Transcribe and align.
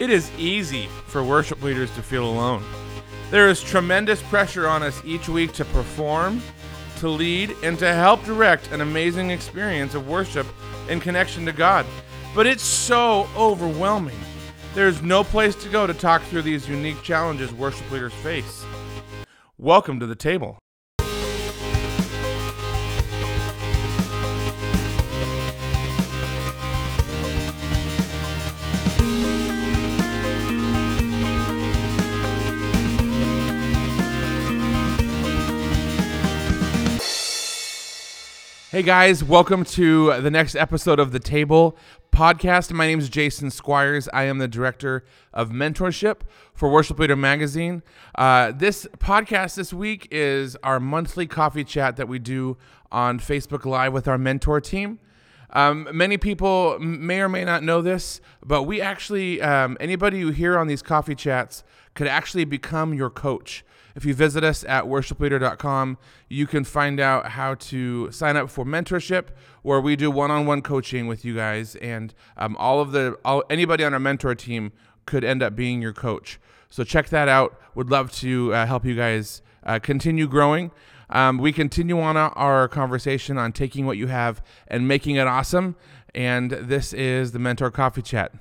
It 0.00 0.08
is 0.08 0.30
easy 0.38 0.86
for 1.08 1.22
worship 1.22 1.62
leaders 1.62 1.94
to 1.94 2.02
feel 2.02 2.24
alone. 2.24 2.64
There 3.30 3.50
is 3.50 3.62
tremendous 3.62 4.22
pressure 4.22 4.66
on 4.66 4.82
us 4.82 4.98
each 5.04 5.28
week 5.28 5.52
to 5.52 5.64
perform, 5.66 6.40
to 7.00 7.08
lead, 7.10 7.54
and 7.62 7.78
to 7.80 7.92
help 7.92 8.24
direct 8.24 8.72
an 8.72 8.80
amazing 8.80 9.28
experience 9.30 9.94
of 9.94 10.08
worship 10.08 10.46
in 10.88 11.00
connection 11.00 11.44
to 11.44 11.52
God. 11.52 11.84
But 12.34 12.46
it's 12.46 12.62
so 12.62 13.28
overwhelming. 13.36 14.18
There's 14.74 15.02
no 15.02 15.22
place 15.22 15.54
to 15.56 15.68
go 15.68 15.86
to 15.86 15.92
talk 15.92 16.22
through 16.22 16.42
these 16.42 16.66
unique 16.66 17.02
challenges 17.02 17.52
worship 17.52 17.90
leaders 17.90 18.14
face. 18.14 18.64
Welcome 19.58 20.00
to 20.00 20.06
the 20.06 20.16
table. 20.16 20.59
Hey 38.70 38.84
guys, 38.84 39.24
welcome 39.24 39.64
to 39.64 40.20
the 40.20 40.30
next 40.30 40.54
episode 40.54 41.00
of 41.00 41.10
the 41.10 41.18
Table 41.18 41.76
podcast. 42.12 42.70
My 42.70 42.86
name 42.86 43.00
is 43.00 43.08
Jason 43.08 43.50
Squires. 43.50 44.08
I 44.12 44.26
am 44.26 44.38
the 44.38 44.46
director 44.46 45.04
of 45.34 45.50
mentorship 45.50 46.18
for 46.54 46.70
Worship 46.70 46.96
Leader 47.00 47.16
Magazine. 47.16 47.82
Uh, 48.14 48.52
this 48.52 48.86
podcast 48.98 49.56
this 49.56 49.72
week 49.72 50.06
is 50.12 50.54
our 50.62 50.78
monthly 50.78 51.26
coffee 51.26 51.64
chat 51.64 51.96
that 51.96 52.06
we 52.06 52.20
do 52.20 52.58
on 52.92 53.18
Facebook 53.18 53.64
Live 53.64 53.92
with 53.92 54.06
our 54.06 54.18
mentor 54.18 54.60
team. 54.60 55.00
Um, 55.52 55.88
many 55.90 56.16
people 56.16 56.78
may 56.78 57.22
or 57.22 57.28
may 57.28 57.44
not 57.44 57.64
know 57.64 57.82
this, 57.82 58.20
but 58.46 58.62
we 58.62 58.80
actually, 58.80 59.42
um, 59.42 59.76
anybody 59.80 60.20
who 60.20 60.30
hear 60.30 60.56
on 60.56 60.68
these 60.68 60.80
coffee 60.80 61.16
chats 61.16 61.64
could 61.94 62.06
actually 62.06 62.44
become 62.44 62.94
your 62.94 63.10
coach. 63.10 63.64
If 64.00 64.06
you 64.06 64.14
visit 64.14 64.42
us 64.42 64.64
at 64.64 64.84
worshipleader.com, 64.84 65.98
you 66.30 66.46
can 66.46 66.64
find 66.64 66.98
out 66.98 67.32
how 67.32 67.56
to 67.56 68.10
sign 68.10 68.34
up 68.34 68.48
for 68.48 68.64
mentorship, 68.64 69.26
where 69.60 69.78
we 69.78 69.94
do 69.94 70.10
one-on-one 70.10 70.62
coaching 70.62 71.06
with 71.06 71.22
you 71.22 71.36
guys, 71.36 71.76
and 71.76 72.14
um, 72.38 72.56
all 72.56 72.80
of 72.80 72.92
the 72.92 73.18
all, 73.26 73.44
anybody 73.50 73.84
on 73.84 73.92
our 73.92 74.00
mentor 74.00 74.34
team 74.34 74.72
could 75.04 75.22
end 75.22 75.42
up 75.42 75.54
being 75.54 75.82
your 75.82 75.92
coach. 75.92 76.40
So 76.70 76.82
check 76.82 77.10
that 77.10 77.28
out. 77.28 77.60
Would 77.74 77.90
love 77.90 78.10
to 78.12 78.54
uh, 78.54 78.64
help 78.64 78.86
you 78.86 78.96
guys 78.96 79.42
uh, 79.64 79.78
continue 79.80 80.26
growing. 80.26 80.70
Um, 81.10 81.36
we 81.36 81.52
continue 81.52 82.00
on 82.00 82.16
our 82.16 82.68
conversation 82.68 83.36
on 83.36 83.52
taking 83.52 83.84
what 83.84 83.98
you 83.98 84.06
have 84.06 84.42
and 84.66 84.88
making 84.88 85.16
it 85.16 85.26
awesome. 85.26 85.76
And 86.14 86.52
this 86.52 86.94
is 86.94 87.32
the 87.32 87.38
Mentor 87.38 87.70
Coffee 87.70 88.00
Chat. 88.00 88.32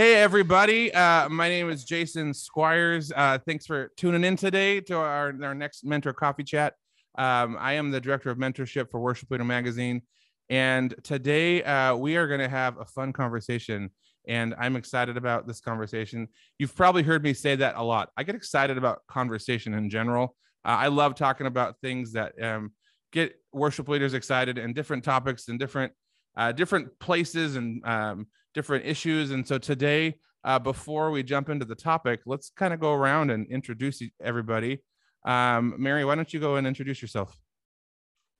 Hey, 0.00 0.14
everybody. 0.14 0.90
Uh, 0.94 1.28
my 1.28 1.50
name 1.50 1.68
is 1.68 1.84
Jason 1.84 2.32
Squires. 2.32 3.12
Uh, 3.14 3.36
thanks 3.46 3.66
for 3.66 3.92
tuning 3.98 4.24
in 4.24 4.34
today 4.34 4.80
to 4.80 4.96
our, 4.96 5.34
our 5.42 5.54
next 5.54 5.84
Mentor 5.84 6.14
Coffee 6.14 6.42
Chat. 6.42 6.72
Um, 7.18 7.58
I 7.60 7.74
am 7.74 7.90
the 7.90 8.00
director 8.00 8.30
of 8.30 8.38
mentorship 8.38 8.90
for 8.90 8.98
Worship 8.98 9.30
Leader 9.30 9.44
Magazine. 9.44 10.00
And 10.48 10.94
today 11.02 11.62
uh, 11.64 11.96
we 11.96 12.16
are 12.16 12.26
going 12.26 12.40
to 12.40 12.48
have 12.48 12.78
a 12.78 12.86
fun 12.86 13.12
conversation. 13.12 13.90
And 14.26 14.54
I'm 14.58 14.74
excited 14.74 15.18
about 15.18 15.46
this 15.46 15.60
conversation. 15.60 16.28
You've 16.58 16.74
probably 16.74 17.02
heard 17.02 17.22
me 17.22 17.34
say 17.34 17.54
that 17.56 17.76
a 17.76 17.82
lot. 17.82 18.08
I 18.16 18.22
get 18.22 18.34
excited 18.34 18.78
about 18.78 19.06
conversation 19.06 19.74
in 19.74 19.90
general. 19.90 20.34
Uh, 20.64 20.78
I 20.80 20.86
love 20.86 21.14
talking 21.14 21.46
about 21.46 21.78
things 21.82 22.12
that 22.12 22.42
um, 22.42 22.72
get 23.12 23.34
worship 23.52 23.86
leaders 23.86 24.14
excited 24.14 24.56
and 24.56 24.74
different 24.74 25.04
topics 25.04 25.48
and 25.48 25.58
different 25.58 25.92
uh, 26.38 26.52
different 26.52 26.98
places 27.00 27.56
and 27.56 27.84
um, 27.84 28.26
different 28.54 28.86
issues. 28.86 29.30
And 29.30 29.46
so 29.46 29.58
today, 29.58 30.14
uh, 30.44 30.58
before 30.58 31.10
we 31.10 31.22
jump 31.22 31.48
into 31.48 31.64
the 31.64 31.74
topic, 31.74 32.20
let's 32.26 32.50
kind 32.56 32.72
of 32.72 32.80
go 32.80 32.92
around 32.92 33.30
and 33.30 33.46
introduce 33.48 34.02
everybody. 34.22 34.82
Um, 35.24 35.74
Mary, 35.78 36.04
why 36.04 36.14
don't 36.14 36.32
you 36.32 36.40
go 36.40 36.56
and 36.56 36.66
introduce 36.66 37.02
yourself? 37.02 37.36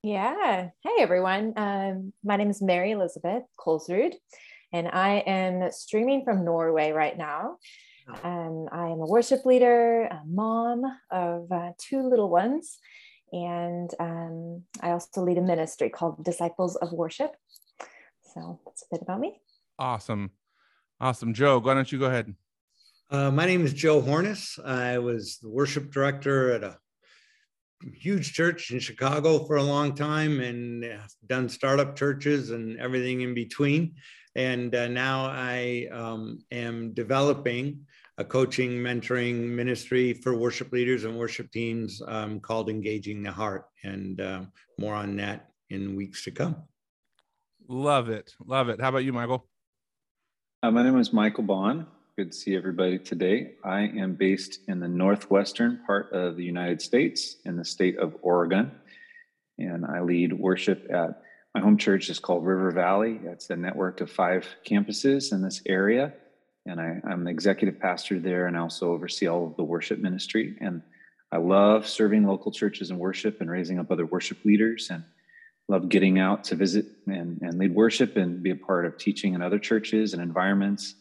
Yeah. 0.03 0.71
Hey, 0.83 0.97
everyone. 0.99 1.53
Um, 1.57 2.13
my 2.25 2.37
name 2.37 2.49
is 2.49 2.63
Mary 2.63 2.93
Elizabeth 2.93 3.43
Kolsrud, 3.59 4.15
and 4.73 4.89
I 4.89 5.19
am 5.27 5.71
streaming 5.73 6.25
from 6.25 6.43
Norway 6.43 6.93
right 6.93 7.19
now. 7.19 7.57
Oh. 8.09 8.29
Um, 8.29 8.69
I 8.73 8.87
am 8.87 9.01
a 9.01 9.07
worship 9.07 9.45
leader, 9.45 10.05
a 10.05 10.23
mom 10.27 10.85
of 11.11 11.53
uh, 11.53 11.73
two 11.77 12.09
little 12.09 12.31
ones, 12.31 12.79
and 13.31 13.91
um, 14.01 14.63
I 14.81 14.93
also 14.93 15.23
lead 15.23 15.37
a 15.37 15.43
ministry 15.43 15.91
called 15.91 16.25
Disciples 16.25 16.77
of 16.77 16.93
Worship. 16.93 17.37
So 18.35 18.59
that's 18.65 18.83
a 18.85 18.95
bit 18.95 19.03
about 19.03 19.21
me. 19.21 19.39
Awesome. 19.81 20.31
Awesome. 21.01 21.33
Joe, 21.33 21.59
why 21.59 21.73
don't 21.73 21.91
you 21.91 21.99
go 21.99 22.05
ahead? 22.05 22.35
Uh, 23.11 23.31
my 23.31 23.47
name 23.47 23.65
is 23.65 23.73
Joe 23.73 24.03
Horness. 24.03 24.59
I 24.63 24.99
was 24.99 25.39
the 25.39 25.49
worship 25.49 25.91
director 25.91 26.53
at 26.53 26.63
a 26.63 26.77
huge 27.95 28.35
church 28.35 28.73
in 28.73 28.79
Chicago 28.79 29.47
for 29.47 29.57
a 29.57 29.63
long 29.63 29.95
time 29.95 30.41
and 30.41 30.85
done 31.27 31.49
startup 31.49 31.97
churches 31.97 32.51
and 32.51 32.79
everything 32.79 33.23
in 33.23 33.33
between. 33.33 33.95
And 34.37 34.75
uh, 34.75 34.89
now 34.89 35.25
I 35.25 35.89
um, 35.91 36.45
am 36.53 36.93
developing 36.93 37.87
a 38.19 38.25
coaching, 38.25 38.73
mentoring 38.73 39.49
ministry 39.49 40.13
for 40.13 40.37
worship 40.37 40.73
leaders 40.73 41.05
and 41.05 41.19
worship 41.19 41.51
teams 41.51 42.03
um, 42.07 42.39
called 42.39 42.69
Engaging 42.69 43.23
the 43.23 43.33
Heart. 43.33 43.65
And 43.83 44.21
uh, 44.21 44.43
more 44.79 44.95
on 44.95 45.17
that 45.17 45.49
in 45.71 45.97
weeks 45.97 46.23
to 46.25 46.33
come. 46.33 46.57
Love 47.67 48.11
it. 48.11 48.35
Love 48.45 48.69
it. 48.69 48.79
How 48.79 48.91
about 48.91 49.05
you, 49.05 49.15
Michael? 49.15 49.47
Uh, 50.63 50.71
my 50.71 50.83
name 50.83 50.99
is 50.99 51.11
Michael 51.11 51.45
Bahn. 51.45 51.87
Good 52.19 52.33
to 52.33 52.37
see 52.37 52.55
everybody 52.55 52.99
today. 52.99 53.53
I 53.65 53.81
am 53.81 54.13
based 54.13 54.59
in 54.69 54.79
the 54.79 54.89
northwestern 54.89 55.81
part 55.87 56.13
of 56.13 56.37
the 56.37 56.45
United 56.45 56.83
States 56.83 57.37
in 57.47 57.57
the 57.57 57.65
state 57.65 57.99
of 57.99 58.15
Oregon. 58.21 58.71
And 59.57 59.87
I 59.87 60.03
lead 60.03 60.35
worship 60.35 60.87
at 60.91 61.23
my 61.55 61.63
home 61.63 61.79
church 61.79 62.11
is 62.11 62.19
called 62.19 62.45
River 62.45 62.73
Valley. 62.73 63.19
It's 63.25 63.49
a 63.49 63.57
network 63.57 64.03
of 64.03 64.11
five 64.11 64.47
campuses 64.67 65.33
in 65.33 65.41
this 65.41 65.63
area. 65.65 66.13
And 66.67 66.79
I, 66.79 67.01
am 67.11 67.25
the 67.25 67.31
executive 67.31 67.81
pastor 67.81 68.21
there 68.21 68.47
and 68.47 68.55
I 68.55 68.61
also 68.61 68.93
oversee 68.93 69.29
all 69.29 69.47
of 69.47 69.57
the 69.57 69.65
worship 69.65 69.99
ministry. 69.99 70.59
And 70.61 70.83
I 71.33 71.39
love 71.39 71.87
serving 71.87 72.27
local 72.27 72.53
churches 72.53 72.91
and 72.91 72.99
worship 72.99 73.41
and 73.41 73.51
raising 73.51 73.79
up 73.79 73.91
other 73.91 74.05
worship 74.05 74.45
leaders 74.45 74.89
and 74.91 75.05
love 75.71 75.89
getting 75.89 76.19
out 76.19 76.43
to 76.43 76.57
visit 76.57 76.85
and, 77.07 77.41
and 77.43 77.57
lead 77.57 77.73
worship 77.73 78.17
and 78.17 78.43
be 78.43 78.51
a 78.51 78.57
part 78.57 78.85
of 78.85 78.99
teaching 78.99 79.35
in 79.35 79.41
other 79.41 79.59
churches 79.59 80.13
and 80.13 80.21
environments, 80.21 80.97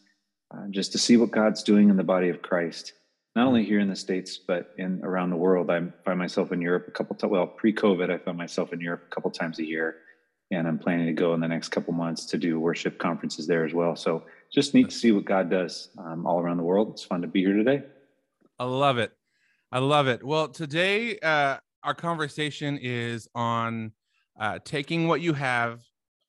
uh, 0.53 0.67
just 0.69 0.91
to 0.91 0.99
see 0.99 1.17
what 1.17 1.31
God's 1.31 1.63
doing 1.63 1.89
in 1.89 1.97
the 1.97 2.03
body 2.03 2.29
of 2.29 2.43
Christ, 2.43 2.93
not 3.35 3.47
only 3.47 3.65
here 3.65 3.79
in 3.79 3.89
the 3.89 3.95
States, 3.95 4.37
but 4.37 4.75
in 4.77 5.01
around 5.03 5.31
the 5.31 5.35
world. 5.35 5.71
I 5.71 5.81
find 6.05 6.19
myself 6.19 6.51
in 6.51 6.61
Europe 6.61 6.85
a 6.87 6.91
couple 6.91 7.15
times. 7.15 7.31
Well, 7.31 7.47
pre-COVID, 7.47 8.11
I 8.11 8.19
found 8.19 8.37
myself 8.37 8.71
in 8.71 8.79
Europe 8.79 9.05
a 9.11 9.15
couple 9.15 9.31
times 9.31 9.57
a 9.57 9.65
year, 9.65 9.97
and 10.51 10.67
I'm 10.67 10.77
planning 10.77 11.07
to 11.07 11.13
go 11.13 11.33
in 11.33 11.39
the 11.39 11.47
next 11.47 11.69
couple 11.69 11.93
months 11.93 12.25
to 12.27 12.37
do 12.37 12.59
worship 12.59 12.99
conferences 12.99 13.47
there 13.47 13.65
as 13.65 13.73
well. 13.73 13.95
So 13.95 14.23
just 14.53 14.75
neat 14.75 14.89
to 14.91 14.95
see 14.95 15.11
what 15.11 15.25
God 15.25 15.49
does 15.49 15.89
um, 15.97 16.27
all 16.27 16.39
around 16.39 16.57
the 16.57 16.63
world. 16.63 16.91
It's 16.91 17.03
fun 17.03 17.21
to 17.23 17.27
be 17.27 17.43
here 17.43 17.55
today. 17.55 17.81
I 18.59 18.65
love 18.65 18.99
it. 18.99 19.13
I 19.71 19.79
love 19.79 20.07
it. 20.07 20.23
Well, 20.23 20.47
today 20.47 21.17
uh, 21.19 21.57
our 21.83 21.95
conversation 21.95 22.77
is 22.81 23.27
on 23.33 23.93
uh, 24.39 24.59
taking 24.63 25.07
what 25.07 25.21
you 25.21 25.33
have 25.33 25.81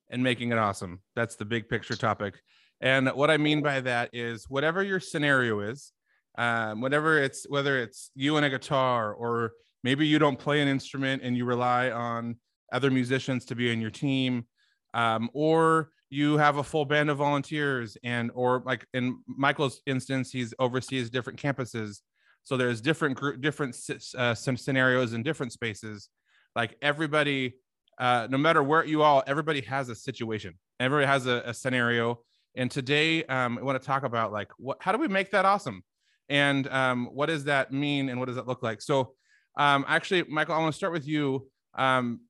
and 0.09 0.21
making 0.21 0.51
it 0.51 0.57
awesome. 0.57 1.01
That's 1.15 1.35
the 1.35 1.45
big 1.45 1.69
picture 1.69 1.95
topic. 1.95 2.41
And 2.81 3.09
what 3.09 3.31
I 3.31 3.37
mean 3.37 3.61
by 3.61 3.79
that 3.81 4.09
is 4.13 4.45
whatever 4.49 4.83
your 4.83 4.99
scenario 4.99 5.61
is, 5.61 5.93
um, 6.37 6.81
whatever 6.81 7.21
it's 7.21 7.45
whether 7.49 7.79
it's 7.81 8.11
you 8.15 8.37
and 8.37 8.45
a 8.45 8.49
guitar, 8.49 9.13
or 9.13 9.51
maybe 9.83 10.05
you 10.07 10.19
don't 10.19 10.37
play 10.37 10.61
an 10.61 10.67
instrument 10.67 11.21
and 11.23 11.37
you 11.37 11.45
rely 11.45 11.91
on 11.91 12.37
other 12.73 12.89
musicians 12.91 13.45
to 13.45 13.55
be 13.55 13.71
in 13.71 13.81
your 13.81 13.91
team, 13.91 14.45
um, 14.93 15.29
or 15.33 15.91
you 16.09 16.37
have 16.37 16.57
a 16.57 16.63
full 16.63 16.85
band 16.85 17.09
of 17.09 17.17
volunteers, 17.17 17.97
and 18.03 18.31
or 18.33 18.63
like 18.65 18.85
in 18.93 19.19
Michael's 19.27 19.81
instance, 19.85 20.31
he's 20.31 20.53
oversees 20.59 21.09
different 21.09 21.39
campuses, 21.39 21.99
so 22.43 22.57
there's 22.57 22.81
different 22.81 23.15
group, 23.15 23.41
different 23.41 23.77
uh, 24.17 24.33
some 24.33 24.57
scenarios 24.57 25.13
in 25.13 25.23
different 25.23 25.53
spaces. 25.53 26.09
Like 26.55 26.75
everybody 26.81 27.55
uh, 28.01 28.27
no 28.29 28.37
matter 28.37 28.63
where 28.63 28.83
you 28.83 29.03
all, 29.03 29.23
everybody 29.27 29.61
has 29.61 29.87
a 29.87 29.95
situation, 29.95 30.55
everybody 30.79 31.05
has 31.05 31.27
a, 31.27 31.43
a 31.45 31.53
scenario. 31.53 32.19
And 32.55 32.69
today, 32.69 33.23
um, 33.25 33.59
I 33.59 33.61
want 33.61 33.79
to 33.79 33.85
talk 33.85 34.03
about 34.03 34.33
like 34.33 34.49
what, 34.57 34.77
how 34.81 34.91
do 34.91 34.97
we 34.97 35.07
make 35.07 35.31
that 35.31 35.45
awesome, 35.45 35.83
and 36.27 36.67
um, 36.67 37.09
what 37.13 37.27
does 37.27 37.45
that 37.45 37.71
mean, 37.71 38.09
and 38.09 38.19
what 38.19 38.25
does 38.25 38.35
that 38.35 38.47
look 38.47 38.63
like? 38.63 38.81
So, 38.81 39.13
um, 39.55 39.85
actually, 39.87 40.23
Michael, 40.23 40.55
I 40.55 40.57
want 40.57 40.73
to 40.73 40.77
start 40.77 40.91
with 40.91 41.07
you. 41.07 41.47
Um, 41.75 42.21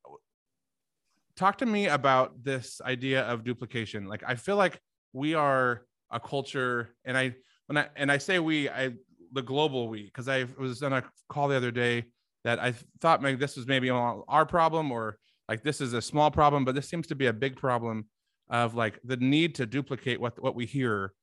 talk 1.36 1.58
to 1.60 1.66
me 1.66 1.88
about 1.88 2.44
this 2.44 2.82
idea 2.82 3.24
of 3.24 3.44
duplication. 3.44 4.08
Like, 4.08 4.24
I 4.28 4.36
feel 4.36 4.58
like 4.58 4.80
we 5.14 5.34
are 5.34 5.86
a 6.12 6.20
culture, 6.20 6.94
and 7.06 7.18
I 7.18 7.34
when 7.68 7.78
I 7.78 7.88
and 7.96 8.12
I 8.12 8.18
say 8.18 8.40
we, 8.40 8.70
I 8.70 8.92
the 9.32 9.42
global 9.42 9.88
we, 9.88 10.04
because 10.04 10.28
I 10.28 10.46
was 10.60 10.84
on 10.84 10.92
a 10.92 11.04
call 11.30 11.48
the 11.48 11.56
other 11.56 11.72
day 11.72 12.04
that 12.44 12.60
I 12.60 12.74
thought 13.00 13.22
maybe 13.22 13.38
this 13.38 13.56
was 13.56 13.66
maybe 13.68 13.90
our 13.90 14.46
problem 14.46 14.92
or 14.92 15.18
like 15.48 15.64
this 15.64 15.82
is 15.82 15.94
a 15.94 16.02
small 16.02 16.32
problem, 16.32 16.66
but 16.66 16.76
this 16.76 16.90
seems 16.90 17.08
to 17.08 17.16
be 17.16 17.28
a 17.28 17.34
big 17.34 17.56
problem 17.56 18.06
of 18.50 18.76
like 18.76 19.00
the 19.04 19.18
need 19.18 19.56
to 19.56 19.66
duplicate 19.66 20.20
what 20.20 20.42
what 20.42 20.56
we 20.56 20.66
hear. 20.66 21.14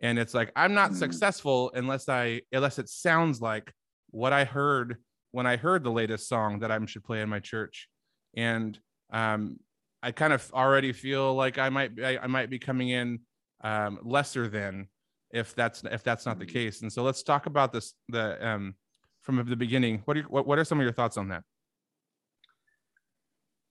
And 0.00 0.18
it's 0.18 0.34
like 0.34 0.52
I'm 0.56 0.74
not 0.74 0.92
mm. 0.92 0.96
successful 0.96 1.70
unless 1.74 2.08
I 2.08 2.42
unless 2.52 2.78
it 2.78 2.88
sounds 2.88 3.40
like 3.40 3.72
what 4.10 4.32
I 4.32 4.44
heard 4.44 4.96
when 5.32 5.46
I 5.46 5.56
heard 5.56 5.84
the 5.84 5.90
latest 5.90 6.28
song 6.28 6.60
that 6.60 6.70
I 6.70 6.84
should 6.86 7.04
play 7.04 7.20
in 7.20 7.28
my 7.28 7.40
church. 7.40 7.88
And 8.36 8.78
um, 9.12 9.58
I 10.02 10.12
kind 10.12 10.32
of 10.32 10.50
already 10.52 10.92
feel 10.92 11.34
like 11.34 11.58
I 11.58 11.68
might 11.68 11.92
I, 12.02 12.18
I 12.18 12.26
might 12.26 12.50
be 12.50 12.58
coming 12.58 12.88
in 12.88 13.20
um, 13.62 13.98
lesser 14.02 14.48
than 14.48 14.88
if 15.30 15.54
that's 15.54 15.82
if 15.84 16.02
that's 16.02 16.24
not 16.24 16.38
the 16.38 16.46
mm. 16.46 16.52
case. 16.52 16.82
And 16.82 16.92
so 16.92 17.02
let's 17.02 17.22
talk 17.22 17.46
about 17.46 17.72
this 17.72 17.94
the 18.08 18.46
um, 18.46 18.74
from 19.22 19.44
the 19.48 19.56
beginning. 19.56 20.02
What 20.04 20.16
are 20.16 20.22
what, 20.22 20.46
what 20.46 20.58
are 20.58 20.64
some 20.64 20.78
of 20.78 20.84
your 20.84 20.92
thoughts 20.92 21.16
on 21.16 21.28
that? 21.28 21.42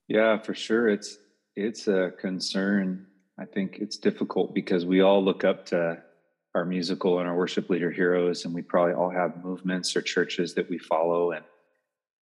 Yeah, 0.08 0.38
for 0.38 0.54
sure. 0.54 0.88
It's 0.88 1.18
it's 1.54 1.86
a 1.86 2.12
concern. 2.18 3.06
I 3.38 3.44
think 3.44 3.78
it's 3.80 3.98
difficult 3.98 4.54
because 4.54 4.86
we 4.86 5.02
all 5.02 5.22
look 5.22 5.44
up 5.44 5.66
to 5.66 6.02
our 6.54 6.64
musical 6.64 7.18
and 7.20 7.28
our 7.28 7.36
worship 7.36 7.68
leader 7.68 7.90
heroes, 7.90 8.44
and 8.44 8.54
we 8.54 8.62
probably 8.62 8.94
all 8.94 9.10
have 9.10 9.44
movements 9.44 9.94
or 9.94 10.02
churches 10.02 10.54
that 10.54 10.68
we 10.70 10.78
follow. 10.78 11.32
And 11.32 11.44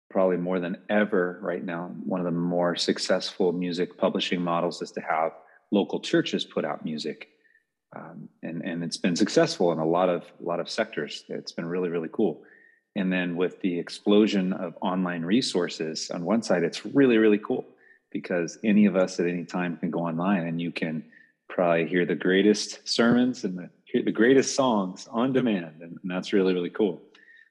probably 0.09 0.38
more 0.38 0.59
than 0.59 0.77
ever 0.89 1.39
right 1.41 1.63
now, 1.63 1.91
one 2.06 2.21
of 2.21 2.25
the 2.25 2.31
more 2.31 2.75
successful 2.75 3.51
music 3.51 3.97
publishing 3.97 4.41
models 4.41 4.81
is 4.81 4.91
to 4.91 5.01
have 5.01 5.33
local 5.71 6.00
churches 6.00 6.45
put 6.45 6.63
out 6.63 6.85
music. 6.85 7.27
Um, 7.95 8.30
and 8.41 8.62
and 8.63 8.83
it's 8.83 8.97
been 8.97 9.18
successful 9.18 9.74
in 9.74 9.80
a 9.80 9.85
lot 9.85 10.07
of 10.07 10.24
a 10.39 10.44
lot 10.44 10.62
of 10.62 10.69
sectors. 10.69 11.25
It's 11.27 11.51
been 11.51 11.65
really 11.65 11.89
really 11.89 12.09
cool. 12.12 12.44
And 12.95 13.12
then 13.12 13.35
with 13.35 13.59
the 13.62 13.77
explosion 13.77 14.53
of 14.53 14.77
online 14.81 15.24
resources, 15.24 16.12
on 16.12 16.24
one 16.24 16.44
side, 16.44 16.63
it's 16.63 16.85
really 16.85 17.18
really 17.18 17.39
cool 17.39 17.65
because 18.13 18.60
any 18.63 18.86
of 18.86 18.95
us 18.95 19.19
at 19.19 19.27
any 19.27 19.44
time 19.44 19.75
can 19.75 19.92
go 19.92 20.00
online 20.00 20.48
and 20.48 20.62
you 20.62 20.71
can 20.71 21.04
probably 21.50 21.86
hear 21.86 22.06
the 22.06 22.15
greatest 22.15 22.88
sermons 22.88 23.44
and 23.44 23.57
the, 23.57 23.69
hear 23.83 24.04
the 24.04 24.12
greatest 24.12 24.56
songs 24.56 25.10
on 25.12 25.33
demand, 25.33 25.81
and, 25.81 25.98
and 26.01 26.12
that's 26.12 26.31
really 26.31 26.54
really 26.54 26.69
cool. 26.69 27.01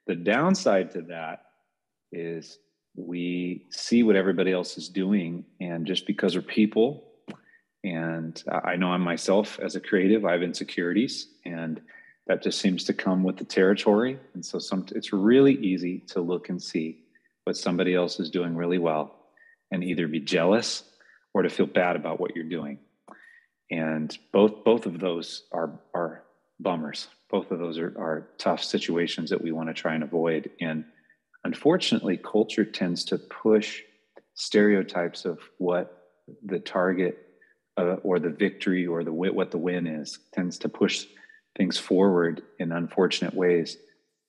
The 0.07 0.15
downside 0.15 0.93
to 0.93 1.03
that 1.03 1.45
is 2.11 2.59
we 2.97 3.67
see 3.71 4.03
what 4.03 4.17
everybody 4.17 4.53
else 4.53 4.79
is 4.79 4.89
doing, 4.89 5.45
and 5.61 5.87
just 5.87 6.07
because 6.07 6.35
we're 6.35 6.43
people 6.43 7.05
and 7.85 8.43
I 8.49 8.77
know 8.77 8.93
I'm 8.93 9.01
myself 9.01 9.59
as 9.61 9.75
a 9.75 9.81
creative, 9.81 10.25
I 10.25 10.33
have 10.33 10.43
insecurities, 10.43 11.27
and 11.45 11.81
that 12.29 12.41
just 12.41 12.61
seems 12.61 12.85
to 12.85 12.93
come 12.93 13.25
with 13.25 13.37
the 13.37 13.45
territory. 13.45 14.21
And 14.35 14.47
so 14.47 14.61
some, 14.61 14.87
it's 14.95 15.13
really 15.13 15.55
easy 15.55 15.99
to 16.09 16.21
look 16.21 16.49
and 16.49 16.63
see 16.63 17.03
what 17.43 17.57
somebody 17.57 17.95
else 17.95 18.21
is 18.21 18.31
doing 18.31 18.55
really 18.55 18.79
well 18.79 19.22
and 19.73 19.83
either 19.83 20.07
be 20.07 20.21
jealous 20.21 20.85
or 21.35 21.43
to 21.43 21.51
feel 21.51 21.67
bad 21.67 21.97
about 21.97 22.21
what 22.21 22.37
you're 22.37 22.45
doing. 22.45 22.79
And 23.71 24.17
both 24.33 24.63
both 24.65 24.87
of 24.87 25.01
those 25.01 25.45
are 25.51 25.81
are 25.95 26.23
bummers. 26.61 27.09
Both 27.31 27.51
of 27.51 27.59
those 27.59 27.79
are, 27.79 27.95
are 27.99 28.29
tough 28.39 28.63
situations 28.63 29.31
that 29.31 29.43
we 29.43 29.51
want 29.51 29.69
to 29.71 29.75
try 29.75 29.95
and 29.95 30.05
avoid. 30.05 30.51
And 30.61 30.85
unfortunately, 31.45 32.19
culture 32.19 32.65
tends 32.65 33.05
to 33.07 33.19
push 33.19 33.81
stereotypes 34.35 35.25
of 35.25 35.39
what 35.59 36.11
the 36.45 36.59
target 36.59 37.19
uh, 37.79 37.97
or 38.03 38.19
the 38.19 38.31
victory 38.31 38.87
or 38.87 39.03
the 39.03 39.13
what 39.13 39.51
the 39.51 39.59
win 39.59 39.87
is 39.87 40.19
tends 40.33 40.59
to 40.59 40.69
push 40.69 41.07
things 41.57 41.79
forward 41.79 42.43
in 42.59 42.73
unfortunate 42.73 43.35
ways. 43.35 43.79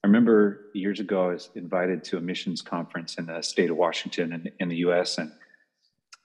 I 0.03 0.07
remember 0.07 0.65
years 0.73 0.99
ago, 0.99 1.29
I 1.29 1.33
was 1.33 1.49
invited 1.55 2.03
to 2.05 2.17
a 2.17 2.21
missions 2.21 2.61
conference 2.61 3.15
in 3.15 3.27
the 3.27 3.41
state 3.41 3.69
of 3.69 3.77
Washington 3.77 4.33
in, 4.33 4.51
in 4.59 4.69
the 4.69 4.75
US, 4.87 5.17
and 5.17 5.31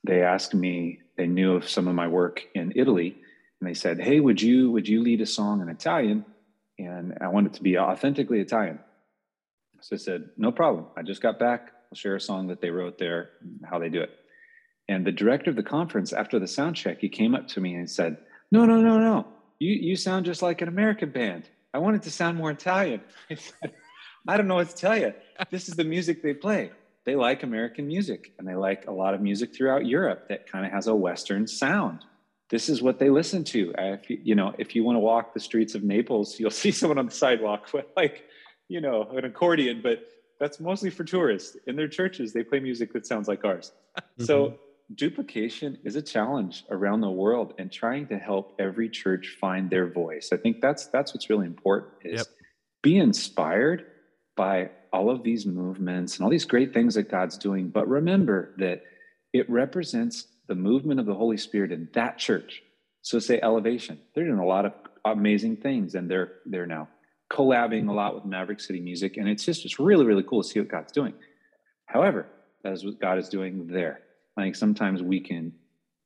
they 0.03 0.23
asked 0.23 0.53
me, 0.53 1.01
they 1.17 1.29
knew 1.29 1.55
of 1.55 1.69
some 1.69 1.87
of 1.87 1.95
my 1.95 2.09
work 2.09 2.43
in 2.55 2.73
Italy, 2.75 3.17
and 3.61 3.69
they 3.69 3.75
said, 3.75 4.01
Hey, 4.01 4.19
would 4.19 4.43
you 4.43 4.73
would 4.73 4.89
you 4.89 5.01
lead 5.03 5.21
a 5.21 5.27
song 5.27 5.61
in 5.61 5.69
Italian? 5.69 6.25
And 6.79 7.19
I 7.21 7.29
wanted 7.29 7.55
to 7.55 7.63
be 7.63 7.79
authentically 7.79 8.41
Italian. 8.41 8.81
So 9.81 9.95
I 9.95 9.99
said, 9.99 10.31
No 10.37 10.51
problem. 10.51 10.87
I 10.97 11.03
just 11.03 11.23
got 11.23 11.39
back. 11.39 11.73
I'll 11.91 11.97
share 11.97 12.17
a 12.17 12.21
song 12.21 12.49
that 12.49 12.61
they 12.61 12.71
wrote 12.71 12.99
there, 12.99 13.31
how 13.65 13.79
they 13.79 13.89
do 13.89 14.01
it. 14.01 14.11
And 14.89 15.07
the 15.07 15.13
director 15.13 15.51
of 15.51 15.57
the 15.57 15.63
conference, 15.63 16.13
after 16.13 16.39
the 16.39 16.47
sound 16.49 16.77
check, 16.77 17.01
he 17.01 17.09
came 17.09 17.35
up 17.35 17.47
to 17.49 17.61
me 17.61 17.75
and 17.75 17.89
said, 17.89 18.19
No, 18.51 18.65
no, 18.65 18.81
no, 18.81 18.99
no. 18.99 19.27
You, 19.61 19.73
you 19.73 19.97
sound 19.97 20.27
just 20.27 20.43
like 20.43 20.63
an 20.63 20.69
American 20.69 21.11
band. 21.11 21.49
I 21.75 21.79
wanted 21.79 22.03
to 22.03 22.11
sound 22.11 22.37
more 22.37 22.51
Italian. 22.51 23.01
I 23.31 23.35
said, 23.35 23.73
I 24.27 24.37
don't 24.37 24.49
know 24.49 24.57
what 24.57 24.69
to 24.71 24.77
tell 24.77 24.97
you. 24.97 25.15
This 25.51 25.69
is 25.69 25.77
the 25.77 25.85
music 25.85 26.23
they 26.23 26.35
play. 26.35 26.71
They 27.05 27.17
like 27.17 27.43
American 27.43 27.87
music 27.87 28.33
and 28.39 28.47
they 28.47 28.55
like 28.55 28.87
a 28.87 28.93
lot 28.93 29.15
of 29.15 29.21
music 29.21 29.55
throughout 29.55 29.87
Europe 29.87 30.29
that 30.29 30.51
kind 30.51 30.67
of 30.67 30.73
has 30.73 30.87
a 30.87 30.95
Western 30.95 31.47
sound. 31.47 32.05
This 32.51 32.69
is 32.69 32.83
what 32.83 32.99
they 32.99 33.11
listen 33.11 33.45
to. 33.45 33.75
If 33.79 34.11
you, 34.11 34.21
you 34.23 34.35
know, 34.35 34.55
if 34.59 34.75
you 34.75 34.85
want 34.85 34.97
to 34.97 35.01
walk 35.01 35.35
the 35.35 35.41
streets 35.41 35.75
of 35.75 35.83
Naples, 35.83 36.39
you'll 36.39 36.51
see 36.65 36.71
someone 36.71 36.99
on 36.99 37.07
the 37.07 37.13
sidewalk 37.13 37.73
with 37.73 37.87
like, 37.97 38.25
you 38.69 38.81
know, 38.81 39.09
an 39.17 39.25
accordion, 39.25 39.81
but 39.83 40.07
that's 40.39 40.61
mostly 40.61 40.91
for 40.91 41.05
tourists. 41.05 41.57
In 41.67 41.77
their 41.77 41.89
churches, 41.89 42.33
they 42.33 42.43
play 42.43 42.61
music 42.61 42.93
that 42.93 43.07
sounds 43.07 43.29
like 43.29 43.45
ours. 43.45 43.73
Mm-hmm. 43.99 44.25
So 44.25 44.59
duplication 44.95 45.79
is 45.85 45.97
a 45.97 46.03
challenge 46.03 46.65
around 46.71 47.01
the 47.01 47.11
world 47.11 47.55
and 47.59 47.71
trying 47.71 48.07
to 48.09 48.19
help 48.19 48.55
every 48.59 48.89
church 48.89 49.37
find 49.41 49.69
their 49.69 49.91
voice. 49.93 50.31
I 50.33 50.37
think 50.37 50.61
that's 50.61 50.87
that's 50.87 51.13
what's 51.13 51.29
really 51.29 51.47
important 51.47 51.93
is 52.05 52.21
yep. 52.21 52.27
be 52.83 52.99
inspired 52.99 53.87
by 54.37 54.71
all 54.93 55.11
of 55.11 55.23
these 55.23 55.45
movements 55.45 56.17
and 56.17 56.25
all 56.25 56.31
these 56.31 56.47
great 56.47 56.73
things 56.73 56.95
that 56.95 57.11
God's 57.11 57.37
doing, 57.37 57.69
but 57.69 57.87
remember 57.89 58.55
that 58.59 58.83
it 59.35 59.49
represents 59.51 60.27
the 60.47 60.55
movement 60.55 60.99
of 60.99 61.05
the 61.05 61.15
Holy 61.15 61.37
Spirit 61.37 61.73
in 61.73 61.89
that 61.93 62.17
church. 62.17 62.63
So 63.03 63.19
say 63.19 63.39
elevation. 63.43 63.99
They're 64.15 64.25
doing 64.25 64.39
a 64.39 64.47
lot 64.47 64.65
of 64.65 64.73
amazing 65.05 65.59
things 65.59 65.95
and 65.95 66.11
they're 66.11 66.33
they're 66.47 66.67
now 66.67 66.89
collabing 67.31 67.89
a 67.89 67.93
lot 67.93 68.15
with 68.15 68.25
Maverick 68.25 68.61
City 68.61 68.81
Music 68.81 69.19
and 69.19 69.29
it's 69.29 69.45
just 69.45 69.67
it's 69.67 69.79
really 69.79 70.07
really 70.07 70.23
cool 70.23 70.43
to 70.43 70.49
see 70.49 70.61
what 70.61 70.69
God's 70.71 70.93
doing. 70.93 71.13
However, 71.85 72.27
that 72.65 72.73
is 72.73 72.85
what 72.85 72.99
God 73.01 73.19
is 73.19 73.29
doing 73.29 73.67
there 73.67 74.01
I 74.39 74.43
think 74.43 74.57
sometimes 74.57 75.03
we 75.03 75.21
can 75.21 75.53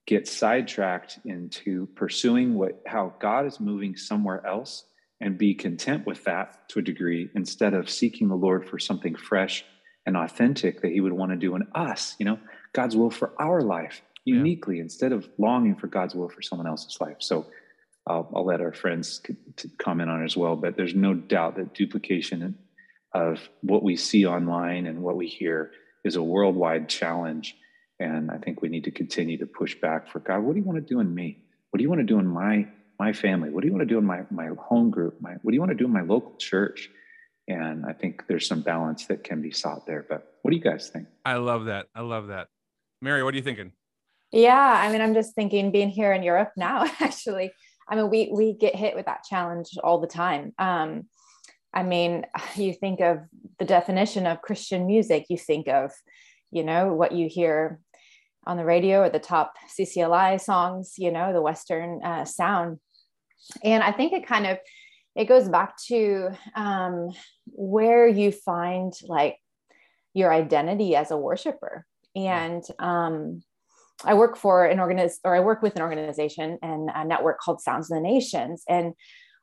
get 0.07 0.27
sidetracked 0.27 1.21
into 1.27 1.87
pursuing 1.95 2.55
what 2.55 2.83
how 2.87 3.15
God 3.21 3.47
is 3.47 3.61
moving 3.61 3.95
somewhere 3.95 4.45
else 4.47 4.85
and 5.21 5.39
be 5.39 5.55
content 5.55 6.07
with 6.07 6.25
that 6.25 6.69
to 6.71 6.79
a 6.79 6.83
degree 6.83 7.29
instead 7.35 7.75
of 7.75 7.91
seeking 7.91 8.29
the 8.29 8.35
Lord 8.35 8.69
for 8.69 8.79
something 8.79 9.15
fresh 9.15 9.65
and 10.07 10.17
authentic 10.17 10.81
that 10.81 10.91
he 10.91 11.01
would 11.01 11.13
want 11.13 11.31
to 11.31 11.37
do 11.37 11.55
in 11.55 11.69
us, 11.75 12.17
you 12.19 12.25
know, 12.25 12.39
God's 12.73 12.97
will 12.97 13.11
for 13.11 13.33
our 13.39 13.61
life 13.61 14.03
uniquely 14.25 14.77
yeah. 14.77 14.83
instead 14.83 15.13
of 15.13 15.29
longing 15.39 15.77
for 15.77 15.87
God's 15.87 16.15
will 16.15 16.29
for 16.29 16.43
someone 16.43 16.67
else's 16.67 17.01
life. 17.01 17.19
So 17.21 17.47
I'll, 18.07 18.29
I'll 18.35 18.47
let 18.47 18.61
our 18.61 18.73
friends 18.73 19.21
comment 19.79 20.11
on 20.11 20.23
it 20.23 20.25
as 20.25 20.37
well, 20.37 20.57
but 20.57 20.77
there's 20.77 20.95
no 20.95 21.15
doubt 21.15 21.57
that 21.57 21.75
duplication 21.75 22.57
of 23.13 23.49
what 23.61 23.85
we 23.85 23.95
see 23.95 24.27
online 24.27 24.87
and 24.87 25.03
what 25.03 25.17
we 25.17 25.29
hear 25.29 25.71
is 26.03 26.17
a 26.17 26.23
worldwide 26.23 26.89
challenge 26.89 27.57
and 28.03 28.31
I 28.31 28.39
think 28.39 28.61
we 28.61 28.69
need 28.69 28.85
to 28.85 28.91
continue 28.91 29.39
to 29.39 29.47
push 29.47 29.77
back 29.77 30.09
for 30.09 30.19
God. 30.19 30.41
What 30.41 30.55
do 30.55 30.59
you 30.59 30.65
want 30.65 30.77
to 30.77 30.95
do 30.95 31.01
in 31.01 31.15
me? 31.15 31.39
What 31.71 31.79
do 31.79 31.83
you 31.83 31.89
want 31.89 32.01
to 32.01 32.07
do 32.07 32.19
in 32.19 32.27
my 32.27 32.67
my 32.99 33.13
family? 33.13 33.51
What 33.51 33.63
do 33.63 33.69
you 33.69 33.73
want 33.73 33.89
to 33.89 33.95
do 33.95 33.99
in 33.99 34.05
my 34.05 34.23
my 34.31 34.49
home 34.59 34.91
group? 34.91 35.21
My 35.21 35.35
what 35.43 35.53
do 35.53 35.55
you 35.55 35.61
want 35.61 35.71
to 35.71 35.77
do 35.77 35.85
in 35.85 35.93
my 35.93 36.03
local 36.03 36.35
church? 36.37 36.91
And 37.49 37.87
I 37.87 37.93
think 37.93 38.27
there's 38.29 38.47
some 38.47 38.61
balance 38.63 39.07
that 39.07 39.25
can 39.25 39.41
be 39.41 39.51
sought 39.51 39.87
there. 39.87 40.05
But 40.09 40.35
what 40.43 40.51
do 40.51 40.57
you 40.57 40.63
guys 40.63 40.89
think? 40.89 41.07
I 41.25 41.37
love 41.37 41.67
that. 41.67 41.87
I 41.95 42.01
love 42.01 42.29
that. 42.29 42.49
Mary, 43.01 43.23
what 43.23 43.35
are 43.35 43.37
you 43.37 43.43
thinking? 43.43 43.73
Yeah, 44.31 44.81
I 44.83 44.91
mean, 44.91 45.01
I'm 45.01 45.15
just 45.15 45.35
thinking 45.35 45.71
being 45.71 45.91
here 45.91 46.13
in 46.13 46.23
Europe 46.23 46.53
now, 46.57 46.85
actually. 47.01 47.53
I 47.89 47.97
mean, 47.97 48.11
we 48.11 48.31
we 48.33 48.55
get 48.55 48.75
hit 48.75 48.97
with 48.97 49.07
that 49.07 49.25
challenge 49.25 49.71
all 49.83 50.01
the 50.01 50.07
time. 50.07 50.53
Um, 50.59 51.05
I 51.73 51.85
mean, 51.85 52.27
you 52.57 52.73
think 52.73 53.01
of 53.01 53.21
the 53.59 53.65
definition 53.65 54.27
of 54.27 54.43
Christian 54.43 54.87
music, 54.87 55.27
you 55.29 55.39
think 55.39 55.69
of, 55.69 55.93
you 56.51 56.65
know, 56.65 56.93
what 56.93 57.13
you 57.13 57.29
hear 57.29 57.81
on 58.47 58.57
the 58.57 58.65
radio 58.65 59.01
or 59.01 59.11
the 59.11 59.19
top 59.19 59.55
CCLI 59.79 60.41
songs, 60.41 60.95
you 60.99 61.11
know, 61.11 61.33
the 61.33 61.43
Western 61.43 62.03
uh, 62.05 62.25
sound. 62.25 62.79
And 63.63 63.83
I 63.83 63.93
think 63.93 64.13
it 64.13 64.27
kind 64.27 64.47
of 64.47 64.59
it 65.15 65.27
goes 65.27 65.49
back 65.49 65.77
to 65.89 66.31
um, 66.57 67.11
where 67.47 68.09
you 68.09 68.33
find 68.33 68.93
like 69.07 69.37
your 70.15 70.33
identity 70.33 70.97
as 70.97 71.11
a 71.11 71.17
worshiper. 71.17 71.87
And 72.17 72.63
um, 72.79 73.43
I 74.05 74.15
work 74.15 74.37
for 74.37 74.67
an 74.67 74.79
organiz 74.79 75.15
or 75.25 75.35
I 75.37 75.41
work 75.41 75.63
with 75.63 75.77
an 75.77 75.83
organization 75.83 76.59
and 76.63 76.91
a 76.95 77.05
network 77.05 77.41
called 77.41 77.61
Sounds 77.61 77.91
of 77.91 77.97
the 77.97 78.03
Nations. 78.03 78.65
And 78.69 78.95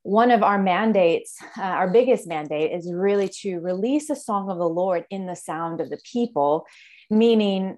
one 0.04 0.32
of 0.32 0.44
our 0.44 0.62
mandates, 0.62 1.38
uh, 1.58 1.62
our 1.62 1.90
biggest 1.90 2.28
mandate, 2.28 2.72
is 2.72 2.92
really 2.92 3.30
to 3.42 3.60
release 3.60 4.10
a 4.10 4.16
song 4.16 4.50
of 4.50 4.58
the 4.58 4.70
Lord 4.70 5.06
in 5.10 5.26
the 5.26 5.36
sound 5.36 5.82
of 5.82 5.90
the 5.90 6.00
people, 6.12 6.66
meaning 7.10 7.78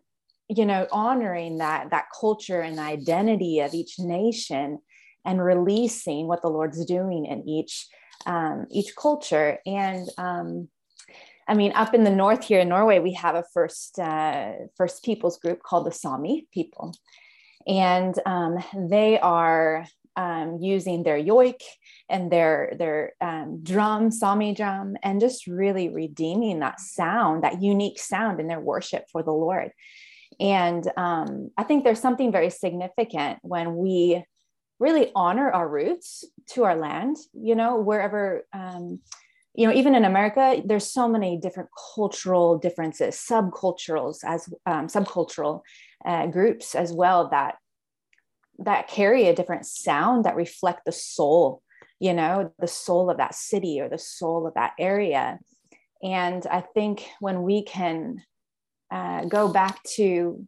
you 0.54 0.66
know 0.66 0.88
honoring 0.92 1.58
that 1.58 1.90
that 1.92 2.06
culture 2.20 2.62
and 2.62 2.80
identity 2.80 3.60
of 3.60 3.74
each 3.74 4.00
nation 4.00 4.80
and 5.26 5.44
releasing 5.44 6.28
what 6.28 6.42
the 6.42 6.50
lord's 6.50 6.84
doing 6.86 7.26
in 7.26 7.48
each 7.48 7.88
um, 8.26 8.68
each 8.70 8.96
culture 8.96 9.58
and 9.66 10.08
um, 10.18 10.68
I 11.48 11.54
mean, 11.54 11.74
up 11.76 11.94
in 11.94 12.06
the 12.06 12.12
north 12.12 12.46
here 12.46 12.62
in 12.62 12.70
Norway, 12.70 13.00
we 13.00 13.14
have 13.14 13.36
a 13.36 13.44
first 13.54 14.00
uh, 14.00 14.54
First 14.78 15.04
Peoples 15.04 15.38
group 15.38 15.62
called 15.64 15.86
the 15.86 15.92
Sami 15.92 16.48
people, 16.54 16.94
and 17.68 18.16
um, 18.26 18.58
they 18.90 19.20
are 19.20 19.86
um, 20.16 20.60
using 20.62 21.04
their 21.04 21.22
yoik 21.22 21.62
and 22.10 22.32
their 22.32 22.74
their 22.78 23.14
um, 23.22 23.64
drum, 23.64 24.12
Sami 24.12 24.54
drum, 24.54 24.96
and 25.04 25.20
just 25.20 25.48
really 25.48 25.90
redeeming 25.90 26.60
that 26.60 26.80
sound, 26.80 27.44
that 27.44 27.62
unique 27.62 28.00
sound 28.00 28.40
in 28.40 28.48
their 28.48 28.60
worship 28.60 29.06
for 29.12 29.24
the 29.24 29.34
Lord. 29.34 29.72
And 30.42 30.92
um, 30.98 31.52
I 31.58 31.64
think 31.64 31.84
there's 31.84 32.02
something 32.02 32.32
very 32.32 32.50
significant 32.50 33.40
when 33.44 33.78
we 33.78 34.26
really 34.80 35.12
honor 35.16 35.52
our 35.52 35.70
roots 35.70 36.26
to 36.54 36.64
our 36.64 36.76
land. 36.76 37.18
You 37.34 37.56
know, 37.56 37.78
wherever 37.78 38.44
um, 38.52 39.00
you 39.54 39.68
know, 39.68 39.74
even 39.74 39.96
in 39.96 40.06
America, 40.06 40.62
there's 40.66 40.92
so 40.92 41.08
many 41.08 41.38
different 41.38 41.70
cultural 41.94 42.58
differences, 42.58 43.16
subculturals 43.16 44.20
as 44.26 44.50
um, 44.66 44.88
subcultural 44.88 45.62
uh, 46.06 46.26
groups 46.28 46.74
as 46.74 46.92
well 46.92 47.30
that 47.30 47.56
that 48.60 48.88
carry 48.88 49.28
a 49.28 49.36
different 49.36 49.66
sound 49.66 50.26
that 50.26 50.36
reflect 50.36 50.82
the 50.86 50.92
soul 50.92 51.62
you 52.02 52.14
know 52.14 52.52
the 52.60 52.68
soul 52.68 53.10
of 53.10 53.18
that 53.18 53.36
city 53.36 53.80
or 53.80 53.88
the 53.88 53.98
soul 53.98 54.48
of 54.48 54.54
that 54.56 54.74
area 54.80 55.40
and 56.04 56.46
i 56.48 56.60
think 56.60 57.08
when 57.20 57.44
we 57.44 57.64
can 57.64 58.22
uh, 58.92 59.26
go 59.26 59.48
back 59.48 59.82
to 59.96 60.46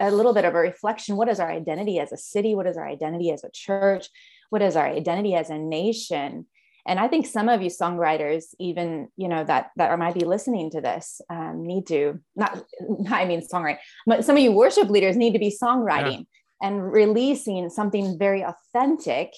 a 0.00 0.10
little 0.10 0.32
bit 0.32 0.44
of 0.44 0.54
a 0.54 0.58
reflection. 0.58 1.16
What 1.16 1.28
is 1.28 1.40
our 1.40 1.50
identity 1.50 1.98
as 1.98 2.12
a 2.12 2.16
city? 2.16 2.54
What 2.54 2.66
is 2.66 2.76
our 2.76 2.88
identity 2.88 3.30
as 3.30 3.44
a 3.44 3.50
church? 3.50 4.08
What 4.50 4.62
is 4.62 4.76
our 4.76 4.86
identity 4.86 5.34
as 5.34 5.50
a 5.50 5.58
nation? 5.58 6.46
And 6.84 6.98
i 6.98 7.06
think 7.06 7.26
some 7.26 7.48
of 7.48 7.62
you 7.62 7.70
songwriters 7.70 8.56
even 8.58 9.06
you 9.16 9.28
know 9.28 9.44
that 9.44 9.70
that 9.76 9.96
might 10.00 10.14
be 10.14 10.24
listening 10.24 10.68
to 10.70 10.80
this 10.80 11.20
um, 11.30 11.64
need 11.64 11.86
to 11.86 12.18
not 12.34 12.60
i 13.08 13.24
mean 13.24 13.40
songwriting 13.40 13.78
but 14.04 14.24
some 14.24 14.36
of 14.36 14.42
you 14.42 14.50
worship 14.50 14.90
leaders 14.90 15.16
need 15.16 15.32
to 15.32 15.38
be 15.38 15.56
songwriting 15.62 16.26
yeah. 16.26 16.68
and 16.68 16.92
releasing 16.92 17.70
something 17.70 18.18
very 18.18 18.44
authentic 18.44 19.32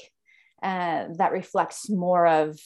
uh, 0.63 1.09
that 1.19 1.33
reflects 1.33 1.91
more 1.91 2.27
of 2.27 2.59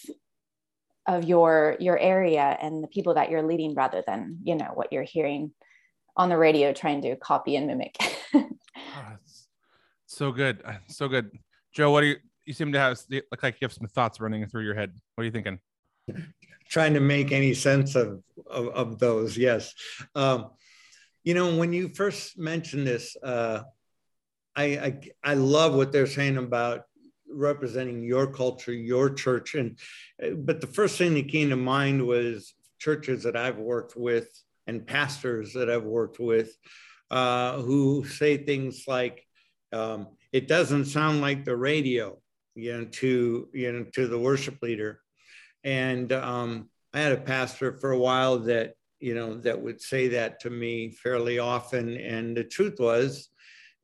of 1.09 1.25
your 1.25 1.77
your 1.81 1.99
area 1.99 2.57
and 2.63 2.85
the 2.85 2.89
people 2.89 3.15
that 3.15 3.31
you're 3.31 3.43
leading 3.43 3.75
rather 3.75 4.05
than 4.07 4.39
you 4.45 4.55
know 4.55 4.71
what 4.75 4.93
you're 4.93 5.03
hearing 5.03 5.51
on 6.19 6.29
the 6.29 6.37
radio 6.37 6.73
trying 6.73 7.01
to 7.03 7.17
copy 7.17 7.57
and 7.57 7.67
mimic. 7.67 7.97
Oh, 8.97 9.17
so 10.07 10.31
good. 10.31 10.63
Uh, 10.65 10.75
so 10.87 11.09
good. 11.09 11.31
Joe 11.73 11.91
what 11.91 12.03
do 12.03 12.07
you 12.07 12.17
you 12.47 12.55
seem 12.55 12.73
to 12.73 12.79
have 12.79 12.99
look 13.11 13.43
like 13.43 13.57
you 13.61 13.65
have 13.65 13.73
some 13.73 13.89
thoughts 13.89 14.21
running 14.21 14.47
through 14.47 14.63
your 14.63 14.75
head. 14.75 14.93
What 15.15 15.23
are 15.23 15.25
you 15.25 15.33
thinking? 15.33 15.59
Trying 16.71 16.95
to 16.95 17.01
make 17.01 17.33
any 17.33 17.55
sense 17.55 17.97
of 17.97 18.23
of, 18.49 18.69
of 18.69 18.99
those 18.99 19.37
yes. 19.37 19.75
Um, 20.15 20.51
you 21.25 21.35
know 21.35 21.57
when 21.57 21.73
you 21.73 21.89
first 21.89 22.39
mentioned 22.39 22.87
this 22.87 23.17
uh, 23.23 23.63
I, 24.57 24.65
I, 24.65 25.01
I 25.23 25.35
love 25.35 25.75
what 25.75 25.93
they're 25.93 26.07
saying 26.07 26.37
about 26.37 26.83
representing 27.31 28.03
your 28.03 28.27
culture, 28.33 28.73
your 28.73 29.11
church, 29.11 29.55
and 29.55 29.79
but 30.47 30.61
the 30.61 30.67
first 30.67 30.99
thing 30.99 31.15
that 31.15 31.29
came 31.29 31.51
to 31.51 31.57
mind 31.57 32.07
was 32.07 32.55
churches 32.79 33.25
that 33.25 33.37
I've 33.37 33.59
worked 33.59 33.97
with 33.97 34.29
and 34.69 34.87
pastors 34.87 35.55
that 35.55 35.69
I've 35.69 35.85
worked 35.85 36.21
with 36.21 36.57
uh, 37.11 37.61
who 37.63 38.05
say 38.05 38.37
things 38.37 38.85
like, 38.87 39.27
um, 39.73 40.09
"It 40.33 40.47
doesn't 40.47 40.85
sound 40.85 41.21
like 41.21 41.45
the 41.45 41.57
radio," 41.57 42.21
you 42.55 42.73
know, 42.73 42.85
to 42.85 43.49
you 43.53 43.73
know 43.73 43.85
to 43.95 44.07
the 44.07 44.19
worship 44.19 44.63
leader, 44.63 45.01
and 45.65 46.13
um, 46.13 46.69
I 46.95 47.01
had 47.01 47.13
a 47.13 47.21
pastor 47.21 47.73
for 47.73 47.91
a 47.91 47.99
while 47.99 48.39
that 48.41 48.75
you 49.01 49.15
know 49.15 49.35
that 49.41 49.61
would 49.61 49.81
say 49.81 50.09
that 50.09 50.41
to 50.41 50.51
me 50.51 50.91
fairly 50.91 51.39
often, 51.41 51.97
and 51.97 52.37
the 52.37 52.45
truth 52.45 52.77
was 52.79 53.31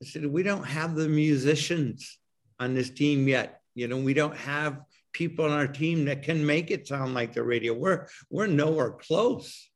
I 0.02 0.06
said, 0.06 0.26
we 0.26 0.42
don't 0.42 0.66
have 0.66 0.96
the 0.96 1.08
musicians 1.08 2.18
on 2.60 2.74
this 2.74 2.90
team 2.90 3.26
yet. 3.26 3.60
You 3.74 3.88
know, 3.88 3.96
we 3.96 4.12
don't 4.12 4.36
have 4.36 4.80
people 5.12 5.46
on 5.46 5.52
our 5.52 5.66
team 5.66 6.04
that 6.06 6.22
can 6.22 6.44
make 6.44 6.70
it 6.70 6.86
sound 6.86 7.14
like 7.14 7.32
the 7.32 7.42
radio. 7.42 7.72
We're 7.72 8.06
we're 8.30 8.46
nowhere 8.46 8.90
close 8.90 9.70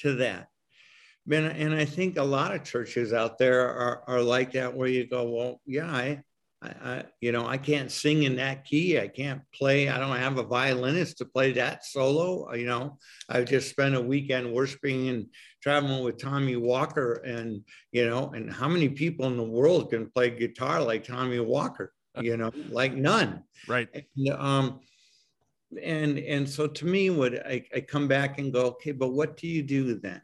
to 0.00 0.16
that. 0.16 0.48
And, 1.30 1.46
and 1.46 1.74
I 1.74 1.84
think 1.84 2.16
a 2.16 2.22
lot 2.22 2.54
of 2.54 2.64
churches 2.64 3.12
out 3.12 3.38
there 3.38 3.68
are, 3.68 4.02
are 4.06 4.22
like 4.22 4.52
that, 4.52 4.74
where 4.74 4.88
you 4.88 5.06
go, 5.06 5.28
well, 5.30 5.60
yeah, 5.64 5.90
I, 5.90 6.22
I, 6.62 7.04
you 7.20 7.32
know, 7.32 7.46
I 7.46 7.56
can't 7.56 7.90
sing 7.90 8.24
in 8.24 8.36
that 8.36 8.64
key. 8.64 8.98
I 8.98 9.08
can't 9.08 9.40
play. 9.54 9.88
I 9.88 9.98
don't 9.98 10.16
have 10.16 10.38
a 10.38 10.42
violinist 10.42 11.18
to 11.18 11.24
play 11.24 11.52
that 11.52 11.86
solo. 11.86 12.52
You 12.52 12.66
know, 12.66 12.98
I've 13.28 13.48
just 13.48 13.70
spent 13.70 13.94
a 13.94 14.00
weekend 14.00 14.52
worshiping 14.52 15.08
and 15.08 15.26
traveling 15.62 16.04
with 16.04 16.18
Tommy 16.18 16.56
Walker, 16.56 17.14
and 17.24 17.62
you 17.92 18.06
know, 18.06 18.30
and 18.34 18.52
how 18.52 18.68
many 18.68 18.88
people 18.88 19.26
in 19.26 19.36
the 19.36 19.42
world 19.42 19.90
can 19.90 20.10
play 20.10 20.30
guitar 20.30 20.82
like 20.82 21.04
Tommy 21.04 21.40
Walker? 21.40 21.92
You 22.20 22.36
know, 22.36 22.50
like 22.70 22.92
none. 22.92 23.44
Right. 23.68 23.88
And, 23.94 24.28
um, 24.30 24.80
and 25.82 26.18
and 26.18 26.48
so 26.48 26.66
to 26.66 26.86
me, 26.86 27.10
what 27.10 27.46
I, 27.46 27.64
I 27.74 27.80
come 27.80 28.08
back 28.08 28.38
and 28.38 28.52
go, 28.52 28.66
okay, 28.66 28.92
but 28.92 29.12
what 29.12 29.36
do 29.36 29.46
you 29.46 29.62
do 29.62 29.94
then? 29.94 30.22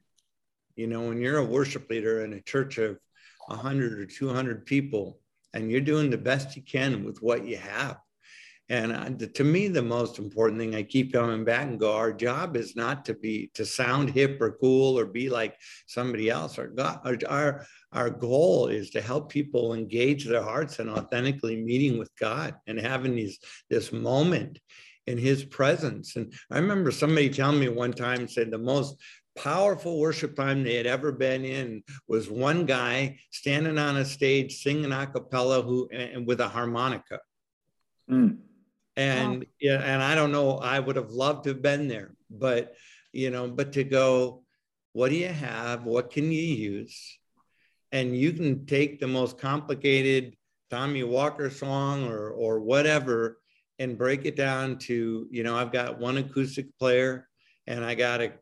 You 0.74 0.86
know, 0.86 1.02
when 1.02 1.20
you're 1.20 1.38
a 1.38 1.44
worship 1.44 1.88
leader 1.88 2.24
in 2.24 2.34
a 2.34 2.40
church 2.40 2.78
of 2.78 2.98
100 3.46 3.98
or 3.98 4.06
200 4.06 4.66
people 4.66 5.20
and 5.54 5.70
you're 5.70 5.80
doing 5.80 6.10
the 6.10 6.18
best 6.18 6.56
you 6.56 6.62
can 6.62 7.04
with 7.04 7.22
what 7.22 7.46
you 7.46 7.56
have. 7.56 7.98
And 8.68 8.92
uh, 8.92 9.26
to 9.34 9.44
me, 9.44 9.68
the 9.68 9.82
most 9.82 10.18
important 10.18 10.58
thing 10.60 10.74
I 10.74 10.82
keep 10.82 11.12
coming 11.12 11.44
back 11.44 11.68
and 11.68 11.78
go, 11.78 11.94
our 11.94 12.12
job 12.12 12.56
is 12.56 12.74
not 12.74 13.04
to 13.04 13.14
be 13.14 13.50
to 13.54 13.64
sound 13.64 14.10
hip 14.10 14.40
or 14.40 14.56
cool 14.60 14.98
or 14.98 15.06
be 15.06 15.30
like 15.30 15.56
somebody 15.86 16.28
else. 16.28 16.58
Our 16.58 16.66
God, 16.66 17.24
our, 17.28 17.64
our 17.92 18.10
goal 18.10 18.66
is 18.66 18.90
to 18.90 19.00
help 19.00 19.30
people 19.30 19.72
engage 19.72 20.24
their 20.24 20.42
hearts 20.42 20.80
and 20.80 20.90
authentically 20.90 21.62
meeting 21.62 21.96
with 21.96 22.10
God 22.18 22.56
and 22.66 22.78
having 22.78 23.14
these 23.14 23.38
this 23.70 23.92
moment 23.92 24.58
in 25.06 25.18
His 25.18 25.44
presence. 25.44 26.16
And 26.16 26.32
I 26.50 26.58
remember 26.58 26.90
somebody 26.90 27.30
telling 27.30 27.60
me 27.60 27.68
one 27.68 27.92
time 27.92 28.28
said 28.28 28.50
the 28.50 28.58
most 28.58 28.96
powerful 29.36 29.98
worship 29.98 30.34
time 30.34 30.64
they 30.64 30.74
had 30.74 30.86
ever 30.86 31.12
been 31.12 31.44
in 31.44 31.82
was 32.08 32.30
one 32.30 32.66
guy 32.66 33.18
standing 33.30 33.78
on 33.78 33.98
a 33.98 34.04
stage 34.04 34.62
singing 34.62 34.92
a 34.92 35.06
cappella 35.06 35.62
who 35.62 35.88
and 35.92 36.26
with 36.26 36.40
a 36.40 36.48
harmonica. 36.48 37.20
Mm. 38.10 38.38
And 38.96 39.40
wow. 39.40 39.46
yeah, 39.60 39.82
and 39.82 40.02
I 40.02 40.14
don't 40.14 40.32
know, 40.32 40.58
I 40.58 40.80
would 40.80 40.96
have 40.96 41.10
loved 41.10 41.44
to 41.44 41.50
have 41.50 41.62
been 41.62 41.86
there, 41.86 42.14
but 42.30 42.74
you 43.12 43.30
know, 43.30 43.48
but 43.48 43.72
to 43.74 43.84
go, 43.84 44.42
what 44.92 45.10
do 45.10 45.16
you 45.16 45.28
have? 45.28 45.84
What 45.84 46.10
can 46.10 46.32
you 46.32 46.42
use? 46.42 47.18
And 47.92 48.16
you 48.16 48.32
can 48.32 48.66
take 48.66 48.98
the 48.98 49.06
most 49.06 49.38
complicated 49.38 50.34
Tommy 50.70 51.04
Walker 51.04 51.50
song 51.50 52.08
or 52.08 52.30
or 52.30 52.60
whatever 52.60 53.38
and 53.78 53.98
break 53.98 54.24
it 54.24 54.36
down 54.36 54.78
to, 54.78 55.26
you 55.30 55.42
know, 55.42 55.56
I've 55.56 55.72
got 55.72 55.98
one 55.98 56.16
acoustic 56.16 56.66
player 56.78 57.28
and 57.66 57.84
I 57.84 57.94
got 57.94 58.20
a 58.20 58.32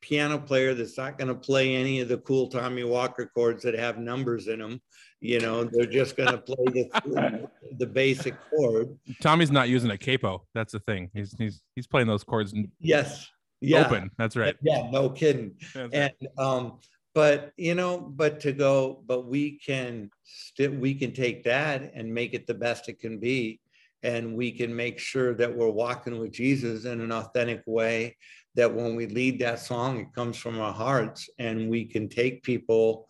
piano 0.00 0.38
player 0.38 0.74
that's 0.74 0.96
not 0.96 1.18
going 1.18 1.28
to 1.28 1.34
play 1.34 1.74
any 1.74 2.00
of 2.00 2.08
the 2.08 2.18
cool 2.18 2.48
Tommy 2.48 2.84
Walker 2.84 3.30
chords 3.34 3.62
that 3.64 3.74
have 3.74 3.98
numbers 3.98 4.48
in 4.48 4.60
them. 4.60 4.80
You 5.20 5.40
know, 5.40 5.64
they're 5.64 5.86
just 5.86 6.16
going 6.16 6.30
to 6.30 6.38
play 6.38 6.64
the, 6.66 7.50
the 7.78 7.86
basic 7.86 8.34
chord. 8.50 8.96
Tommy's 9.20 9.50
not 9.50 9.68
using 9.68 9.90
a 9.90 9.98
capo. 9.98 10.44
That's 10.54 10.72
the 10.72 10.80
thing. 10.80 11.10
He's 11.14 11.34
he's 11.38 11.62
he's 11.74 11.86
playing 11.86 12.06
those 12.06 12.22
chords. 12.22 12.54
Yes. 12.80 13.28
Yeah. 13.60 13.86
Open. 13.86 14.10
That's 14.18 14.36
right. 14.36 14.54
Yeah. 14.62 14.88
No 14.90 15.08
kidding. 15.08 15.54
That's 15.74 15.92
and 15.94 16.12
right. 16.20 16.44
um, 16.44 16.78
but 17.14 17.52
you 17.56 17.74
know, 17.74 17.98
but 17.98 18.40
to 18.40 18.52
go, 18.52 19.02
but 19.06 19.26
we 19.26 19.58
can 19.58 20.10
still 20.22 20.72
we 20.72 20.94
can 20.94 21.12
take 21.12 21.42
that 21.44 21.92
and 21.94 22.12
make 22.12 22.34
it 22.34 22.46
the 22.46 22.54
best 22.54 22.90
it 22.90 23.00
can 23.00 23.18
be 23.18 23.58
and 24.02 24.36
we 24.36 24.52
can 24.52 24.74
make 24.74 24.98
sure 24.98 25.34
that 25.34 25.54
we're 25.54 25.70
walking 25.70 26.18
with 26.18 26.32
Jesus 26.32 26.84
in 26.84 27.00
an 27.00 27.12
authentic 27.12 27.62
way 27.66 28.16
that 28.56 28.74
when 28.74 28.96
we 28.96 29.06
lead 29.06 29.38
that 29.38 29.60
song, 29.60 30.00
it 30.00 30.14
comes 30.14 30.36
from 30.36 30.58
our 30.60 30.72
hearts 30.72 31.28
and 31.38 31.68
we 31.68 31.84
can 31.84 32.08
take 32.08 32.42
people 32.42 33.06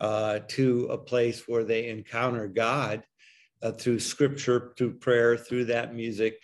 uh, 0.00 0.40
to 0.48 0.86
a 0.86 0.98
place 0.98 1.46
where 1.46 1.64
they 1.64 1.88
encounter 1.88 2.48
God 2.48 3.02
uh, 3.62 3.72
through 3.72 4.00
scripture, 4.00 4.72
through 4.76 4.94
prayer, 4.94 5.36
through 5.36 5.66
that 5.66 5.94
music. 5.94 6.38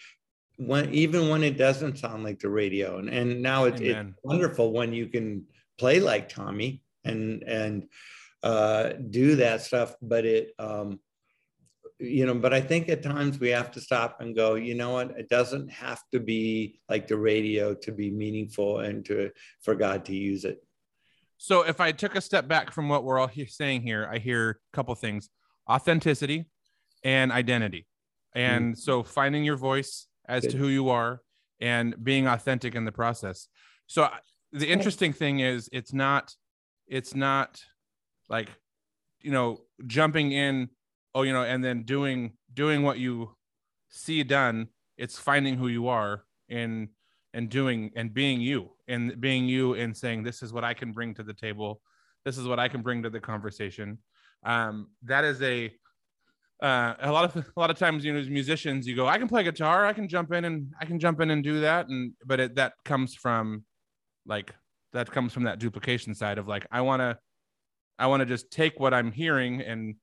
When 0.56 0.92
even 0.92 1.28
when 1.28 1.42
it 1.42 1.56
doesn't 1.56 1.98
sound 1.98 2.24
like 2.24 2.38
the 2.38 2.50
radio, 2.50 2.98
and, 2.98 3.08
and 3.08 3.42
now 3.42 3.64
it's, 3.64 3.80
it's 3.80 4.12
wonderful 4.22 4.72
when 4.72 4.92
you 4.92 5.06
can 5.06 5.46
play 5.78 5.98
like 5.98 6.28
Tommy 6.28 6.82
and 7.04 7.42
and 7.42 7.88
uh, 8.42 8.90
do 9.10 9.36
that 9.36 9.62
stuff. 9.62 9.94
But 10.02 10.24
it 10.24 10.52
um, 10.58 11.00
you 12.02 12.26
know, 12.26 12.34
but 12.34 12.52
I 12.52 12.60
think 12.60 12.88
at 12.88 13.02
times 13.02 13.38
we 13.38 13.48
have 13.50 13.70
to 13.72 13.80
stop 13.80 14.20
and 14.20 14.34
go, 14.34 14.54
you 14.56 14.74
know 14.74 14.90
what, 14.90 15.12
it 15.12 15.28
doesn't 15.28 15.70
have 15.70 16.02
to 16.12 16.18
be 16.18 16.80
like 16.88 17.06
the 17.06 17.16
radio 17.16 17.74
to 17.74 17.92
be 17.92 18.10
meaningful 18.10 18.80
and 18.80 19.04
to 19.06 19.30
for 19.62 19.74
God 19.74 20.04
to 20.06 20.14
use 20.14 20.44
it. 20.44 20.58
So 21.38 21.62
if 21.62 21.80
I 21.80 21.92
took 21.92 22.16
a 22.16 22.20
step 22.20 22.48
back 22.48 22.72
from 22.72 22.88
what 22.88 23.04
we're 23.04 23.18
all 23.18 23.28
here 23.28 23.46
saying 23.46 23.82
here, 23.82 24.08
I 24.10 24.18
hear 24.18 24.50
a 24.50 24.76
couple 24.76 24.94
things: 24.94 25.30
authenticity 25.70 26.46
and 27.04 27.30
identity. 27.30 27.86
And 28.34 28.74
mm. 28.74 28.78
so 28.78 29.02
finding 29.02 29.44
your 29.44 29.56
voice 29.56 30.06
as 30.28 30.42
Good. 30.42 30.52
to 30.52 30.56
who 30.58 30.68
you 30.68 30.88
are 30.90 31.20
and 31.60 31.94
being 32.02 32.26
authentic 32.26 32.74
in 32.74 32.84
the 32.84 32.92
process. 32.92 33.48
So 33.86 34.08
the 34.52 34.68
interesting 34.68 35.12
thing 35.12 35.40
is 35.40 35.68
it's 35.72 35.92
not 35.92 36.34
it's 36.86 37.14
not 37.14 37.62
like 38.28 38.48
you 39.20 39.30
know 39.30 39.60
jumping 39.86 40.32
in 40.32 40.68
oh 41.14 41.22
you 41.22 41.32
know 41.32 41.42
and 41.42 41.64
then 41.64 41.82
doing 41.82 42.32
doing 42.52 42.82
what 42.82 42.98
you 42.98 43.30
see 43.88 44.22
done 44.22 44.68
it's 44.96 45.18
finding 45.18 45.56
who 45.56 45.68
you 45.68 45.88
are 45.88 46.24
and 46.48 46.88
and 47.34 47.48
doing 47.48 47.90
and 47.96 48.12
being 48.12 48.40
you 48.40 48.70
and 48.88 49.20
being 49.20 49.46
you 49.46 49.74
and 49.74 49.96
saying 49.96 50.22
this 50.22 50.42
is 50.42 50.52
what 50.52 50.64
i 50.64 50.74
can 50.74 50.92
bring 50.92 51.14
to 51.14 51.22
the 51.22 51.34
table. 51.34 51.80
This 52.24 52.38
is 52.38 52.46
what 52.46 52.58
i 52.58 52.68
can 52.68 52.82
bring 52.82 53.02
to 53.02 53.10
the 53.10 53.20
conversation. 53.20 53.98
Um 54.44 54.88
that 55.02 55.24
is 55.24 55.42
a 55.42 55.72
uh, 56.62 56.94
a 57.00 57.10
lot 57.10 57.24
of 57.24 57.36
a 57.56 57.60
lot 57.60 57.70
of 57.70 57.78
times 57.78 58.04
you 58.04 58.12
know 58.12 58.20
as 58.20 58.30
musicians 58.30 58.86
you 58.86 58.94
go 58.94 59.08
i 59.08 59.18
can 59.18 59.26
play 59.26 59.42
guitar 59.42 59.84
i 59.84 59.92
can 59.92 60.06
jump 60.06 60.32
in 60.32 60.44
and 60.44 60.72
i 60.80 60.84
can 60.84 61.00
jump 61.00 61.20
in 61.20 61.30
and 61.30 61.42
do 61.42 61.60
that. 61.60 61.88
And 61.88 62.12
but 62.24 62.38
it, 62.38 62.54
that 62.56 62.74
comes 62.84 63.14
from 63.14 63.64
like 64.26 64.54
that 64.92 65.10
comes 65.10 65.32
from 65.32 65.44
that 65.44 65.58
duplication 65.58 66.14
side 66.14 66.38
of 66.38 66.46
like 66.46 66.66
i 66.70 66.80
want 66.80 67.00
to 67.00 67.18
i 67.98 68.06
want 68.06 68.20
to 68.20 68.26
just 68.26 68.50
take 68.50 68.78
what 68.78 68.94
i'm 68.94 69.10
hearing 69.10 69.60
and 69.60 69.96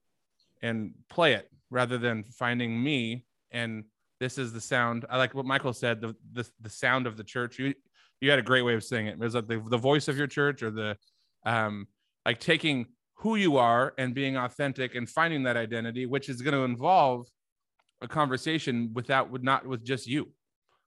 and 0.62 0.94
play 1.10 1.34
it 1.34 1.50
rather 1.70 1.98
than 1.98 2.24
finding 2.24 2.82
me. 2.82 3.26
And 3.52 3.84
this 4.20 4.38
is 4.38 4.52
the 4.52 4.62
sound 4.62 5.06
i 5.10 5.18
like 5.18 5.34
what 5.34 5.46
michael 5.46 5.72
said 5.72 6.02
the 6.02 6.14
the, 6.34 6.46
the 6.62 6.70
sound 6.70 7.08
of 7.08 7.18
the 7.18 7.24
church. 7.24 7.60
You 7.60 7.74
you 8.22 8.30
had 8.30 8.40
a 8.40 8.44
great 8.44 8.64
way 8.64 8.74
of 8.74 8.84
saying 8.84 9.08
it. 9.08 9.14
It 9.14 9.20
was 9.20 9.36
like 9.36 9.48
the, 9.48 9.64
the 9.70 9.78
voice 9.78 10.08
of 10.08 10.18
your 10.18 10.28
church 10.28 10.62
or 10.62 10.72
the 10.72 10.98
um 11.46 11.88
like 12.26 12.40
taking 12.40 12.86
who 13.16 13.36
you 13.36 13.58
are 13.58 13.94
and 13.98 14.14
being 14.14 14.38
authentic 14.38 14.96
and 14.96 15.10
finding 15.10 15.44
that 15.44 15.58
identity 15.58 16.06
which 16.06 16.30
is 16.30 16.42
going 16.42 16.54
to 16.54 16.64
involve 16.64 17.28
a 18.02 18.08
conversation 18.08 18.92
without 18.94 19.30
with 19.30 19.44
not 19.44 19.66
with 19.66 19.84
just 19.84 20.08
you. 20.08 20.32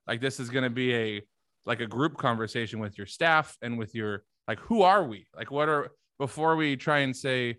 Like 0.06 0.20
this 0.20 0.40
is 0.40 0.50
going 0.50 0.64
to 0.64 0.70
be 0.70 0.94
a 0.94 1.22
like 1.64 1.80
a 1.80 1.86
group 1.86 2.16
conversation 2.16 2.80
with 2.80 2.98
your 2.98 3.06
staff 3.06 3.56
and 3.62 3.78
with 3.78 3.94
your 3.94 4.24
like 4.48 4.58
who 4.60 4.82
are 4.82 5.04
we? 5.04 5.26
Like 5.36 5.50
what 5.50 5.68
are 5.68 5.90
before 6.18 6.56
we 6.56 6.76
try 6.76 6.98
and 7.00 7.16
say 7.16 7.56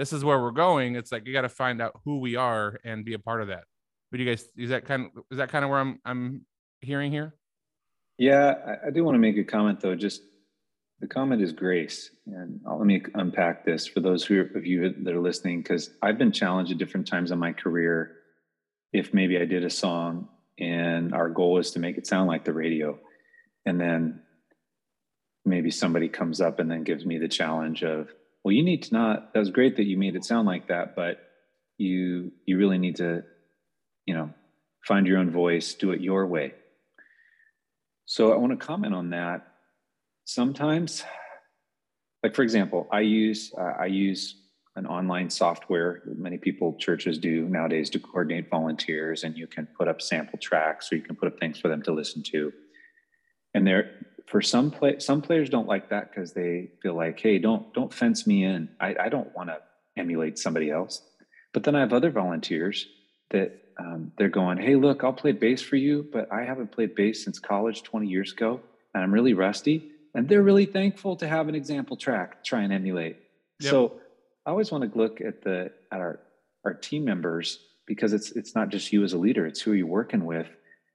this 0.00 0.14
is 0.14 0.24
where 0.24 0.40
we're 0.40 0.50
going. 0.50 0.96
It's 0.96 1.12
like 1.12 1.26
you 1.26 1.32
got 1.34 1.42
to 1.42 1.50
find 1.50 1.82
out 1.82 2.00
who 2.06 2.20
we 2.20 2.34
are 2.34 2.80
and 2.84 3.04
be 3.04 3.12
a 3.12 3.18
part 3.18 3.42
of 3.42 3.48
that. 3.48 3.64
But 4.10 4.18
you 4.18 4.26
guys 4.26 4.48
is 4.56 4.70
that 4.70 4.86
kind 4.86 5.10
of 5.14 5.24
is 5.30 5.36
that 5.36 5.50
kind 5.50 5.62
of 5.62 5.70
where 5.70 5.78
i'm 5.78 6.00
i'm 6.06 6.46
hearing 6.80 7.12
here? 7.12 7.34
Yeah 8.16 8.54
i, 8.66 8.86
I 8.86 8.90
do 8.90 9.04
want 9.04 9.16
to 9.16 9.18
make 9.18 9.36
a 9.36 9.44
comment 9.44 9.78
though. 9.78 9.94
Just 9.94 10.22
the 11.00 11.06
comment 11.06 11.42
is 11.42 11.52
grace. 11.52 12.10
And 12.26 12.60
I'll, 12.66 12.78
let 12.78 12.86
me 12.86 13.02
unpack 13.14 13.64
this 13.66 13.86
for 13.86 14.00
those 14.00 14.24
who 14.24 14.40
of 14.54 14.64
you 14.64 14.94
that 15.02 15.14
are 15.14 15.20
listening 15.20 15.62
because 15.62 15.90
i've 16.02 16.18
been 16.18 16.32
challenged 16.32 16.72
at 16.72 16.78
different 16.78 17.06
times 17.06 17.30
in 17.30 17.38
my 17.38 17.52
career 17.52 18.16
if 18.94 19.12
maybe 19.12 19.38
i 19.38 19.44
did 19.44 19.64
a 19.64 19.70
song 19.70 20.28
and 20.58 21.12
our 21.14 21.28
goal 21.28 21.58
is 21.58 21.72
to 21.72 21.78
make 21.78 21.98
it 21.98 22.06
sound 22.06 22.26
like 22.26 22.44
the 22.44 22.54
radio. 22.54 22.98
And 23.66 23.78
then 23.78 24.22
maybe 25.44 25.70
somebody 25.70 26.08
comes 26.08 26.40
up 26.40 26.58
and 26.58 26.70
then 26.70 26.84
gives 26.84 27.04
me 27.04 27.18
the 27.18 27.28
challenge 27.28 27.84
of 27.84 28.08
well 28.44 28.52
you 28.52 28.62
need 28.62 28.82
to 28.84 28.94
not 28.94 29.32
that 29.32 29.40
was 29.40 29.50
great 29.50 29.76
that 29.76 29.84
you 29.84 29.96
made 29.96 30.16
it 30.16 30.24
sound 30.24 30.46
like 30.46 30.68
that 30.68 30.94
but 30.96 31.18
you 31.78 32.30
you 32.46 32.58
really 32.58 32.78
need 32.78 32.96
to 32.96 33.22
you 34.06 34.14
know 34.14 34.30
find 34.86 35.06
your 35.06 35.18
own 35.18 35.30
voice 35.30 35.74
do 35.74 35.92
it 35.92 36.00
your 36.00 36.26
way. 36.26 36.52
So 38.06 38.32
i 38.32 38.36
want 38.36 38.58
to 38.58 38.66
comment 38.66 38.94
on 38.94 39.10
that. 39.10 39.46
Sometimes 40.24 41.04
like 42.22 42.34
for 42.34 42.42
example 42.42 42.86
i 42.92 43.00
use 43.00 43.52
uh, 43.58 43.74
i 43.80 43.86
use 43.86 44.36
an 44.76 44.86
online 44.86 45.28
software. 45.30 46.02
Many 46.16 46.38
people 46.38 46.76
churches 46.78 47.18
do 47.18 47.48
nowadays 47.48 47.90
to 47.90 47.98
coordinate 47.98 48.48
volunteers 48.48 49.24
and 49.24 49.36
you 49.36 49.46
can 49.46 49.66
put 49.66 49.88
up 49.88 50.00
sample 50.00 50.38
tracks 50.38 50.92
or 50.92 50.96
you 50.96 51.02
can 51.02 51.16
put 51.16 51.28
up 51.28 51.38
things 51.40 51.58
for 51.58 51.68
them 51.68 51.82
to 51.82 51.92
listen 51.92 52.22
to. 52.30 52.52
And 53.52 53.66
there 53.66 53.90
for 54.30 54.40
some 54.40 54.70
play 54.70 54.98
some 54.98 55.20
players 55.20 55.50
don't 55.50 55.66
like 55.66 55.90
that 55.90 56.10
because 56.10 56.32
they 56.32 56.70
feel 56.82 56.94
like 56.94 57.18
hey 57.18 57.38
don't 57.38 57.74
don't 57.74 57.92
fence 57.92 58.26
me 58.26 58.44
in 58.44 58.68
i, 58.80 58.94
I 58.98 59.08
don't 59.08 59.34
want 59.34 59.48
to 59.48 59.58
emulate 59.96 60.38
somebody 60.38 60.70
else 60.70 61.02
but 61.52 61.64
then 61.64 61.74
i 61.74 61.80
have 61.80 61.92
other 61.92 62.10
volunteers 62.10 62.86
that 63.30 63.60
um, 63.78 64.12
they're 64.16 64.28
going 64.28 64.58
hey 64.58 64.76
look 64.76 65.02
i'll 65.02 65.12
play 65.12 65.32
bass 65.32 65.60
for 65.60 65.76
you 65.76 66.06
but 66.12 66.32
i 66.32 66.44
haven't 66.44 66.70
played 66.70 66.94
bass 66.94 67.24
since 67.24 67.38
college 67.38 67.82
20 67.82 68.06
years 68.06 68.32
ago 68.32 68.60
and 68.94 69.02
i'm 69.02 69.12
really 69.12 69.34
rusty 69.34 69.90
and 70.14 70.28
they're 70.28 70.42
really 70.42 70.66
thankful 70.66 71.16
to 71.16 71.26
have 71.26 71.48
an 71.48 71.54
example 71.54 71.96
track 71.96 72.44
try 72.44 72.62
and 72.62 72.72
emulate 72.72 73.16
yep. 73.60 73.70
so 73.70 74.00
i 74.46 74.50
always 74.50 74.70
want 74.70 74.90
to 74.90 74.98
look 74.98 75.20
at 75.20 75.42
the 75.42 75.72
at 75.90 76.00
our 76.00 76.20
our 76.64 76.74
team 76.74 77.04
members 77.04 77.58
because 77.86 78.12
it's 78.12 78.30
it's 78.32 78.54
not 78.54 78.68
just 78.68 78.92
you 78.92 79.02
as 79.02 79.12
a 79.12 79.18
leader 79.18 79.46
it's 79.46 79.60
who 79.60 79.72
you're 79.72 79.86
working 79.86 80.24
with 80.24 80.48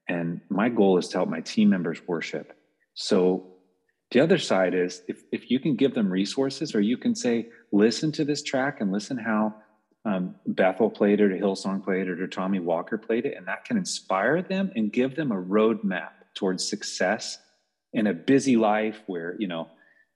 and 0.07 0.41
my 0.49 0.69
goal 0.69 0.97
is 0.97 1.07
to 1.10 1.17
help 1.17 1.29
my 1.29 1.41
team 1.41 1.69
members 1.69 1.99
worship. 2.07 2.55
So 2.95 3.45
the 4.12 4.21
other 4.21 4.38
side 4.38 4.73
is 4.73 5.03
if, 5.08 5.23
if 5.31 5.51
you 5.51 5.60
can 5.60 5.75
give 5.75 5.93
them 5.93 6.10
resources 6.10 6.73
or 6.73 6.81
you 6.81 6.97
can 6.97 7.15
say, 7.15 7.49
listen 7.71 8.12
to 8.13 8.25
this 8.25 8.41
track 8.41 8.81
and 8.81 8.91
listen 8.91 9.17
how 9.17 9.53
um, 10.05 10.36
Bethel 10.45 10.89
played 10.89 11.19
it 11.19 11.31
or 11.31 11.38
Hillsong 11.38 11.84
played 11.84 12.08
it 12.08 12.21
or 12.21 12.27
Tommy 12.27 12.60
Walker 12.60 12.97
played 12.97 13.25
it, 13.25 13.36
and 13.36 13.47
that 13.47 13.65
can 13.65 13.75
inspire 13.75 14.41
them 14.41 14.71
and 14.75 14.93
give 14.93 15.15
them 15.15 15.31
a 15.31 15.36
roadmap 15.36 16.12
towards 16.36 16.67
success 16.67 17.39
in 17.93 18.08
a 18.08 18.13
busy 18.13 18.55
life 18.55 19.01
where, 19.08 19.36
you 19.39 19.47
know, 19.47 19.67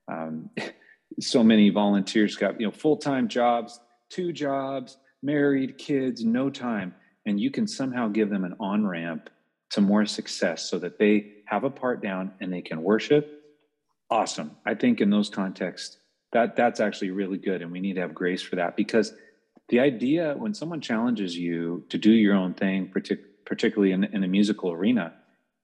um, 0.08 0.50
so 1.20 1.44
many 1.44 1.70
volunteers 1.70 2.36
got, 2.36 2.60
you 2.62 2.68
know, 2.68 2.72
full-time 2.72 3.28
jobs, 3.28 3.80
two 4.10 4.32
jobs, 4.32 4.98
married, 5.24 5.78
kids, 5.78 6.24
no 6.24 6.50
time. 6.50 6.94
And 7.26 7.40
you 7.40 7.50
can 7.50 7.68
somehow 7.68 8.10
give 8.10 8.30
them 8.30 8.44
an 8.44 8.56
on-ramp 8.60 9.30
to 9.72 9.82
more 9.82 10.06
success 10.06 10.70
so 10.70 10.78
that 10.80 11.00
they 11.00 11.34
have 11.50 11.64
a 11.64 11.70
part 11.70 12.02
down 12.02 12.32
and 12.40 12.54
they 12.54 12.62
can 12.62 12.84
worship. 12.84 13.42
Awesome. 14.10 14.52
I 14.66 14.76
think 14.76 15.02
in 15.02 15.10
those 15.10 15.30
contexts 15.30 15.98
that 16.32 16.56
that's 16.56 16.80
actually 16.80 17.10
really 17.10 17.40
good 17.40 17.62
and 17.62 17.72
we 17.72 17.80
need 17.80 17.96
to 17.96 18.02
have 18.02 18.14
grace 18.14 18.42
for 18.42 18.56
that 18.58 18.76
because 18.76 19.14
the 19.70 19.80
idea 19.80 20.36
when 20.38 20.54
someone 20.54 20.82
challenges 20.82 21.36
you 21.36 21.86
to 21.90 21.98
do 21.98 22.12
your 22.12 22.36
own 22.36 22.54
thing 22.54 22.92
partic- 22.94 23.24
particularly 23.46 23.94
in, 23.94 24.04
in 24.04 24.24
a 24.24 24.28
musical 24.28 24.72
arena 24.72 25.14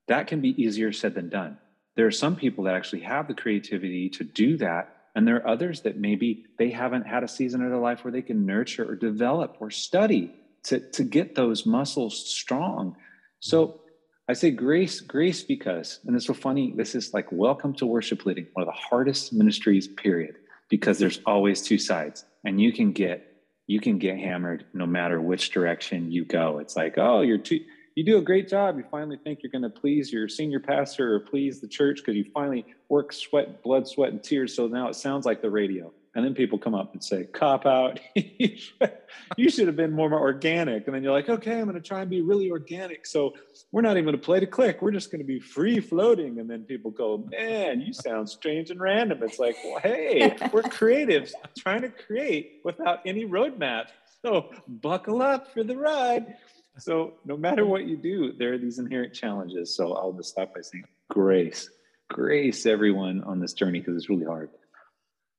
that 0.07 0.27
can 0.27 0.41
be 0.41 0.59
easier 0.61 0.91
said 0.91 1.13
than 1.13 1.29
done. 1.29 1.57
There 1.95 2.07
are 2.07 2.11
some 2.11 2.35
people 2.35 2.63
that 2.65 2.75
actually 2.75 3.01
have 3.01 3.27
the 3.27 3.33
creativity 3.33 4.09
to 4.09 4.23
do 4.23 4.57
that 4.57 4.91
and 5.15 5.27
there 5.27 5.37
are 5.37 5.47
others 5.47 5.81
that 5.81 5.97
maybe 5.97 6.45
they 6.57 6.71
haven't 6.71 7.07
had 7.07 7.23
a 7.23 7.27
season 7.27 7.63
of 7.63 7.69
their 7.69 7.79
life 7.79 8.03
where 8.03 8.11
they 8.11 8.21
can 8.21 8.45
nurture 8.45 8.89
or 8.89 8.95
develop 8.95 9.57
or 9.59 9.69
study 9.69 10.33
to, 10.63 10.79
to 10.91 11.03
get 11.03 11.35
those 11.35 11.65
muscles 11.65 12.17
strong. 12.33 12.97
So 13.39 13.81
I 14.27 14.33
say 14.33 14.49
grace, 14.49 15.01
grace 15.01 15.43
because, 15.43 15.99
and 16.05 16.15
it's 16.15 16.25
so 16.25 16.33
funny. 16.33 16.73
This 16.75 16.95
is 16.95 17.13
like 17.13 17.31
welcome 17.31 17.75
to 17.75 17.85
worship 17.85 18.25
leading, 18.25 18.47
one 18.53 18.67
of 18.67 18.73
the 18.73 18.79
hardest 18.79 19.33
ministries, 19.33 19.87
period, 19.87 20.37
because 20.67 20.97
there's 20.97 21.19
always 21.27 21.61
two 21.61 21.77
sides, 21.77 22.25
and 22.43 22.59
you 22.59 22.73
can 22.73 22.91
get 22.91 23.31
you 23.67 23.79
can 23.79 23.99
get 23.99 24.17
hammered 24.17 24.65
no 24.73 24.87
matter 24.87 25.21
which 25.21 25.51
direction 25.51 26.11
you 26.11 26.25
go. 26.25 26.57
It's 26.57 26.75
like, 26.75 26.95
oh, 26.97 27.21
you're 27.21 27.37
too 27.37 27.59
you 27.95 28.03
do 28.03 28.17
a 28.17 28.21
great 28.21 28.49
job. 28.49 28.77
You 28.77 28.83
finally 28.89 29.17
think 29.23 29.43
you're 29.43 29.51
going 29.51 29.61
to 29.61 29.69
please 29.69 30.11
your 30.11 30.27
senior 30.27 30.59
pastor 30.59 31.13
or 31.13 31.19
please 31.19 31.61
the 31.61 31.67
church 31.67 31.97
because 31.97 32.15
you 32.15 32.25
finally 32.33 32.65
work 32.89 33.13
sweat, 33.13 33.61
blood, 33.61 33.87
sweat, 33.87 34.11
and 34.11 34.23
tears. 34.23 34.55
So 34.55 34.65
now 34.67 34.89
it 34.89 34.95
sounds 34.95 35.27
like 35.27 35.43
the 35.43 35.51
radio. 35.51 35.93
And 36.15 36.23
then 36.23 36.33
people 36.33 36.57
come 36.57 36.73
up 36.73 36.93
and 36.93 37.03
say, 37.03 37.25
cop 37.25 37.65
out. 37.65 37.99
you 38.15 39.49
should 39.49 39.67
have 39.67 39.75
been 39.75 39.91
more 39.91 40.09
more 40.09 40.19
organic. 40.19 40.87
And 40.87 40.95
then 40.95 41.03
you're 41.03 41.11
like, 41.11 41.27
okay, 41.27 41.59
I'm 41.59 41.65
going 41.65 41.75
to 41.75 41.81
try 41.81 42.01
and 42.01 42.09
be 42.09 42.21
really 42.21 42.49
organic. 42.49 43.05
So 43.05 43.33
we're 43.73 43.81
not 43.81 43.97
even 43.97 44.05
going 44.05 44.17
to 44.17 44.21
play 44.21 44.39
to 44.39 44.47
click. 44.47 44.81
We're 44.81 44.91
just 44.91 45.11
going 45.11 45.19
to 45.19 45.27
be 45.27 45.39
free 45.39 45.81
floating. 45.81 46.39
And 46.39 46.49
then 46.49 46.63
people 46.63 46.91
go, 46.91 47.27
man, 47.29 47.81
you 47.81 47.91
sound 47.91 48.29
strange 48.29 48.69
and 48.69 48.79
random. 48.79 49.21
It's 49.23 49.39
like, 49.39 49.57
well, 49.63 49.79
hey, 49.79 50.37
we're 50.53 50.63
creatives 50.63 51.31
trying 51.57 51.81
to 51.81 51.89
create 51.89 52.61
without 52.63 52.99
any 53.05 53.25
roadmap. 53.25 53.87
So 54.21 54.51
buckle 54.67 55.21
up 55.21 55.53
for 55.53 55.63
the 55.63 55.75
ride. 55.75 56.37
So 56.77 57.13
no 57.25 57.35
matter 57.35 57.65
what 57.65 57.85
you 57.85 57.97
do, 57.97 58.33
there 58.33 58.53
are 58.53 58.57
these 58.57 58.79
inherent 58.79 59.13
challenges. 59.13 59.75
So 59.75 59.93
I'll 59.93 60.13
just 60.13 60.29
stop 60.29 60.55
by 60.55 60.61
saying 60.61 60.85
grace, 61.09 61.69
grace 62.09 62.65
everyone 62.65 63.23
on 63.23 63.39
this 63.39 63.53
journey 63.53 63.79
because 63.79 63.97
it's 63.97 64.09
really 64.09 64.25
hard. 64.25 64.49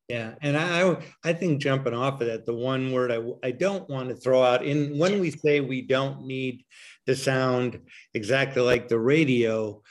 Yeah, 0.09 0.35
and 0.41 0.57
I 0.57 0.99
I 1.25 1.33
think 1.33 1.61
jumping 1.61 1.95
off 1.95 2.21
of 2.21 2.29
that, 2.29 2.47
the 2.47 2.55
one 2.55 2.93
word 2.93 3.11
I 3.11 3.49
I 3.49 3.51
don't 3.51 3.89
want 3.91 4.09
to 4.09 4.15
throw 4.15 4.43
out 4.43 4.65
in 4.65 4.99
when 4.99 5.19
we 5.19 5.33
say 5.33 5.61
we 5.61 5.83
don't 5.83 6.27
need 6.27 6.65
to 7.07 7.17
sound 7.17 7.81
exactly 8.15 8.63
like 8.63 8.87
the 8.87 9.01
radio, 9.01 9.83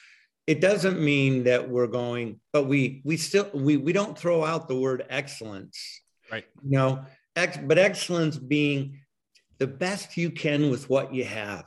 it 0.48 0.62
doesn't 0.62 1.02
mean 1.02 1.44
that 1.44 1.70
we're 1.70 1.88
going, 1.88 2.40
but 2.54 2.66
we 2.66 3.02
we 3.04 3.18
still 3.18 3.50
we 3.54 3.76
we 3.76 3.92
don't 3.92 4.18
throw 4.18 4.46
out 4.46 4.70
the 4.70 4.80
word 4.80 5.06
excellence, 5.10 6.02
right? 6.32 6.46
You 6.64 6.78
know, 6.78 7.06
ex, 7.36 7.58
but 7.58 7.78
excellence 7.78 8.38
being 8.38 9.02
the 9.58 9.68
best 9.68 10.16
you 10.16 10.32
can 10.32 10.70
with 10.70 10.90
what 10.90 11.14
you 11.14 11.26
have 11.26 11.66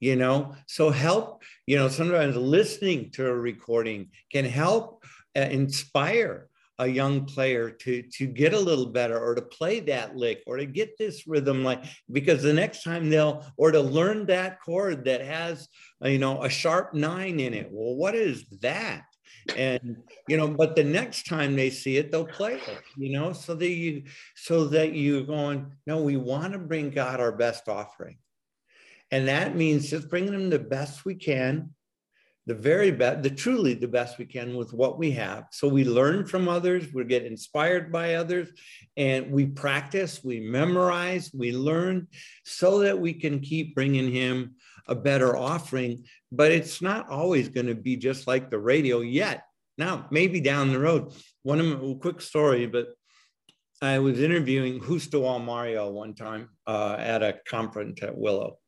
you 0.00 0.16
know 0.16 0.54
so 0.66 0.90
help 0.90 1.42
you 1.66 1.76
know 1.76 1.88
sometimes 1.88 2.36
listening 2.36 3.10
to 3.10 3.26
a 3.26 3.34
recording 3.34 4.08
can 4.30 4.44
help 4.44 5.04
uh, 5.36 5.40
inspire 5.40 6.48
a 6.78 6.86
young 6.86 7.24
player 7.24 7.70
to 7.70 8.02
to 8.02 8.26
get 8.26 8.52
a 8.52 8.58
little 8.58 8.86
better 8.86 9.18
or 9.18 9.34
to 9.34 9.42
play 9.42 9.80
that 9.80 10.16
lick 10.16 10.42
or 10.46 10.56
to 10.56 10.66
get 10.66 10.98
this 10.98 11.26
rhythm 11.26 11.62
like 11.62 11.84
because 12.10 12.42
the 12.42 12.52
next 12.52 12.82
time 12.82 13.08
they'll 13.08 13.44
or 13.56 13.70
to 13.70 13.80
learn 13.80 14.26
that 14.26 14.60
chord 14.60 15.04
that 15.04 15.20
has 15.20 15.68
uh, 16.04 16.08
you 16.08 16.18
know 16.18 16.42
a 16.42 16.48
sharp 16.48 16.92
nine 16.92 17.38
in 17.38 17.54
it. 17.54 17.68
Well 17.70 17.94
what 17.94 18.14
is 18.14 18.44
that? 18.60 19.04
And 19.56 19.98
you 20.26 20.36
know 20.36 20.48
but 20.48 20.74
the 20.74 20.84
next 20.84 21.26
time 21.26 21.54
they 21.54 21.70
see 21.70 21.96
it 21.96 22.10
they'll 22.10 22.26
play 22.26 22.54
it 22.54 22.82
you 22.96 23.12
know 23.12 23.32
so 23.32 23.54
that 23.54 23.70
you 23.70 24.04
so 24.34 24.64
that 24.68 24.94
you're 24.94 25.22
going 25.22 25.70
no 25.86 26.02
we 26.02 26.16
want 26.16 26.54
to 26.54 26.58
bring 26.58 26.90
god 26.90 27.20
our 27.20 27.32
best 27.32 27.68
offering. 27.68 28.18
And 29.10 29.28
that 29.28 29.54
means 29.54 29.90
just 29.90 30.08
bringing 30.08 30.32
them 30.32 30.50
the 30.50 30.58
best 30.58 31.04
we 31.04 31.14
can 31.14 31.70
the 32.46 32.54
very 32.54 32.90
best 32.90 33.22
the 33.22 33.30
truly 33.30 33.74
the 33.74 33.88
best 33.88 34.18
we 34.18 34.24
can 34.24 34.54
with 34.54 34.72
what 34.72 34.98
we 34.98 35.10
have 35.10 35.44
so 35.50 35.66
we 35.66 35.84
learn 35.84 36.26
from 36.26 36.48
others 36.48 36.92
we 36.92 37.04
get 37.04 37.24
inspired 37.24 37.90
by 37.90 38.14
others 38.14 38.48
and 38.96 39.30
we 39.30 39.46
practice 39.46 40.22
we 40.22 40.40
memorize 40.40 41.30
we 41.32 41.52
learn 41.52 42.06
so 42.44 42.80
that 42.80 42.98
we 42.98 43.14
can 43.14 43.40
keep 43.40 43.74
bringing 43.74 44.12
him 44.12 44.54
a 44.88 44.94
better 44.94 45.36
offering 45.36 46.04
but 46.36 46.50
it's 46.50 46.82
not 46.82 47.08
always 47.08 47.48
going 47.48 47.66
to 47.66 47.74
be 47.74 47.96
just 47.96 48.26
like 48.26 48.50
the 48.50 48.58
radio 48.58 49.00
yet. 49.00 49.44
Now, 49.78 50.06
maybe 50.10 50.40
down 50.40 50.72
the 50.72 50.78
road. 50.78 51.12
One 51.42 51.60
of 51.60 51.66
my 51.66 51.94
quick 52.00 52.20
story, 52.20 52.66
but 52.66 52.88
I 53.80 53.98
was 53.98 54.20
interviewing 54.20 54.80
Justo 54.80 55.22
Almario 55.22 55.92
one 55.92 56.14
time 56.14 56.50
uh, 56.66 56.96
at 56.98 57.22
a 57.22 57.38
conference 57.46 58.02
at 58.02 58.16
Willow, 58.16 58.58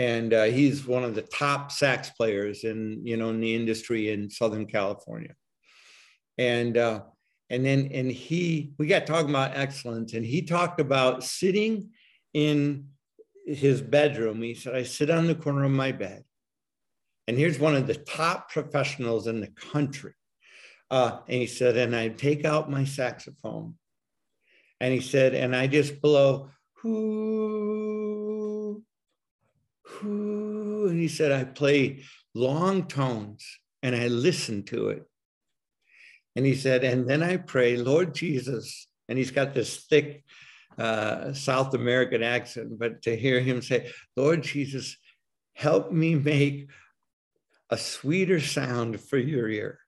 and 0.00 0.32
uh, 0.32 0.44
he's 0.44 0.86
one 0.86 1.04
of 1.04 1.14
the 1.14 1.20
top 1.20 1.70
sax 1.70 2.08
players 2.08 2.64
in 2.64 3.02
you 3.04 3.18
know 3.18 3.28
in 3.28 3.38
the 3.38 3.54
industry 3.54 4.10
in 4.10 4.30
Southern 4.30 4.64
California, 4.64 5.34
and 6.38 6.78
uh, 6.78 7.02
and 7.50 7.66
then 7.66 7.90
and 7.92 8.10
he 8.10 8.72
we 8.78 8.86
got 8.86 9.06
talking 9.06 9.28
about 9.28 9.58
excellence, 9.58 10.14
and 10.14 10.24
he 10.24 10.40
talked 10.40 10.80
about 10.80 11.22
sitting 11.22 11.90
in 12.32 12.86
his 13.44 13.82
bedroom. 13.82 14.40
He 14.40 14.54
said, 14.54 14.74
"I 14.74 14.84
sit 14.84 15.10
on 15.10 15.26
the 15.26 15.34
corner 15.34 15.64
of 15.64 15.70
my 15.70 15.92
bed." 15.92 16.24
And 17.28 17.36
here's 17.36 17.58
one 17.58 17.76
of 17.76 17.86
the 17.86 17.94
top 17.94 18.50
professionals 18.50 19.26
in 19.26 19.40
the 19.40 19.48
country. 19.48 20.14
Uh, 20.90 21.18
and 21.28 21.40
he 21.40 21.46
said, 21.46 21.76
and 21.76 21.94
I 21.94 22.08
take 22.08 22.44
out 22.44 22.68
my 22.68 22.84
saxophone. 22.84 23.74
And 24.80 24.92
he 24.92 25.00
said, 25.00 25.34
and 25.36 25.54
I 25.54 25.68
just 25.68 26.00
blow, 26.00 26.50
whoo, 26.82 28.39
And 30.02 30.98
he 30.98 31.08
said, 31.08 31.32
I 31.32 31.44
play 31.44 32.04
long 32.34 32.86
tones 32.86 33.44
and 33.82 33.94
I 33.94 34.08
listen 34.08 34.62
to 34.64 34.90
it. 34.90 35.04
And 36.36 36.46
he 36.46 36.54
said, 36.54 36.84
and 36.84 37.08
then 37.08 37.22
I 37.22 37.36
pray, 37.36 37.76
Lord 37.76 38.14
Jesus. 38.14 38.86
And 39.08 39.18
he's 39.18 39.32
got 39.32 39.54
this 39.54 39.84
thick 39.86 40.24
uh, 40.78 41.32
South 41.32 41.74
American 41.74 42.22
accent, 42.22 42.78
but 42.78 43.02
to 43.02 43.16
hear 43.16 43.40
him 43.40 43.60
say, 43.60 43.90
Lord 44.16 44.42
Jesus, 44.42 44.96
help 45.54 45.92
me 45.92 46.14
make 46.14 46.70
a 47.68 47.76
sweeter 47.76 48.40
sound 48.40 49.00
for 49.00 49.18
your 49.18 49.48
ear. 49.48 49.80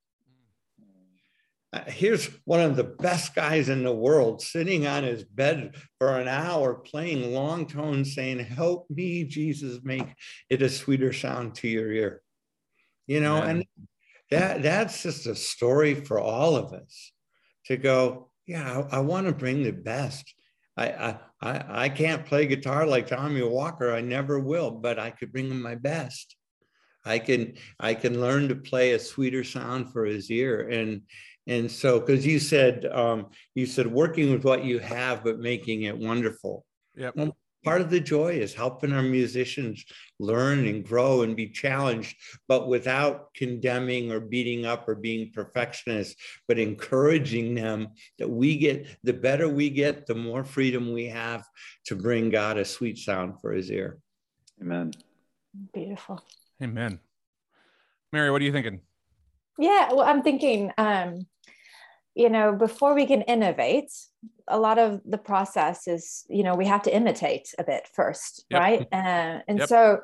Uh, 1.73 1.81
here's 1.87 2.27
one 2.45 2.61
of 2.61 2.77
the 2.77 2.85
best 2.85 3.35
guys 3.35 3.71
in 3.71 3.83
the 3.83 3.95
world 3.95 4.43
sitting 4.43 4.87
on 4.87 5.05
his 5.05 5.25
bed 5.25 5.75
for 5.99 6.19
an 6.19 6.29
hour 6.29 6.75
playing 6.75 7.33
long 7.33 7.67
tones 7.67 8.15
saying, 8.15 8.39
Help 8.39 8.87
me, 8.91 9.25
Jesus, 9.25 9.81
make 9.83 10.07
it 10.51 10.61
a 10.61 10.69
sweeter 10.69 11.13
sound 11.13 11.55
to 11.57 11.69
your 11.69 11.91
ear. 11.91 12.23
You 13.07 13.21
know, 13.21 13.39
yeah. 13.39 13.49
and 13.49 13.65
that 14.31 14.63
that's 14.63 15.03
just 15.03 15.27
a 15.27 15.35
story 15.35 15.95
for 15.95 16.21
all 16.21 16.57
of 16.57 16.73
us 16.73 17.13
to 17.67 17.77
go, 17.77 18.31
yeah, 18.47 18.85
I, 18.91 18.97
I 18.97 19.01
want 19.01 19.27
to 19.27 19.33
bring 19.33 19.63
the 19.63 19.73
best. 19.73 20.35
I, 20.77 21.17
I 21.41 21.65
I 21.85 21.89
can't 21.89 22.25
play 22.25 22.47
guitar 22.47 22.87
like 22.87 23.07
Tommy 23.07 23.43
Walker. 23.43 23.93
I 23.93 24.01
never 24.01 24.39
will, 24.39 24.71
but 24.71 24.99
I 24.99 25.11
could 25.11 25.33
bring 25.33 25.51
him 25.51 25.61
my 25.61 25.75
best. 25.75 26.37
I 27.05 27.19
can 27.19 27.55
I 27.81 27.95
can 27.95 28.21
learn 28.21 28.49
to 28.49 28.55
play 28.55 28.93
a 28.93 28.99
sweeter 28.99 29.45
sound 29.45 29.93
for 29.93 30.05
his 30.05 30.31
ear. 30.31 30.69
And 30.69 31.03
and 31.47 31.71
so 31.71 31.99
because 31.99 32.27
you 32.27 32.39
said 32.39 32.87
um, 32.87 33.27
you 33.55 33.67
said 33.67 33.87
working 33.87 34.33
with 34.33 34.45
what 34.45 34.65
you 34.65 34.79
have 34.79 35.25
but 35.25 35.39
making 35.39 35.83
it 35.83 35.97
wonderful. 35.97 36.65
Yeah. 36.95 37.11
Well, 37.15 37.37
part 37.65 37.81
of 37.81 37.91
the 37.91 38.01
joy 38.01 38.33
is 38.33 38.55
helping 38.55 38.93
our 38.93 39.03
musicians 39.03 39.85
learn 40.19 40.67
and 40.67 40.85
grow 40.85 41.23
and 41.23 41.37
be 41.37 41.49
challenged, 41.49 42.17
but 42.49 42.69
without 42.69 43.33
condemning 43.35 44.11
or 44.11 44.21
beating 44.21 44.67
up 44.67 44.89
or 44.89 44.95
being 44.95 45.31
perfectionists, 45.33 46.17
but 46.49 46.59
encouraging 46.59 47.55
them 47.55 47.89
that 48.19 48.29
we 48.29 48.57
get 48.57 48.87
the 49.05 49.13
better 49.13 49.49
we 49.49 49.71
get, 49.71 50.07
the 50.07 50.15
more 50.15 50.45
freedom 50.45 50.93
we 50.93 51.07
have 51.07 51.45
to 51.87 51.97
bring 51.97 52.31
God 52.31 52.59
a 52.59 52.65
sweet 52.65 52.99
sound 52.99 53.41
for 53.41 53.53
his 53.53 53.71
ear. 53.71 53.99
Amen. 54.61 54.93
Beautiful. 55.73 56.23
Amen. 56.63 56.99
Mary, 58.13 58.31
what 58.31 58.43
are 58.43 58.45
you 58.45 58.53
thinking? 58.53 58.81
Yeah, 59.63 59.93
well, 59.93 60.07
I'm 60.07 60.23
thinking, 60.23 60.73
um, 60.77 61.25
you 62.17 62.29
know, 62.29 62.53
before 62.53 62.97
we 62.97 63.07
can 63.07 63.23
innovate, 63.23 63.93
a 64.49 64.59
lot 64.59 64.77
of 64.81 65.01
the 65.05 65.19
process 65.19 65.87
is, 65.87 66.27
you 66.29 66.43
know, 66.43 66.57
we 66.57 66.67
have 66.67 66.83
to 66.83 66.95
imitate 66.95 67.55
a 67.61 67.65
bit 67.65 67.89
first, 67.95 68.45
yep. 68.51 68.61
right? 68.61 68.81
Uh, 68.93 69.39
and 69.47 69.61
yep. 69.61 69.69
so 69.69 70.01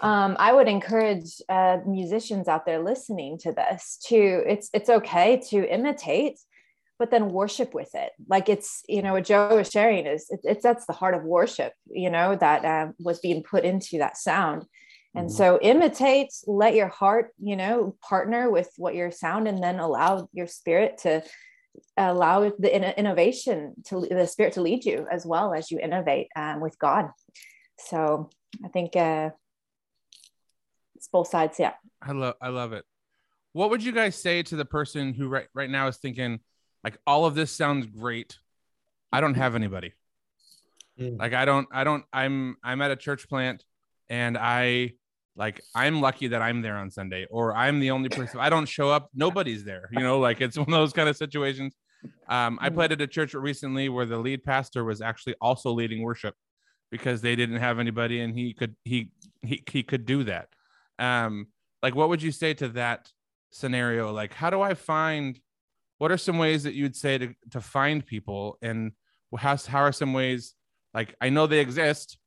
um, 0.00 0.36
I 0.40 0.52
would 0.52 0.66
encourage 0.66 1.40
uh, 1.48 1.78
musicians 1.86 2.48
out 2.48 2.66
there 2.66 2.82
listening 2.82 3.38
to 3.38 3.52
this 3.52 4.00
to, 4.08 4.42
it's, 4.48 4.68
it's 4.74 4.90
okay 4.90 5.40
to 5.50 5.72
imitate, 5.72 6.40
but 6.98 7.12
then 7.12 7.30
worship 7.30 7.74
with 7.74 7.94
it. 7.94 8.10
Like 8.28 8.48
it's, 8.48 8.82
you 8.88 9.00
know, 9.00 9.12
what 9.12 9.24
Joe 9.24 9.54
was 9.54 9.70
sharing 9.70 10.06
is 10.06 10.26
it, 10.28 10.40
it's, 10.42 10.64
that's 10.64 10.86
the 10.86 10.92
heart 10.92 11.14
of 11.14 11.22
worship, 11.22 11.72
you 11.88 12.10
know, 12.10 12.34
that 12.34 12.64
uh, 12.64 12.92
was 12.98 13.20
being 13.20 13.44
put 13.44 13.64
into 13.64 13.98
that 13.98 14.16
sound 14.16 14.66
and 15.14 15.28
mm-hmm. 15.28 15.36
so 15.36 15.58
imitate, 15.60 16.32
let 16.46 16.74
your 16.74 16.88
heart, 16.88 17.32
you 17.38 17.56
know, 17.56 17.96
partner 18.00 18.50
with 18.50 18.70
what 18.76 18.94
your 18.94 19.10
sound 19.10 19.46
and 19.46 19.62
then 19.62 19.78
allow 19.78 20.28
your 20.32 20.46
spirit 20.46 20.98
to 20.98 21.22
allow 21.96 22.50
the 22.58 22.74
in- 22.74 22.84
innovation 22.96 23.74
to 23.86 24.00
the 24.00 24.26
spirit 24.26 24.54
to 24.54 24.62
lead 24.62 24.84
you 24.84 25.06
as 25.10 25.26
well 25.26 25.52
as 25.52 25.70
you 25.70 25.78
innovate 25.78 26.28
um, 26.36 26.60
with 26.60 26.78
God. 26.78 27.10
So 27.78 28.30
I 28.64 28.68
think 28.68 28.96
uh, 28.96 29.30
it's 30.96 31.08
both 31.08 31.28
sides. 31.28 31.58
Yeah. 31.58 31.74
I 32.00 32.12
love, 32.12 32.34
I 32.40 32.48
love 32.48 32.72
it. 32.72 32.84
What 33.52 33.70
would 33.70 33.84
you 33.84 33.92
guys 33.92 34.16
say 34.16 34.42
to 34.44 34.56
the 34.56 34.64
person 34.64 35.12
who 35.12 35.28
right, 35.28 35.48
right 35.54 35.68
now 35.68 35.88
is 35.88 35.98
thinking 35.98 36.40
like, 36.82 36.98
all 37.06 37.26
of 37.26 37.34
this 37.34 37.50
sounds 37.50 37.86
great. 37.86 38.38
I 39.12 39.20
don't 39.20 39.34
have 39.34 39.54
anybody. 39.54 39.92
Mm. 40.98 41.18
Like 41.18 41.34
I 41.34 41.44
don't, 41.44 41.68
I 41.70 41.84
don't, 41.84 42.04
I'm, 42.12 42.56
I'm 42.64 42.80
at 42.80 42.90
a 42.90 42.96
church 42.96 43.28
plant 43.28 43.64
and 44.08 44.38
I 44.38 44.92
like 45.36 45.60
i'm 45.74 46.00
lucky 46.00 46.28
that 46.28 46.42
i'm 46.42 46.62
there 46.62 46.76
on 46.76 46.90
sunday 46.90 47.26
or 47.30 47.56
i'm 47.56 47.80
the 47.80 47.90
only 47.90 48.08
person 48.08 48.38
i 48.40 48.50
don't 48.50 48.66
show 48.66 48.90
up 48.90 49.08
nobody's 49.14 49.64
there 49.64 49.88
you 49.92 50.00
know 50.00 50.18
like 50.18 50.40
it's 50.40 50.56
one 50.58 50.68
of 50.68 50.72
those 50.72 50.92
kind 50.92 51.08
of 51.08 51.16
situations. 51.16 51.74
Um, 52.28 52.58
i 52.60 52.68
mm. 52.68 52.74
played 52.74 52.92
at 52.92 53.00
a 53.00 53.06
church 53.06 53.32
recently 53.34 53.88
where 53.88 54.06
the 54.06 54.18
lead 54.18 54.42
pastor 54.42 54.84
was 54.84 55.00
actually 55.00 55.34
also 55.40 55.70
leading 55.70 56.02
worship 56.02 56.34
because 56.90 57.22
they 57.22 57.36
didn't 57.36 57.58
have 57.58 57.78
anybody 57.78 58.20
and 58.20 58.36
he 58.36 58.52
could 58.52 58.74
he 58.84 59.10
he, 59.42 59.62
he 59.70 59.82
could 59.82 60.04
do 60.04 60.24
that. 60.24 60.48
Um 60.98 61.46
like 61.82 61.94
what 61.94 62.08
would 62.08 62.22
you 62.22 62.32
say 62.32 62.54
to 62.54 62.68
that 62.70 63.08
scenario? 63.50 64.12
Like 64.12 64.34
how 64.34 64.50
do 64.50 64.60
i 64.60 64.74
find 64.74 65.38
what 65.98 66.10
are 66.10 66.18
some 66.18 66.38
ways 66.38 66.64
that 66.64 66.74
you'd 66.74 66.96
say 66.96 67.18
to 67.18 67.34
to 67.52 67.60
find 67.60 68.04
people? 68.04 68.58
And 68.62 68.92
how, 69.36 69.56
how 69.56 69.80
are 69.80 69.92
some 69.92 70.12
ways 70.12 70.54
like 70.94 71.14
i 71.20 71.28
know 71.28 71.46
they 71.46 71.60
exist 71.60 72.18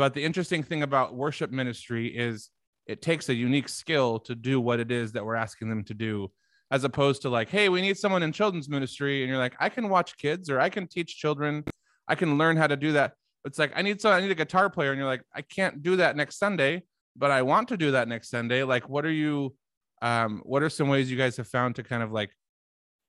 but 0.00 0.14
the 0.14 0.24
interesting 0.24 0.62
thing 0.62 0.82
about 0.82 1.14
worship 1.14 1.50
ministry 1.50 2.06
is 2.06 2.48
it 2.86 3.02
takes 3.02 3.28
a 3.28 3.34
unique 3.34 3.68
skill 3.68 4.18
to 4.20 4.34
do 4.34 4.58
what 4.58 4.80
it 4.80 4.90
is 4.90 5.12
that 5.12 5.26
we're 5.26 5.34
asking 5.34 5.68
them 5.68 5.84
to 5.84 5.92
do, 5.92 6.32
as 6.70 6.84
opposed 6.84 7.20
to 7.20 7.28
like, 7.28 7.50
hey, 7.50 7.68
we 7.68 7.82
need 7.82 7.98
someone 7.98 8.22
in 8.22 8.32
children's 8.32 8.66
ministry. 8.66 9.20
And 9.20 9.28
you're 9.28 9.36
like, 9.36 9.56
I 9.60 9.68
can 9.68 9.90
watch 9.90 10.16
kids 10.16 10.48
or 10.48 10.58
I 10.58 10.70
can 10.70 10.86
teach 10.86 11.18
children. 11.18 11.64
I 12.08 12.14
can 12.14 12.38
learn 12.38 12.56
how 12.56 12.66
to 12.66 12.78
do 12.78 12.92
that. 12.92 13.12
It's 13.44 13.58
like, 13.58 13.72
I 13.76 13.82
need 13.82 14.00
someone, 14.00 14.16
I 14.16 14.22
need 14.22 14.32
a 14.32 14.34
guitar 14.34 14.70
player. 14.70 14.90
And 14.90 14.98
you're 14.98 15.06
like, 15.06 15.22
I 15.34 15.42
can't 15.42 15.82
do 15.82 15.96
that 15.96 16.16
next 16.16 16.38
Sunday, 16.38 16.82
but 17.14 17.30
I 17.30 17.42
want 17.42 17.68
to 17.68 17.76
do 17.76 17.90
that 17.90 18.08
next 18.08 18.30
Sunday. 18.30 18.62
Like, 18.62 18.88
what 18.88 19.04
are 19.04 19.12
you, 19.12 19.54
um, 20.00 20.40
what 20.46 20.62
are 20.62 20.70
some 20.70 20.88
ways 20.88 21.10
you 21.10 21.18
guys 21.18 21.36
have 21.36 21.46
found 21.46 21.76
to 21.76 21.82
kind 21.82 22.02
of 22.02 22.10
like 22.10 22.30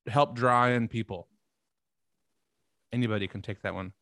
help 0.08 0.36
draw 0.36 0.68
in 0.68 0.90
people? 0.90 1.30
Anybody 2.92 3.30
can 3.30 3.42
take 3.42 3.62
that 3.62 3.76
one. 3.76 3.94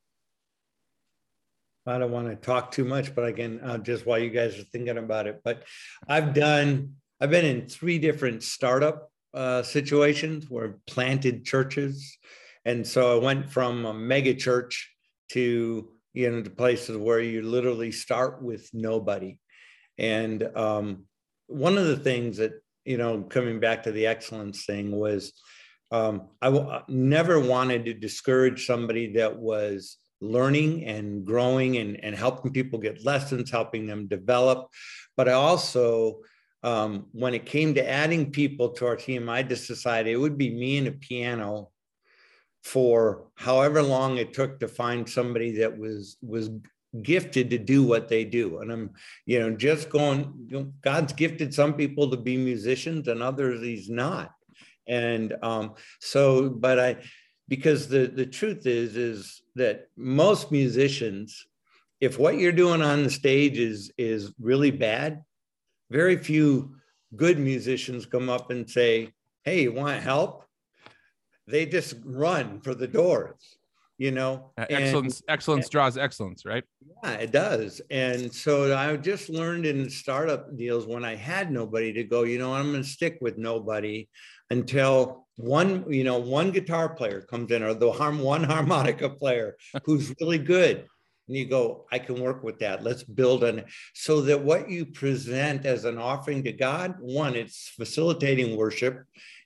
I 1.86 1.98
don't 1.98 2.12
want 2.12 2.28
to 2.30 2.36
talk 2.36 2.72
too 2.72 2.86
much, 2.86 3.16
but 3.16 3.26
again, 3.26 3.60
uh, 3.64 3.78
just 3.78 4.06
while 4.06 4.20
you 4.20 4.30
guys 4.30 4.60
are 4.60 4.64
thinking 4.64 4.98
about 4.98 5.28
it, 5.28 5.42
but 5.44 5.64
I've 6.08 6.34
done, 6.34 6.96
I've 7.20 7.32
been 7.32 7.46
in 7.46 7.68
three 7.68 8.00
different 8.00 8.44
startup 8.44 9.12
uh, 9.34 9.64
situations 9.64 10.50
where 10.50 10.66
I've 10.66 10.86
planted 10.86 11.46
churches. 11.46 12.18
And 12.66 12.86
so 12.86 13.18
I 13.18 13.24
went 13.24 13.50
from 13.50 13.86
a 13.86 13.94
mega 13.94 14.34
church 14.34 14.94
to, 15.32 15.90
you 16.14 16.32
know, 16.32 16.42
to 16.42 16.50
places 16.50 16.98
where 16.98 17.20
you 17.20 17.42
literally 17.42 17.92
start 17.92 18.42
with 18.42 18.70
nobody. 18.74 19.40
And 19.98 20.44
um, 20.56 21.06
one 21.48 21.78
of 21.78 21.86
the 21.86 21.98
things 21.98 22.38
that, 22.38 22.54
you 22.86 22.98
know, 22.98 23.24
coming 23.24 23.60
back 23.60 23.84
to 23.84 23.92
the 23.92 24.08
excellence 24.08 24.66
thing 24.66 24.92
was 24.92 25.34
um, 25.92 26.30
I 26.42 26.82
never 26.88 27.40
wanted 27.40 27.86
to 27.86 27.94
discourage 27.94 28.66
somebody 28.66 29.14
that 29.14 29.38
was 29.38 29.98
learning 30.22 30.86
and 30.86 31.26
growing 31.26 31.78
and, 31.78 32.04
and 32.04 32.16
helping 32.16 32.52
people 32.52 32.80
get 32.80 33.06
lessons, 33.06 33.50
helping 33.50 33.86
them 33.88 34.08
develop. 34.08 34.70
But 35.16 35.30
I 35.30 35.34
also 35.34 36.22
um, 36.62 37.08
when 37.14 37.34
it 37.34 37.46
came 37.46 37.74
to 37.76 37.90
adding 37.90 38.32
people 38.32 38.70
to 38.70 38.88
our 38.88 38.96
team, 38.96 39.30
I 39.30 39.44
just 39.44 39.68
decided 39.68 40.12
it 40.12 40.18
would 40.18 40.38
be 40.38 40.50
me 40.50 40.78
and 40.78 40.88
a 40.88 40.92
piano 40.92 41.70
for 42.64 43.28
however 43.36 43.82
long 43.82 44.18
it 44.18 44.34
took 44.34 44.60
to 44.60 44.68
find 44.68 45.08
somebody 45.08 45.60
that 45.60 45.78
was 45.78 46.18
was 46.22 46.50
gifted 47.02 47.52
to 47.52 47.58
do 47.58 47.84
what 47.84 48.08
they 48.08 48.26
do. 48.26 48.60
And 48.60 48.72
I'm, 48.72 48.92
you 49.26 49.40
know, 49.40 49.52
just 49.52 49.90
going, 49.90 50.74
God's 50.82 51.14
gifted 51.14 51.54
some 51.54 51.76
people 51.76 52.10
to 52.10 52.18
be 52.18 52.36
musicians 52.36 53.08
and 53.08 53.22
others 53.22 53.62
he's 53.62 53.90
not. 53.90 54.32
And 54.88 55.36
um, 55.44 55.76
so, 56.00 56.50
but 56.50 56.80
I, 56.80 56.98
because 57.50 57.90
the 57.90 58.08
the 58.08 58.26
truth 58.26 58.66
is, 58.66 58.96
is 58.96 59.42
that 59.56 59.88
most 59.98 60.52
musicians, 60.52 61.46
if 62.00 62.18
what 62.18 62.38
you're 62.38 62.54
doing 62.54 62.82
on 62.82 63.04
the 63.04 63.10
stage 63.10 63.58
is 63.58 63.92
is 63.98 64.32
really 64.40 64.72
bad, 64.72 65.24
very 65.90 66.16
few 66.16 66.76
good 67.16 67.38
musicians 67.38 68.06
come 68.06 68.30
up 68.30 68.52
and 68.52 68.70
say, 68.70 69.12
Hey, 69.44 69.64
you 69.64 69.74
want 69.74 70.02
help? 70.02 70.46
They 71.48 71.66
just 71.66 71.96
run 72.06 72.62
for 72.62 72.74
the 72.74 72.88
doors 72.88 73.58
you 74.00 74.12
know? 74.12 74.50
Uh, 74.58 74.66
excellence 74.70 75.20
and, 75.20 75.30
excellence 75.30 75.66
and, 75.66 75.72
draws 75.72 75.98
excellence 75.98 76.46
right? 76.46 76.64
Yeah 77.04 77.12
it 77.12 77.32
does. 77.32 77.82
And 77.92 78.34
so 78.34 78.76
i 78.76 78.96
just 78.96 79.30
learned 79.30 79.68
in 79.68 79.90
startup 79.90 80.58
deals 80.58 80.88
when 80.88 81.06
i 81.06 81.16
had 81.16 81.52
nobody 81.52 81.94
to 81.94 82.04
go 82.04 82.24
you 82.24 82.40
know 82.40 82.54
i'm 82.54 82.72
going 82.72 82.82
to 82.82 82.90
stick 82.90 83.20
with 83.22 83.38
nobody 83.38 84.08
until 84.50 85.28
one 85.40 85.86
you 85.92 86.04
know 86.04 86.18
one 86.18 86.52
guitar 86.52 86.90
player 86.90 87.22
comes 87.22 87.50
in 87.52 87.64
or 87.64 87.74
the 87.74 87.92
harm 87.92 88.20
one 88.20 88.44
harmonica 88.54 89.10
player 89.10 89.56
who's 89.86 90.14
really 90.20 90.38
good 90.38 90.86
and 91.28 91.38
you 91.38 91.46
go 91.46 91.86
i 91.92 91.98
can 91.98 92.20
work 92.20 92.44
with 92.44 92.60
that. 92.60 92.84
Let's 92.84 93.04
build 93.04 93.44
on 93.44 93.60
it. 93.60 93.66
So 93.94 94.22
that 94.22 94.42
what 94.42 94.70
you 94.70 94.86
present 94.86 95.66
as 95.66 95.86
an 95.86 95.98
offering 95.98 96.44
to 96.44 96.52
god 96.52 96.96
one 97.00 97.36
it's 97.36 97.70
facilitating 97.70 98.58
worship 98.58 99.06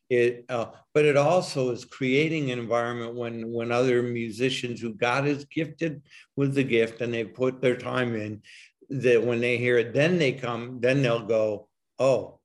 it, 0.09 0.45
uh, 0.49 0.67
but 0.93 1.05
it 1.05 1.17
also 1.17 1.71
is 1.71 1.85
creating 1.85 2.51
an 2.51 2.59
environment 2.59 3.15
when 3.15 3.51
when 3.51 3.71
other 3.71 4.03
musicians 4.03 4.81
who 4.81 4.93
God 4.93 5.25
has 5.25 5.45
gifted 5.45 6.03
with 6.35 6.53
the 6.53 6.63
gift 6.63 7.01
and 7.01 7.13
they 7.13 7.23
put 7.23 7.61
their 7.61 7.77
time 7.77 8.15
in, 8.15 8.41
that 8.89 9.23
when 9.23 9.39
they 9.39 9.57
hear 9.57 9.77
it, 9.77 9.93
then 9.93 10.19
they 10.19 10.33
come, 10.33 10.79
then 10.81 11.01
they'll 11.01 11.25
go, 11.25 11.67
oh, 11.97 12.39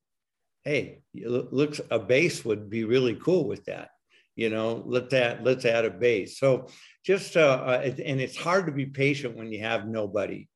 hey, 0.69 1.01
looks 1.15 1.81
a 1.91 1.99
bass 1.99 2.45
would 2.45 2.69
be 2.69 2.85
really 2.85 3.17
cool 3.17 3.49
with 3.49 3.65
that. 3.65 3.91
You 4.37 4.51
know, 4.51 4.83
let 4.87 5.11
that 5.11 5.43
let's 5.43 5.65
add 5.65 5.85
a 5.85 5.91
bass. 5.91 6.39
So 6.39 6.69
just 7.05 7.37
uh, 7.37 7.63
uh, 7.67 7.91
and 8.05 8.21
it's 8.21 8.37
hard 8.37 8.67
to 8.67 8.73
be 8.73 8.87
patient 8.87 9.37
when 9.37 9.51
you 9.51 9.61
have 9.61 9.89
nobody 9.89 10.49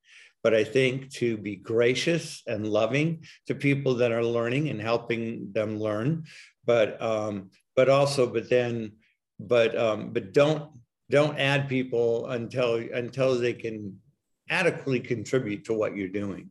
but 0.43 0.55
I 0.55 0.65
think 0.65 1.11
to 1.13 1.37
be 1.37 1.57
gracious 1.57 2.43
and 2.47 2.67
loving 2.67 3.25
to 3.47 3.55
people 3.55 3.95
that 3.95 4.13
are 4.13 4.25
learning 4.25 4.69
and 4.69 4.81
helping 4.81 5.53
them 5.53 5.79
learn, 5.79 6.25
but 6.65 7.01
um, 7.01 7.51
but 7.77 7.89
also 7.89 8.27
but 8.27 8.51
then 8.51 8.93
but 9.39 9.77
um, 9.79 10.13
but 10.13 10.33
don't 10.33 10.71
don't 11.11 11.39
add 11.39 11.69
people 11.69 12.27
until 12.31 12.75
until 12.75 13.39
they 13.39 13.53
can 13.53 13.99
adequately 14.49 15.01
contribute 15.01 15.65
to 15.67 15.75
what 15.75 15.97
you're 15.97 16.09
doing. 16.09 16.51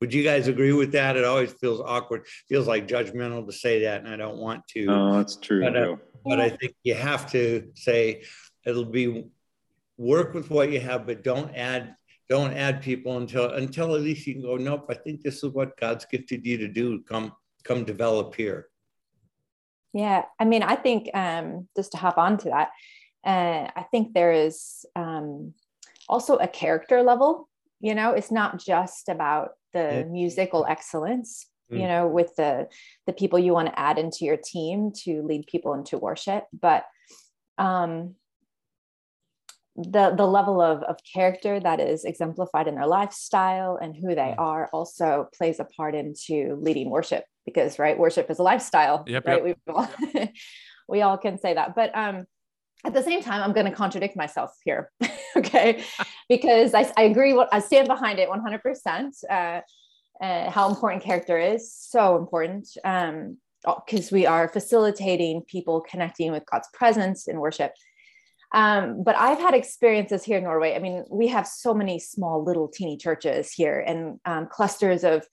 Would 0.00 0.14
you 0.14 0.22
guys 0.22 0.46
agree 0.46 0.72
with 0.72 0.92
that? 0.92 1.16
It 1.16 1.24
always 1.24 1.52
feels 1.52 1.80
awkward, 1.80 2.26
feels 2.48 2.68
like 2.68 2.86
judgmental 2.86 3.44
to 3.46 3.52
say 3.52 3.82
that, 3.82 4.04
and 4.04 4.08
I 4.08 4.16
don't 4.16 4.38
want 4.38 4.66
to. 4.68 4.86
No, 4.86 5.16
that's 5.16 5.36
true. 5.36 5.60
But, 5.60 5.76
uh, 5.76 5.96
but 6.24 6.40
I 6.40 6.50
think 6.50 6.74
you 6.84 6.94
have 6.94 7.30
to 7.32 7.70
say 7.74 8.22
it'll 8.64 8.84
be 8.84 9.24
work 9.96 10.34
with 10.34 10.50
what 10.50 10.70
you 10.70 10.80
have, 10.80 11.06
but 11.06 11.24
don't 11.24 11.54
add 11.54 11.96
don't 12.28 12.52
add 12.52 12.82
people 12.82 13.16
until 13.16 13.50
until 13.52 13.94
at 13.94 14.02
least 14.02 14.26
you 14.26 14.34
can 14.34 14.42
go. 14.42 14.56
Nope, 14.56 14.86
I 14.88 14.94
think 14.94 15.22
this 15.22 15.42
is 15.42 15.50
what 15.52 15.76
God's 15.78 16.04
gifted 16.04 16.46
you 16.46 16.58
to 16.58 16.68
do. 16.68 17.02
Come 17.02 17.32
come 17.64 17.84
develop 17.84 18.34
here. 18.34 18.68
Yeah, 19.92 20.24
I 20.38 20.44
mean, 20.44 20.62
I 20.62 20.76
think 20.76 21.08
um, 21.14 21.68
just 21.74 21.92
to 21.92 21.98
hop 21.98 22.18
on 22.18 22.36
to 22.38 22.50
that, 22.50 22.68
uh, 23.24 23.70
I 23.74 23.86
think 23.90 24.12
there 24.12 24.32
is 24.32 24.84
um, 24.94 25.54
also 26.08 26.36
a 26.36 26.46
character 26.46 27.02
level. 27.02 27.47
You 27.80 27.94
know, 27.94 28.12
it's 28.12 28.30
not 28.30 28.58
just 28.58 29.08
about 29.08 29.50
the 29.72 30.06
musical 30.10 30.66
excellence. 30.68 31.46
Mm. 31.70 31.80
You 31.80 31.88
know, 31.88 32.08
with 32.08 32.34
the 32.36 32.68
the 33.06 33.12
people 33.12 33.38
you 33.38 33.52
want 33.52 33.68
to 33.68 33.78
add 33.78 33.98
into 33.98 34.24
your 34.24 34.38
team 34.38 34.90
to 35.04 35.22
lead 35.22 35.46
people 35.46 35.74
into 35.74 35.98
worship, 35.98 36.44
but 36.52 36.84
um, 37.58 38.14
the 39.78 40.12
the 40.16 40.26
level 40.26 40.60
of, 40.60 40.82
of 40.82 40.96
character 41.14 41.60
that 41.60 41.78
is 41.78 42.04
exemplified 42.04 42.66
in 42.66 42.74
their 42.74 42.86
lifestyle 42.86 43.78
and 43.80 43.94
who 43.94 44.14
they 44.14 44.34
mm. 44.36 44.38
are 44.38 44.68
also 44.72 45.28
plays 45.36 45.60
a 45.60 45.64
part 45.64 45.94
into 45.94 46.58
leading 46.60 46.90
worship 46.90 47.24
because 47.46 47.78
right 47.78 47.96
worship 47.96 48.28
is 48.28 48.40
a 48.40 48.42
lifestyle 48.42 49.04
yep, 49.06 49.24
right 49.24 49.46
yep. 49.46 49.56
we 49.66 49.72
all 49.72 49.90
we 50.88 51.02
all 51.02 51.16
can 51.16 51.38
say 51.38 51.54
that 51.54 51.76
but 51.76 51.96
um 51.96 52.24
at 52.84 52.94
the 52.94 53.02
same 53.02 53.22
time 53.22 53.42
i'm 53.42 53.52
going 53.52 53.66
to 53.66 53.72
contradict 53.72 54.16
myself 54.16 54.54
here 54.64 54.90
okay 55.36 55.82
because 56.28 56.74
I, 56.74 56.90
I 56.96 57.02
agree 57.02 57.32
what 57.32 57.48
i 57.52 57.60
stand 57.60 57.88
behind 57.88 58.18
it 58.18 58.28
100% 58.28 59.10
uh, 59.30 59.60
uh, 60.20 60.50
how 60.50 60.68
important 60.68 61.02
character 61.02 61.38
is 61.38 61.72
so 61.72 62.16
important 62.16 62.68
um 62.84 63.38
because 63.86 64.12
we 64.12 64.24
are 64.24 64.48
facilitating 64.48 65.42
people 65.42 65.80
connecting 65.80 66.32
with 66.32 66.44
god's 66.50 66.68
presence 66.72 67.28
in 67.28 67.38
worship 67.40 67.72
um, 68.52 69.02
but 69.02 69.14
I've 69.16 69.38
had 69.38 69.54
experiences 69.54 70.24
here 70.24 70.38
in 70.38 70.44
Norway. 70.44 70.74
I 70.74 70.78
mean, 70.78 71.04
we 71.10 71.28
have 71.28 71.46
so 71.46 71.74
many 71.74 71.98
small 71.98 72.42
little 72.42 72.68
teeny 72.68 72.96
churches 72.96 73.52
here 73.52 73.78
and 73.86 74.18
um, 74.24 74.48
clusters 74.50 75.04
of 75.04 75.26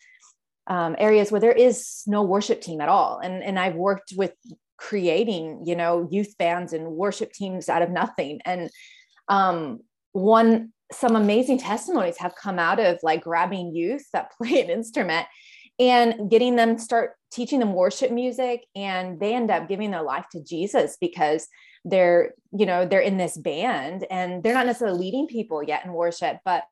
um, 0.67 0.95
areas 0.97 1.31
where 1.31 1.41
there 1.41 1.51
is 1.51 2.03
no 2.07 2.23
worship 2.23 2.61
team 2.61 2.81
at 2.81 2.89
all. 2.89 3.19
And, 3.19 3.43
and 3.43 3.57
I've 3.57 3.75
worked 3.75 4.13
with 4.17 4.33
creating, 4.77 5.63
you 5.65 5.75
know, 5.75 6.07
youth 6.11 6.37
bands 6.37 6.73
and 6.73 6.91
worship 6.91 7.31
teams 7.31 7.69
out 7.69 7.81
of 7.81 7.89
nothing. 7.89 8.39
And 8.45 8.69
um, 9.27 9.79
one, 10.11 10.73
some 10.91 11.15
amazing 11.15 11.57
testimonies 11.57 12.17
have 12.17 12.35
come 12.35 12.59
out 12.59 12.79
of 12.79 12.99
like 13.03 13.23
grabbing 13.23 13.75
youth 13.75 14.05
that 14.13 14.31
play 14.37 14.61
an 14.61 14.69
instrument 14.69 15.27
and 15.79 16.29
getting 16.29 16.55
them 16.55 16.77
start 16.77 17.13
teaching 17.31 17.59
them 17.59 17.73
worship 17.73 18.11
music 18.11 18.65
and 18.75 19.19
they 19.19 19.33
end 19.33 19.51
up 19.51 19.67
giving 19.67 19.91
their 19.91 20.03
life 20.03 20.25
to 20.31 20.41
jesus 20.41 20.97
because 21.01 21.47
they're 21.83 22.33
you 22.57 22.65
know 22.65 22.85
they're 22.85 23.01
in 23.01 23.17
this 23.17 23.37
band 23.37 24.05
and 24.09 24.41
they're 24.41 24.53
not 24.53 24.65
necessarily 24.65 24.97
leading 24.97 25.27
people 25.27 25.61
yet 25.61 25.85
in 25.85 25.91
worship 25.91 26.39
but 26.45 26.63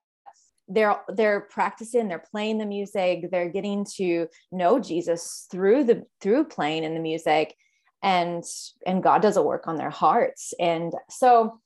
they're 0.69 1.01
they're 1.09 1.41
practicing 1.41 2.07
they're 2.07 2.23
playing 2.31 2.57
the 2.57 2.65
music 2.65 3.29
they're 3.29 3.49
getting 3.49 3.85
to 3.85 4.27
know 4.51 4.79
jesus 4.79 5.47
through 5.51 5.83
the 5.83 6.03
through 6.21 6.45
playing 6.45 6.83
in 6.83 6.93
the 6.93 6.99
music 6.99 7.55
and 8.03 8.43
and 8.85 9.01
god 9.01 9.21
does 9.21 9.37
a 9.37 9.41
work 9.41 9.67
on 9.67 9.77
their 9.77 9.89
hearts. 9.89 10.53
And 10.59 10.93
so 11.09 11.59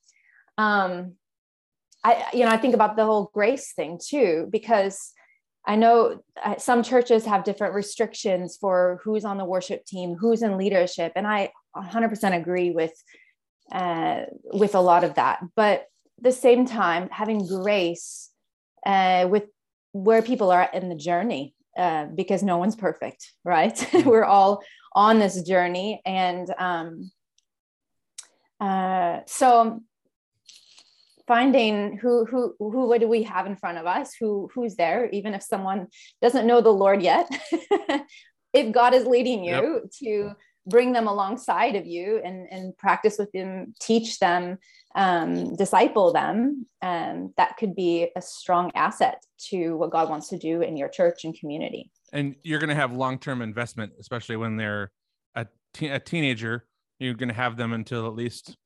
um 0.56 1.14
i 2.04 2.24
you 2.32 2.44
know 2.44 2.50
i 2.50 2.56
think 2.56 2.74
about 2.74 2.96
the 2.96 3.04
whole 3.04 3.30
grace 3.34 3.72
thing 3.74 3.98
too 4.04 4.48
because 4.50 5.12
i 5.66 5.76
know 5.76 6.20
uh, 6.44 6.56
some 6.56 6.82
churches 6.82 7.24
have 7.24 7.44
different 7.44 7.74
restrictions 7.74 8.56
for 8.60 9.00
who's 9.04 9.24
on 9.24 9.38
the 9.38 9.44
worship 9.44 9.84
team 9.84 10.16
who's 10.20 10.42
in 10.42 10.56
leadership 10.56 11.12
and 11.14 11.26
i 11.26 11.50
100% 11.76 12.36
agree 12.36 12.70
with 12.70 12.92
uh, 13.72 14.22
with 14.44 14.74
a 14.74 14.80
lot 14.80 15.04
of 15.04 15.14
that. 15.14 15.40
But 15.54 15.80
at 16.18 16.22
the 16.22 16.32
same 16.32 16.66
time 16.66 17.08
having 17.10 17.46
grace 17.46 18.30
uh, 18.86 19.26
with 19.30 19.44
where 19.92 20.22
people 20.22 20.50
are 20.50 20.68
in 20.72 20.88
the 20.88 20.94
journey 20.94 21.54
uh, 21.78 22.06
because 22.06 22.42
no 22.42 22.58
one's 22.58 22.76
perfect, 22.76 23.32
right? 23.44 23.74
Mm-hmm. 23.74 24.08
We're 24.08 24.24
all 24.24 24.62
on 24.92 25.18
this 25.18 25.42
journey. 25.42 26.02
And 26.04 26.52
um, 26.58 27.10
uh, 28.60 29.20
so 29.26 29.80
finding 31.28 31.96
who, 31.98 32.24
who, 32.24 32.54
who, 32.58 32.88
what 32.88 33.00
do 33.00 33.06
we 33.06 33.22
have 33.22 33.46
in 33.46 33.54
front 33.54 33.78
of 33.78 33.86
us? 33.86 34.14
Who, 34.18 34.50
who's 34.54 34.74
there? 34.74 35.08
Even 35.10 35.34
if 35.34 35.42
someone 35.42 35.86
doesn't 36.20 36.46
know 36.46 36.60
the 36.60 36.70
Lord 36.70 37.02
yet, 37.02 37.30
if 38.52 38.72
God 38.72 38.94
is 38.94 39.06
leading 39.06 39.44
you 39.44 39.82
yep. 39.82 39.90
to 40.02 40.32
bring 40.68 40.92
them 40.92 41.06
alongside 41.06 41.76
of 41.76 41.86
you 41.86 42.20
and, 42.24 42.46
and 42.50 42.76
practice 42.76 43.16
with 43.18 43.30
them, 43.32 43.74
teach 43.80 44.18
them, 44.18 44.58
um, 44.94 45.56
disciple 45.56 46.12
them, 46.12 46.66
um, 46.82 47.32
that 47.36 47.56
could 47.56 47.74
be 47.74 48.08
a 48.16 48.22
strong 48.22 48.70
asset 48.74 49.22
to 49.48 49.76
what 49.76 49.90
God 49.90 50.08
wants 50.08 50.28
to 50.28 50.38
do 50.38 50.62
in 50.62 50.76
your 50.76 50.88
church 50.88 51.24
and 51.24 51.38
community. 51.38 51.90
And 52.12 52.36
you're 52.42 52.58
going 52.58 52.70
to 52.70 52.74
have 52.74 52.92
long 52.92 53.18
term 53.18 53.42
investment, 53.42 53.92
especially 54.00 54.36
when 54.36 54.56
they're 54.56 54.90
a, 55.34 55.46
te- 55.74 55.88
a 55.88 56.00
teenager. 56.00 56.66
You're 56.98 57.14
going 57.14 57.28
to 57.28 57.34
have 57.34 57.56
them 57.56 57.72
until 57.72 58.06
at 58.06 58.14
least 58.14 58.56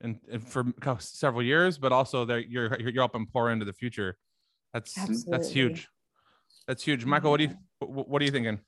and, 0.00 0.20
for 0.46 0.66
several 0.98 1.42
years, 1.42 1.78
but 1.78 1.92
also 1.92 2.24
they 2.24 2.46
you're 2.48 2.78
you're 2.78 3.02
up 3.02 3.14
and 3.14 3.30
pour 3.32 3.50
into 3.50 3.64
the 3.64 3.72
future. 3.72 4.16
That's 4.72 4.96
Absolutely. 4.96 5.30
that's 5.30 5.50
huge. 5.50 5.88
That's 6.68 6.82
huge. 6.82 7.04
Michael, 7.04 7.30
what 7.30 7.38
do 7.38 7.44
you 7.44 7.56
what 7.80 8.20
are 8.20 8.24
you 8.24 8.30
thinking? 8.30 8.60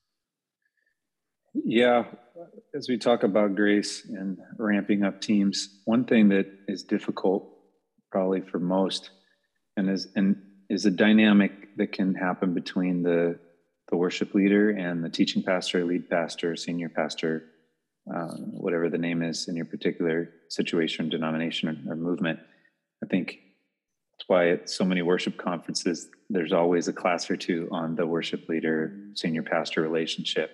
Yeah, 1.64 2.04
as 2.74 2.88
we 2.88 2.98
talk 2.98 3.22
about 3.22 3.54
grace 3.54 4.04
and 4.04 4.38
ramping 4.58 5.04
up 5.04 5.20
teams, 5.20 5.80
one 5.84 6.04
thing 6.04 6.28
that 6.28 6.46
is 6.68 6.82
difficult 6.82 7.48
probably 8.10 8.40
for 8.40 8.58
most 8.58 9.10
and 9.76 9.90
is 9.90 10.08
and 10.16 10.36
is 10.68 10.86
a 10.86 10.90
dynamic 10.90 11.76
that 11.76 11.92
can 11.92 12.14
happen 12.14 12.54
between 12.54 13.02
the 13.02 13.38
the 13.88 13.96
worship 13.96 14.34
leader 14.34 14.70
and 14.70 15.04
the 15.04 15.08
teaching 15.08 15.42
pastor, 15.42 15.84
lead 15.84 16.10
pastor, 16.10 16.56
senior 16.56 16.88
pastor, 16.88 17.44
uh, 18.12 18.34
whatever 18.36 18.88
the 18.88 18.98
name 18.98 19.22
is 19.22 19.48
in 19.48 19.54
your 19.54 19.64
particular 19.64 20.30
situation, 20.48 21.08
denomination, 21.08 21.68
or, 21.68 21.92
or 21.92 21.96
movement. 21.96 22.40
I 23.02 23.06
think 23.06 23.38
that's 24.12 24.28
why 24.28 24.50
at 24.50 24.68
so 24.68 24.84
many 24.84 25.02
worship 25.02 25.36
conferences, 25.36 26.08
there's 26.28 26.52
always 26.52 26.88
a 26.88 26.92
class 26.92 27.30
or 27.30 27.36
two 27.36 27.68
on 27.70 27.94
the 27.94 28.06
worship 28.06 28.48
leader, 28.48 28.98
senior 29.14 29.42
pastor 29.42 29.82
relationship, 29.82 30.50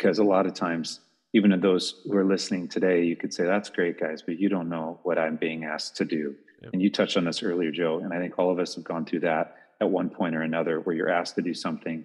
because 0.00 0.18
a 0.18 0.24
lot 0.24 0.46
of 0.46 0.54
times, 0.54 1.00
even 1.34 1.50
to 1.50 1.58
those 1.58 2.02
who 2.04 2.16
are 2.16 2.24
listening 2.24 2.68
today, 2.68 3.04
you 3.04 3.16
could 3.16 3.34
say, 3.34 3.44
That's 3.44 3.68
great, 3.68 4.00
guys, 4.00 4.22
but 4.22 4.40
you 4.40 4.48
don't 4.48 4.70
know 4.70 4.98
what 5.02 5.18
I'm 5.18 5.36
being 5.36 5.64
asked 5.64 5.96
to 5.96 6.04
do. 6.04 6.34
Yep. 6.62 6.70
And 6.72 6.82
you 6.82 6.90
touched 6.90 7.16
on 7.16 7.24
this 7.24 7.42
earlier, 7.42 7.70
Joe. 7.70 8.00
And 8.02 8.12
I 8.12 8.18
think 8.18 8.38
all 8.38 8.50
of 8.50 8.58
us 8.58 8.74
have 8.74 8.84
gone 8.84 9.04
through 9.04 9.20
that 9.20 9.56
at 9.80 9.90
one 9.90 10.10
point 10.10 10.34
or 10.34 10.42
another 10.42 10.80
where 10.80 10.96
you're 10.96 11.10
asked 11.10 11.34
to 11.36 11.42
do 11.42 11.54
something 11.54 12.04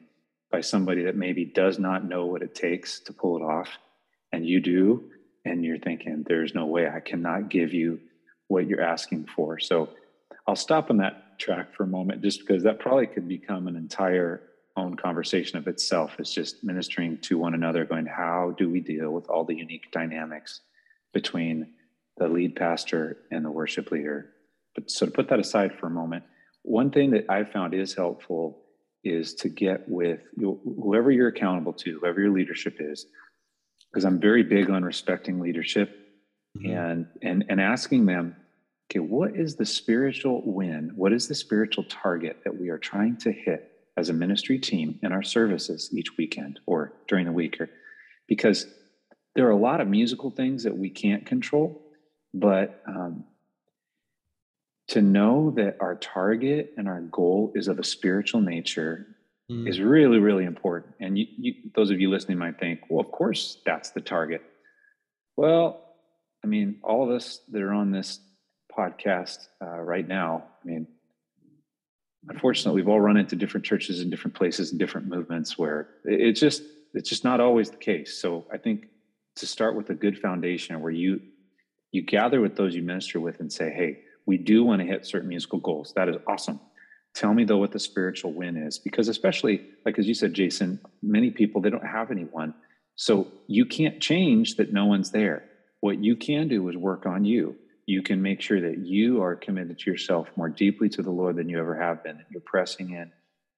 by 0.51 0.61
somebody 0.61 1.03
that 1.03 1.15
maybe 1.15 1.45
does 1.45 1.79
not 1.79 2.07
know 2.07 2.25
what 2.25 2.41
it 2.41 2.53
takes 2.53 2.99
to 3.01 3.13
pull 3.13 3.37
it 3.37 3.43
off. 3.43 3.69
And 4.31 4.45
you 4.45 4.59
do. 4.59 5.09
And 5.45 5.63
you're 5.63 5.79
thinking, 5.79 6.25
There's 6.27 6.53
no 6.53 6.65
way 6.65 6.89
I 6.89 6.99
cannot 6.99 7.49
give 7.49 7.73
you 7.73 7.99
what 8.47 8.67
you're 8.67 8.81
asking 8.81 9.27
for. 9.35 9.57
So 9.57 9.89
I'll 10.47 10.55
stop 10.55 10.89
on 10.89 10.97
that 10.97 11.39
track 11.39 11.73
for 11.73 11.83
a 11.83 11.87
moment 11.87 12.21
just 12.21 12.41
because 12.41 12.63
that 12.63 12.79
probably 12.79 13.07
could 13.07 13.27
become 13.27 13.67
an 13.67 13.75
entire 13.75 14.41
own 14.77 14.95
conversation 14.95 15.57
of 15.57 15.67
itself. 15.67 16.19
is 16.19 16.31
just 16.31 16.63
ministering 16.63 17.17
to 17.19 17.37
one 17.37 17.53
another, 17.53 17.85
going, 17.85 18.05
How 18.05 18.53
do 18.57 18.69
we 18.69 18.79
deal 18.79 19.11
with 19.11 19.29
all 19.29 19.45
the 19.45 19.55
unique 19.55 19.91
dynamics 19.91 20.61
between 21.13 21.73
the 22.17 22.27
lead 22.27 22.55
pastor 22.55 23.17
and 23.31 23.43
the 23.43 23.51
worship 23.51 23.91
leader? 23.91 24.31
But 24.73 24.91
so 24.91 25.05
to 25.05 25.11
put 25.11 25.29
that 25.29 25.39
aside 25.39 25.73
for 25.79 25.87
a 25.87 25.91
moment, 25.91 26.23
one 26.63 26.91
thing 26.91 27.11
that 27.11 27.29
I 27.29 27.43
found 27.43 27.73
is 27.73 27.93
helpful 27.93 28.63
is 29.03 29.35
to 29.35 29.49
get 29.49 29.87
with 29.87 30.21
whoever 30.35 31.11
you're 31.11 31.27
accountable 31.27 31.73
to, 31.73 31.99
whoever 31.99 32.19
your 32.19 32.31
leadership 32.31 32.77
is, 32.79 33.05
because 33.91 34.03
I'm 34.03 34.19
very 34.19 34.43
big 34.43 34.69
on 34.69 34.83
respecting 34.83 35.39
leadership 35.39 35.95
mm-hmm. 36.57 36.71
and 36.71 37.07
and 37.21 37.45
and 37.49 37.61
asking 37.61 38.07
them, 38.07 38.35
okay, 38.91 38.99
what 38.99 39.35
is 39.35 39.55
the 39.55 39.65
spiritual 39.65 40.41
win? 40.43 40.91
What 40.95 41.13
is 41.13 41.27
the 41.27 41.35
spiritual 41.35 41.85
target 41.85 42.41
that 42.43 42.59
we 42.59 42.69
are 42.69 42.79
trying 42.79 43.17
to 43.17 43.31
hit 43.31 43.74
as 43.97 44.09
a 44.09 44.13
ministry 44.13 44.59
team 44.59 44.99
in 45.03 45.11
our 45.11 45.23
services 45.23 45.89
each 45.93 46.17
weekend 46.17 46.59
or 46.65 46.93
during 47.07 47.25
the 47.25 47.31
week? 47.31 47.59
Or, 47.59 47.69
because 48.27 48.67
there 49.35 49.47
are 49.47 49.51
a 49.51 49.57
lot 49.57 49.81
of 49.81 49.87
musical 49.87 50.31
things 50.31 50.63
that 50.63 50.77
we 50.77 50.89
can't 50.89 51.25
control, 51.25 51.81
but 52.33 52.81
um, 52.87 53.25
to 54.87 55.01
know 55.01 55.51
that 55.51 55.77
our 55.79 55.95
target 55.95 56.73
and 56.77 56.87
our 56.87 57.01
goal 57.01 57.51
is 57.55 57.67
of 57.67 57.79
a 57.79 57.83
spiritual 57.83 58.41
nature 58.41 59.07
mm. 59.51 59.67
is 59.67 59.79
really, 59.79 60.19
really 60.19 60.45
important. 60.45 60.95
And 60.99 61.17
you, 61.17 61.25
you, 61.37 61.53
those 61.75 61.91
of 61.91 61.99
you 61.99 62.09
listening 62.09 62.37
might 62.37 62.59
think, 62.59 62.81
well, 62.89 63.03
of 63.03 63.11
course, 63.11 63.57
that's 63.65 63.91
the 63.91 64.01
target. 64.01 64.41
Well, 65.37 65.81
I 66.43 66.47
mean, 66.47 66.79
all 66.83 67.03
of 67.03 67.09
us 67.09 67.41
that 67.51 67.61
are 67.61 67.73
on 67.73 67.91
this 67.91 68.19
podcast 68.77 69.47
uh, 69.61 69.79
right 69.79 70.07
now, 70.07 70.43
I 70.63 70.67
mean, 70.67 70.87
unfortunately, 72.29 72.81
we've 72.81 72.89
all 72.89 73.01
run 73.01 73.17
into 73.17 73.35
different 73.35 73.65
churches 73.65 74.01
in 74.01 74.09
different 74.09 74.35
places 74.35 74.71
and 74.71 74.79
different 74.79 75.07
movements 75.07 75.57
where 75.57 75.89
it's 76.03 76.39
just 76.39 76.63
it's 76.93 77.09
just 77.09 77.23
not 77.23 77.39
always 77.39 77.69
the 77.69 77.77
case. 77.77 78.17
So 78.19 78.45
I 78.51 78.57
think 78.57 78.87
to 79.35 79.45
start 79.45 79.75
with 79.75 79.89
a 79.89 79.93
good 79.93 80.17
foundation 80.17 80.81
where 80.81 80.91
you 80.91 81.21
you 81.91 82.01
gather 82.01 82.41
with 82.41 82.55
those 82.55 82.75
you 82.75 82.81
minister 82.81 83.19
with 83.19 83.39
and 83.39 83.51
say, 83.51 83.71
hey, 83.71 83.99
we 84.25 84.37
do 84.37 84.63
want 84.63 84.81
to 84.81 84.87
hit 84.87 85.05
certain 85.05 85.29
musical 85.29 85.59
goals. 85.59 85.93
That 85.95 86.09
is 86.09 86.15
awesome. 86.27 86.59
Tell 87.13 87.33
me 87.33 87.45
though 87.45 87.57
what 87.57 87.71
the 87.71 87.79
spiritual 87.79 88.33
win 88.33 88.57
is, 88.57 88.79
because 88.79 89.07
especially 89.07 89.61
like 89.85 89.99
as 89.99 90.07
you 90.07 90.13
said, 90.13 90.33
Jason, 90.33 90.79
many 91.01 91.31
people 91.31 91.61
they 91.61 91.69
don't 91.69 91.85
have 91.85 92.11
anyone, 92.11 92.53
so 92.95 93.27
you 93.47 93.65
can't 93.65 94.01
change 94.01 94.55
that 94.55 94.73
no 94.73 94.85
one's 94.85 95.11
there. 95.11 95.43
What 95.81 96.03
you 96.03 96.15
can 96.15 96.47
do 96.47 96.67
is 96.69 96.75
work 96.75 97.05
on 97.05 97.25
you 97.25 97.55
you 97.85 98.01
can 98.01 98.21
make 98.21 98.41
sure 98.41 98.61
that 98.61 98.79
you 98.79 99.21
are 99.21 99.35
committed 99.35 99.79
to 99.79 99.91
yourself 99.91 100.29
more 100.35 100.49
deeply 100.49 100.89
to 100.89 101.01
the 101.01 101.11
Lord 101.11 101.35
than 101.35 101.49
you 101.49 101.59
ever 101.59 101.75
have 101.75 102.03
been. 102.03 102.17
That 102.17 102.25
you're 102.31 102.41
pressing 102.41 102.91
in 102.91 103.11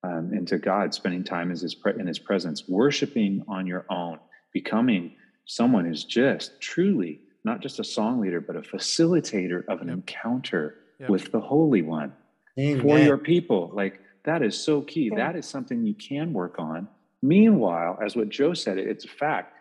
um, 0.03 0.33
into 0.33 0.57
God, 0.57 0.93
spending 0.93 1.23
time 1.23 1.51
in 1.51 1.57
His, 1.57 1.75
pre- 1.75 1.99
in 1.99 2.07
His 2.07 2.19
presence, 2.19 2.67
worshiping 2.67 3.43
on 3.47 3.65
your 3.65 3.85
own, 3.89 4.19
becoming 4.53 5.15
someone 5.45 5.85
who's 5.85 6.03
just 6.03 6.59
truly 6.59 7.21
not 7.43 7.61
just 7.61 7.79
a 7.79 7.83
song 7.83 8.19
leader, 8.19 8.41
but 8.41 8.57
a 8.57 8.61
facilitator 8.61 9.63
of 9.67 9.81
an 9.81 9.87
yep. 9.87 9.97
encounter 9.97 10.75
yep. 10.99 11.09
with 11.09 11.31
the 11.31 11.39
Holy 11.39 11.81
One 11.81 12.13
Amen. 12.59 12.81
for 12.81 12.99
your 12.99 13.17
people. 13.17 13.71
Like 13.73 14.01
that 14.25 14.43
is 14.43 14.61
so 14.61 14.81
key. 14.81 15.09
Yeah. 15.11 15.17
That 15.17 15.35
is 15.37 15.45
something 15.45 15.85
you 15.85 15.95
can 15.95 16.33
work 16.33 16.55
on. 16.59 16.89
Meanwhile, 17.21 17.99
as 18.03 18.15
what 18.15 18.29
Joe 18.29 18.53
said, 18.53 18.77
it's 18.77 19.05
a 19.05 19.07
fact 19.07 19.53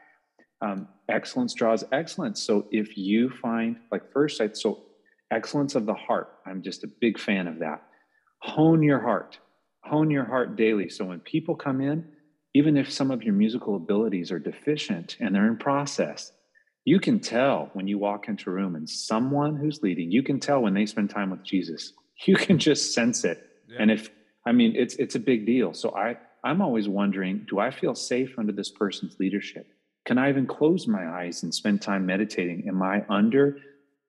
um, 0.60 0.88
excellence 1.08 1.54
draws 1.54 1.84
excellence. 1.92 2.42
So 2.42 2.66
if 2.70 2.96
you 2.96 3.30
find, 3.30 3.76
like 3.90 4.12
first, 4.12 4.40
I, 4.40 4.50
so 4.52 4.84
excellence 5.30 5.74
of 5.74 5.86
the 5.86 5.94
heart, 5.94 6.28
I'm 6.46 6.62
just 6.62 6.84
a 6.84 6.88
big 7.00 7.18
fan 7.18 7.46
of 7.46 7.60
that. 7.60 7.82
Hone 8.40 8.82
your 8.82 9.00
heart, 9.00 9.38
hone 9.80 10.10
your 10.10 10.24
heart 10.24 10.56
daily. 10.56 10.88
So 10.88 11.04
when 11.04 11.20
people 11.20 11.54
come 11.54 11.80
in, 11.80 12.06
even 12.54 12.76
if 12.76 12.90
some 12.90 13.10
of 13.10 13.22
your 13.22 13.34
musical 13.34 13.76
abilities 13.76 14.32
are 14.32 14.38
deficient 14.38 15.16
and 15.20 15.34
they're 15.34 15.46
in 15.46 15.58
process, 15.58 16.32
you 16.84 17.00
can 17.00 17.20
tell 17.20 17.70
when 17.74 17.86
you 17.86 17.98
walk 17.98 18.28
into 18.28 18.48
a 18.48 18.52
room 18.52 18.76
and 18.76 18.88
someone 18.88 19.56
who's 19.56 19.82
leading, 19.82 20.10
you 20.10 20.22
can 20.22 20.40
tell 20.40 20.62
when 20.62 20.72
they 20.72 20.86
spend 20.86 21.10
time 21.10 21.30
with 21.30 21.42
Jesus. 21.42 21.92
You 22.24 22.34
can 22.36 22.58
just 22.58 22.94
sense 22.94 23.24
it. 23.24 23.46
Yeah. 23.68 23.76
And 23.80 23.90
if 23.90 24.08
I 24.46 24.52
mean 24.52 24.74
it's 24.74 24.94
it's 24.94 25.16
a 25.16 25.18
big 25.18 25.44
deal. 25.44 25.74
So 25.74 25.94
I 25.94 26.16
I'm 26.42 26.62
always 26.62 26.88
wondering, 26.88 27.44
do 27.46 27.58
I 27.58 27.70
feel 27.70 27.94
safe 27.94 28.38
under 28.38 28.52
this 28.52 28.70
person's 28.70 29.16
leadership? 29.20 29.66
Can 30.06 30.18
I 30.18 30.30
even 30.30 30.46
close 30.46 30.86
my 30.86 31.06
eyes 31.06 31.42
and 31.42 31.52
spend 31.52 31.82
time 31.82 32.06
meditating? 32.06 32.68
Am 32.68 32.80
I 32.80 33.04
under 33.08 33.58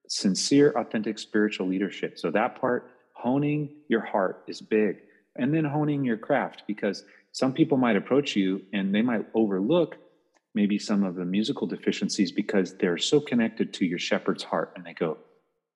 sincere, 0.06 0.70
authentic 0.70 1.18
spiritual 1.18 1.66
leadership? 1.66 2.18
So 2.18 2.30
that 2.30 2.60
part, 2.60 2.90
honing 3.14 3.70
your 3.88 4.00
heart 4.00 4.44
is 4.46 4.60
big. 4.60 4.98
And 5.34 5.52
then 5.52 5.64
honing 5.64 6.04
your 6.04 6.16
craft, 6.16 6.62
because 6.68 7.04
some 7.32 7.52
people 7.52 7.76
might 7.76 7.96
approach 7.96 8.36
you 8.36 8.62
and 8.72 8.94
they 8.94 9.02
might 9.02 9.26
overlook 9.34 9.96
maybe 10.54 10.78
some 10.78 11.02
of 11.02 11.16
the 11.16 11.24
musical 11.24 11.66
deficiencies 11.66 12.32
because 12.32 12.76
they're 12.76 12.98
so 12.98 13.20
connected 13.20 13.74
to 13.74 13.84
your 13.84 13.98
shepherd's 13.98 14.44
heart 14.44 14.72
and 14.76 14.84
they 14.84 14.94
go, 14.94 15.18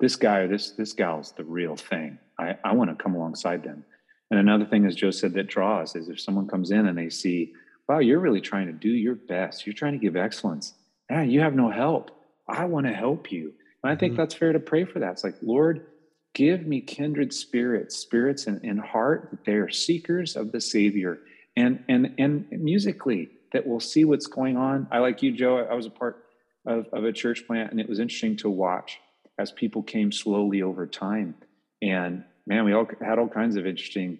this 0.00 0.16
guy 0.16 0.38
or 0.38 0.48
this 0.48 0.72
this 0.72 0.92
gal's 0.92 1.32
the 1.32 1.44
real 1.44 1.76
thing. 1.76 2.18
I, 2.38 2.56
I 2.64 2.72
want 2.74 2.90
to 2.90 3.00
come 3.00 3.14
alongside 3.14 3.62
them. 3.62 3.84
And 4.30 4.40
another 4.40 4.64
thing, 4.64 4.86
as 4.86 4.96
Joe 4.96 5.10
said, 5.10 5.34
that 5.34 5.48
draws 5.48 5.94
is 5.94 6.08
if 6.08 6.20
someone 6.20 6.48
comes 6.48 6.70
in 6.70 6.86
and 6.86 6.96
they 6.96 7.10
see 7.10 7.52
wow, 7.92 7.98
you're 7.98 8.20
really 8.20 8.40
trying 8.40 8.68
to 8.68 8.72
do 8.72 8.88
your 8.88 9.14
best. 9.14 9.66
You're 9.66 9.74
trying 9.74 9.92
to 9.92 9.98
give 9.98 10.16
excellence. 10.16 10.72
Yeah, 11.10 11.22
you 11.22 11.40
have 11.40 11.54
no 11.54 11.70
help. 11.70 12.10
I 12.48 12.64
want 12.64 12.86
to 12.86 12.92
help 12.94 13.30
you. 13.30 13.52
And 13.82 13.92
I 13.92 13.96
think 13.96 14.12
mm-hmm. 14.12 14.22
that's 14.22 14.34
fair 14.34 14.52
to 14.52 14.60
pray 14.60 14.84
for 14.86 14.98
that. 15.00 15.12
It's 15.12 15.24
like, 15.24 15.36
Lord, 15.42 15.86
give 16.34 16.66
me 16.66 16.80
kindred 16.80 17.34
spirits, 17.34 17.96
spirits 17.96 18.46
in, 18.46 18.60
in 18.64 18.78
heart 18.78 19.28
that 19.30 19.44
they 19.44 19.54
are 19.54 19.68
seekers 19.68 20.36
of 20.36 20.52
the 20.52 20.60
Savior. 20.60 21.18
And 21.54 21.84
and 21.86 22.14
and 22.18 22.46
musically 22.50 23.28
that 23.52 23.66
will 23.66 23.80
see 23.80 24.06
what's 24.06 24.26
going 24.26 24.56
on. 24.56 24.88
I 24.90 25.00
like 25.00 25.22
you, 25.22 25.30
Joe. 25.30 25.58
I 25.58 25.74
was 25.74 25.84
a 25.84 25.90
part 25.90 26.24
of, 26.64 26.86
of 26.94 27.04
a 27.04 27.12
church 27.12 27.46
plant, 27.46 27.72
and 27.72 27.78
it 27.78 27.86
was 27.86 27.98
interesting 27.98 28.38
to 28.38 28.48
watch 28.48 28.98
as 29.38 29.52
people 29.52 29.82
came 29.82 30.12
slowly 30.12 30.62
over 30.62 30.86
time. 30.86 31.34
And 31.82 32.24
man, 32.46 32.64
we 32.64 32.72
all 32.72 32.88
had 33.02 33.18
all 33.18 33.28
kinds 33.28 33.56
of 33.56 33.66
interesting 33.66 34.18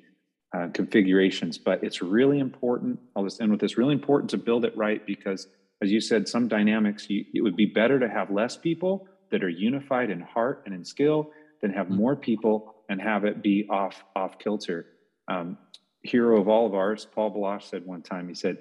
uh, 0.55 0.69
configurations. 0.73 1.59
But 1.59 1.83
it's 1.83 2.03
really 2.03 2.39
important. 2.39 3.01
I'll 3.17 3.25
just 3.25 3.41
end 3.41 3.51
with 3.51 3.61
this 3.61 3.77
really 3.77 3.95
important 3.95 4.31
to 4.31 4.39
build 4.39 4.65
it 4.65 4.77
right 4.77 5.05
because, 5.07 5.49
as 5.83 5.91
you 5.91 6.01
said, 6.01 6.29
some 6.29 6.49
dynamics, 6.49 7.09
you, 7.09 7.25
it 7.35 7.43
would 7.43 7.57
be 7.57 7.67
better 7.67 7.99
to 7.99 8.09
have 8.09 8.31
less 8.31 8.57
people 8.57 9.09
that 9.31 9.43
are 9.43 9.49
unified 9.49 10.11
in 10.11 10.21
heart 10.21 10.63
and 10.67 10.75
in 10.75 10.85
skill 10.85 11.31
than 11.61 11.73
have 11.73 11.87
mm-hmm. 11.87 11.97
more 11.97 12.17
people 12.17 12.75
and 12.89 13.01
have 13.01 13.25
it 13.25 13.43
be 13.43 13.67
off 13.71 14.05
off 14.15 14.39
kilter. 14.39 14.87
Um, 15.29 15.57
hero 16.03 16.41
of 16.41 16.49
all 16.49 16.67
of 16.67 16.75
ours, 16.75 17.07
Paul 17.15 17.31
Baloche 17.31 17.69
said 17.69 17.87
one 17.87 18.03
time, 18.03 18.29
he 18.29 18.35
said, 18.35 18.59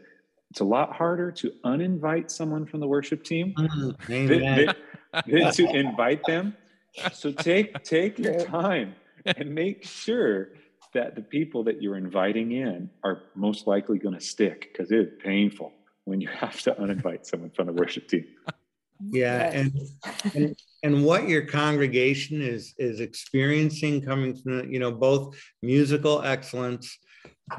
it's 0.51 0.59
a 0.59 0.65
lot 0.65 0.93
harder 0.93 1.31
to 1.31 1.51
uninvite 1.63 2.29
someone 2.29 2.65
from 2.65 2.81
the 2.81 2.87
worship 2.87 3.23
team 3.23 3.53
mm, 3.57 4.07
than, 4.07 4.27
than, 4.27 4.75
than 5.25 5.53
to 5.53 5.65
invite 5.75 6.23
them. 6.25 6.55
So 7.13 7.31
take 7.31 7.81
take 7.83 8.19
your 8.19 8.43
time 8.43 8.95
and 9.25 9.55
make 9.55 9.85
sure 9.85 10.49
that 10.93 11.15
the 11.15 11.21
people 11.21 11.63
that 11.63 11.81
you're 11.81 11.97
inviting 11.97 12.51
in 12.51 12.89
are 13.03 13.23
most 13.35 13.67
likely 13.67 13.97
going 13.97 14.15
to 14.15 14.21
stick 14.21 14.69
because 14.71 14.91
it's 14.91 15.11
painful 15.23 15.71
when 16.05 16.21
you 16.21 16.27
have 16.33 16.59
to 16.61 16.71
uninvite 16.73 17.25
someone 17.25 17.51
from 17.51 17.67
the 17.67 17.73
worship 17.73 18.07
team. 18.07 18.25
Yeah, 19.09 19.49
and, 19.51 19.73
and 20.35 20.55
and 20.83 21.03
what 21.03 21.27
your 21.27 21.43
congregation 21.43 22.39
is 22.39 22.75
is 22.77 22.99
experiencing 22.99 24.03
coming 24.03 24.35
from 24.35 24.71
you 24.71 24.77
know 24.79 24.91
both 24.91 25.35
musical 25.63 26.21
excellence, 26.21 26.99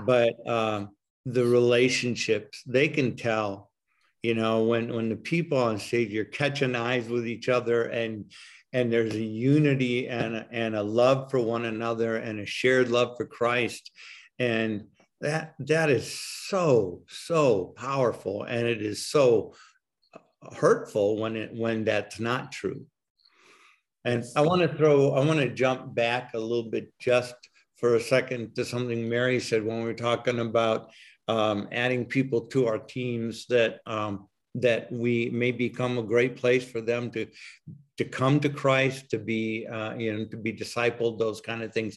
but 0.06 0.34
uh, 0.46 0.86
the 1.26 1.44
relationships 1.44 2.62
they 2.66 2.86
can 2.86 3.16
tell 3.16 3.70
you 4.22 4.34
know 4.34 4.62
when 4.62 4.94
when 4.94 5.08
the 5.08 5.16
people 5.16 5.58
on 5.58 5.78
stage 5.78 6.10
you're 6.10 6.24
catching 6.24 6.76
eyes 6.76 7.08
with 7.08 7.26
each 7.26 7.48
other 7.48 7.84
and 7.84 8.32
and 8.72 8.92
there's 8.92 9.14
a 9.14 9.22
unity 9.22 10.08
and 10.08 10.36
a, 10.36 10.46
and 10.50 10.74
a 10.74 10.82
love 10.82 11.30
for 11.30 11.40
one 11.40 11.64
another 11.64 12.16
and 12.16 12.40
a 12.40 12.46
shared 12.46 12.88
love 12.88 13.16
for 13.16 13.26
Christ. 13.26 13.90
And 14.38 14.84
that 15.22 15.54
that 15.60 15.88
is 15.88 16.20
so 16.20 17.02
so 17.08 17.72
powerful 17.76 18.42
and 18.42 18.66
it 18.66 18.82
is 18.82 19.06
so 19.06 19.54
hurtful 20.56 21.16
when 21.16 21.36
it 21.36 21.54
when 21.54 21.84
that's 21.84 22.18
not 22.18 22.50
true 22.50 22.84
and 24.04 24.24
i 24.36 24.40
want 24.40 24.60
to 24.60 24.76
throw 24.76 25.12
i 25.12 25.24
want 25.24 25.38
to 25.38 25.48
jump 25.48 25.94
back 25.94 26.34
a 26.34 26.38
little 26.38 26.68
bit 26.68 26.92
just 26.98 27.36
for 27.76 27.94
a 27.94 28.00
second 28.00 28.54
to 28.56 28.64
something 28.64 29.08
mary 29.08 29.38
said 29.38 29.64
when 29.64 29.78
we 29.78 29.84
were 29.84 29.94
talking 29.94 30.40
about 30.40 30.90
um, 31.28 31.68
adding 31.70 32.04
people 32.04 32.42
to 32.46 32.66
our 32.66 32.80
teams 32.80 33.46
that 33.46 33.78
um, 33.86 34.28
that 34.56 34.90
we 34.90 35.30
may 35.30 35.52
become 35.52 35.96
a 35.96 36.02
great 36.02 36.36
place 36.36 36.68
for 36.68 36.80
them 36.80 37.12
to 37.12 37.26
to 38.03 38.09
come 38.09 38.40
to 38.40 38.48
christ 38.48 39.11
to 39.11 39.18
be 39.18 39.66
uh, 39.66 39.94
you 39.94 40.12
know 40.12 40.24
to 40.24 40.36
be 40.36 40.53
discipled 40.53 41.18
those 41.18 41.40
kind 41.40 41.62
of 41.62 41.72
things 41.72 41.96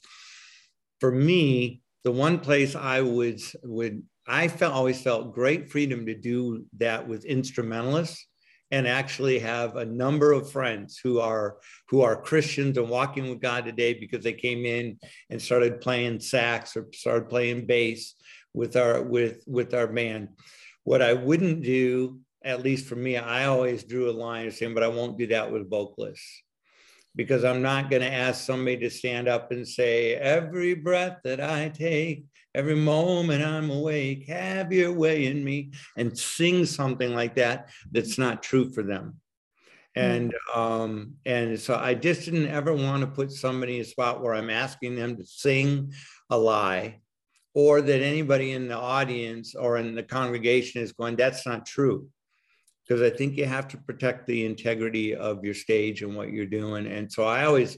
for 0.99 1.11
me 1.11 1.81
the 2.05 2.11
one 2.11 2.39
place 2.39 2.75
I 2.75 3.01
would 3.01 3.41
would 3.63 4.03
I 4.27 4.47
felt 4.47 4.73
always 4.73 5.01
felt 5.01 5.33
great 5.33 5.71
freedom 5.71 6.05
to 6.05 6.13
do 6.13 6.65
that 6.77 7.05
with 7.07 7.25
instrumentalists 7.25 8.25
and 8.71 8.87
actually 8.87 9.39
have 9.39 9.75
a 9.75 9.85
number 9.85 10.31
of 10.31 10.51
friends 10.51 10.99
who 11.03 11.19
are 11.19 11.57
who 11.89 12.01
are 12.01 12.21
Christians 12.21 12.77
and 12.77 12.89
walking 12.89 13.29
with 13.29 13.41
God 13.41 13.65
today 13.65 13.93
because 13.95 14.23
they 14.23 14.33
came 14.33 14.65
in 14.65 14.99
and 15.31 15.41
started 15.41 15.81
playing 15.81 16.19
sax 16.19 16.77
or 16.77 16.87
started 16.93 17.27
playing 17.27 17.65
bass 17.65 18.13
with 18.53 18.75
our 18.75 19.01
with 19.01 19.43
with 19.47 19.73
our 19.73 19.87
band. 19.87 20.29
What 20.83 21.01
I 21.01 21.13
wouldn't 21.13 21.63
do, 21.63 22.19
at 22.45 22.63
least 22.63 22.85
for 22.85 22.95
me, 22.95 23.17
I 23.17 23.45
always 23.45 23.83
drew 23.83 24.09
a 24.09 24.13
line 24.13 24.51
saying, 24.51 24.75
but 24.75 24.83
I 24.83 24.87
won't 24.87 25.17
do 25.17 25.27
that 25.27 25.51
with 25.51 25.69
vocalists. 25.69 26.43
Because 27.15 27.43
I'm 27.43 27.61
not 27.61 27.89
going 27.89 28.01
to 28.01 28.11
ask 28.11 28.45
somebody 28.45 28.77
to 28.79 28.89
stand 28.89 29.27
up 29.27 29.51
and 29.51 29.67
say, 29.67 30.15
every 30.15 30.73
breath 30.73 31.19
that 31.23 31.39
I 31.39 31.69
take, 31.69 32.25
every 32.53 32.75
moment 32.75 33.43
I'm 33.43 33.69
awake, 33.69 34.27
have 34.27 34.71
your 34.71 34.91
way 34.91 35.25
in 35.25 35.43
me, 35.43 35.71
and 35.97 36.17
sing 36.17 36.65
something 36.65 37.15
like 37.15 37.35
that 37.35 37.69
that's 37.91 38.17
not 38.17 38.43
true 38.43 38.69
for 38.71 38.83
them. 38.83 39.15
And 39.95 40.35
um, 40.53 41.13
and 41.25 41.57
so 41.57 41.75
I 41.75 41.93
just 41.93 42.25
didn't 42.25 42.47
ever 42.47 42.73
want 42.73 42.99
to 43.01 43.07
put 43.07 43.31
somebody 43.31 43.77
in 43.77 43.81
a 43.83 43.85
spot 43.85 44.21
where 44.21 44.35
I'm 44.35 44.49
asking 44.49 44.97
them 44.97 45.15
to 45.15 45.25
sing 45.25 45.93
a 46.29 46.37
lie, 46.37 46.99
or 47.53 47.79
that 47.79 48.01
anybody 48.01 48.51
in 48.51 48.67
the 48.67 48.77
audience 48.77 49.55
or 49.55 49.77
in 49.77 49.95
the 49.95 50.03
congregation 50.03 50.81
is 50.81 50.91
going, 50.91 51.15
that's 51.15 51.45
not 51.45 51.65
true 51.65 52.09
because 52.87 53.01
I 53.01 53.09
think 53.09 53.37
you 53.37 53.45
have 53.45 53.67
to 53.69 53.77
protect 53.77 54.27
the 54.27 54.45
integrity 54.45 55.15
of 55.15 55.43
your 55.43 55.53
stage 55.53 56.01
and 56.01 56.15
what 56.15 56.31
you're 56.31 56.45
doing. 56.45 56.87
And 56.87 57.11
so 57.11 57.23
I 57.25 57.45
always 57.45 57.77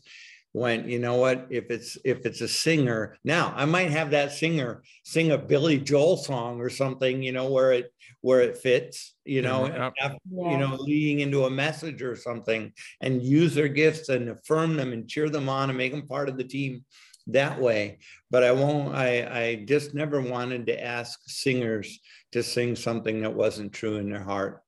went, 0.53 0.87
you 0.87 0.99
know 0.99 1.15
what, 1.15 1.47
if 1.49 1.69
it's 1.69 1.97
if 2.03 2.25
it's 2.25 2.41
a 2.41 2.47
singer, 2.47 3.15
now 3.23 3.53
I 3.55 3.65
might 3.65 3.91
have 3.91 4.11
that 4.11 4.31
singer 4.31 4.83
sing 5.03 5.31
a 5.31 5.37
Billy 5.37 5.77
Joel 5.77 6.17
song 6.17 6.59
or 6.59 6.69
something, 6.69 7.21
you 7.21 7.31
know, 7.31 7.49
where 7.49 7.71
it 7.71 7.91
where 8.21 8.41
it 8.41 8.57
fits, 8.57 9.15
you 9.25 9.41
know, 9.41 9.61
mm-hmm, 9.61 9.75
yeah. 9.75 9.91
after, 10.01 10.17
yeah. 10.31 10.51
you 10.51 10.57
know, 10.57 10.75
leading 10.79 11.19
into 11.19 11.45
a 11.45 11.49
message 11.49 12.01
or 12.01 12.15
something, 12.15 12.73
and 13.01 13.21
use 13.21 13.53
their 13.53 13.67
gifts 13.67 14.09
and 14.09 14.29
affirm 14.29 14.75
them 14.75 14.91
and 14.91 15.07
cheer 15.07 15.29
them 15.29 15.47
on 15.47 15.69
and 15.69 15.77
make 15.77 15.91
them 15.91 16.07
part 16.07 16.27
of 16.27 16.37
the 16.37 16.43
team 16.43 16.83
that 17.27 17.59
way. 17.61 17.99
But 18.31 18.43
I 18.43 18.51
won't, 18.51 18.95
I, 18.95 19.41
I 19.41 19.55
just 19.65 19.93
never 19.93 20.21
wanted 20.21 20.65
to 20.67 20.83
ask 20.83 21.19
singers 21.25 21.99
to 22.31 22.41
sing 22.41 22.75
something 22.75 23.21
that 23.21 23.33
wasn't 23.33 23.73
true 23.73 23.97
in 23.97 24.09
their 24.09 24.23
heart. 24.23 24.61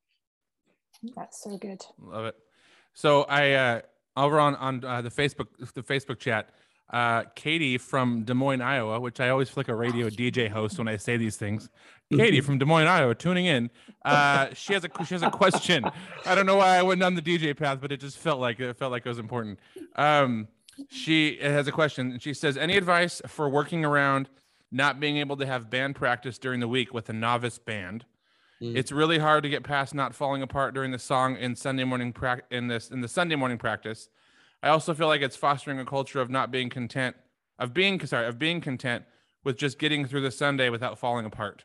That's 1.16 1.44
so 1.44 1.58
good. 1.58 1.82
Love 2.02 2.26
it. 2.26 2.36
So 2.94 3.24
I 3.24 3.52
uh 3.54 3.82
over 4.18 4.40
on 4.40 4.56
on 4.56 4.84
uh, 4.84 5.02
the 5.02 5.10
Facebook 5.10 5.48
the 5.74 5.84
Facebook 5.84 6.20
chat, 6.20 6.50
uh 6.90 7.24
Katie 7.36 7.78
from 7.78 8.24
Des 8.24 8.34
Moines, 8.34 8.62
Iowa, 8.62 9.00
which 9.00 9.20
I 9.20 9.30
always 9.30 9.50
flick 9.50 9.68
a 9.68 9.76
radio 9.76 10.10
DJ 10.10 10.50
host 10.50 10.78
when 10.78 10.88
I 10.88 10.98
say 10.98 11.18
these 11.18 11.38
things. 11.38 11.70
Katie 12.12 12.42
from 12.42 12.58
Des 12.58 12.66
Moines, 12.66 12.88
Iowa, 12.88 13.14
tuning 13.14 13.46
in. 13.46 13.70
Uh, 14.04 14.48
she 14.54 14.74
has 14.74 14.84
a 14.84 15.06
she 15.06 15.14
has 15.14 15.22
a 15.22 15.30
question. 15.30 15.86
I 16.26 16.36
don't 16.36 16.46
know 16.46 16.56
why 16.56 16.78
I 16.78 16.82
went 16.82 17.00
down 17.00 17.16
the 17.16 17.22
DJ 17.22 17.56
path, 17.56 17.80
but 17.82 17.92
it 17.92 18.00
just 18.00 18.18
felt 18.18 18.40
like 18.40 18.60
it 18.60 18.76
felt 18.78 18.92
like 18.92 19.06
it 19.06 19.10
was 19.10 19.20
important. 19.20 19.60
Um, 19.96 20.48
she 20.90 21.38
has 21.42 21.68
a 21.68 21.72
question. 21.72 22.12
And 22.12 22.22
she 22.22 22.34
says, 22.34 22.58
"Any 22.58 22.78
advice 22.78 23.22
for 23.28 23.48
working 23.48 23.86
around 23.86 24.30
not 24.72 25.00
being 25.00 25.18
able 25.18 25.38
to 25.38 25.46
have 25.46 25.70
band 25.70 25.96
practice 25.96 26.38
during 26.38 26.60
the 26.60 26.68
week 26.68 26.94
with 26.94 27.10
a 27.10 27.14
novice 27.14 27.60
band?" 27.60 28.06
Mm. 28.62 28.76
It's 28.76 28.92
really 28.92 29.20
hard 29.20 29.44
to 29.44 29.50
get 29.50 29.64
past 29.64 29.94
not 29.94 30.14
falling 30.14 30.42
apart 30.42 30.74
during 30.74 30.92
the 30.92 31.00
song 31.00 31.38
in 31.38 31.56
Sunday 31.56 31.84
morning 31.84 32.12
pra- 32.12 32.42
in 32.52 32.68
this 32.68 32.90
in 32.90 33.02
the 33.02 33.08
Sunday 33.08 33.36
morning 33.36 33.58
practice. 33.58 34.10
I 34.62 34.70
also 34.70 34.94
feel 34.94 35.08
like 35.08 35.22
it's 35.22 35.38
fostering 35.38 35.80
a 35.80 35.86
culture 35.86 36.20
of 36.20 36.30
not 36.30 36.52
being 36.52 36.70
content, 36.70 37.16
of 37.58 37.74
being 37.74 38.06
sorry, 38.06 38.28
of 38.28 38.38
being 38.38 38.60
content 38.60 39.06
with 39.44 39.58
just 39.58 39.80
getting 39.80 40.06
through 40.06 40.22
the 40.22 40.32
Sunday 40.32 40.70
without 40.70 41.00
falling 41.00 41.26
apart. 41.26 41.64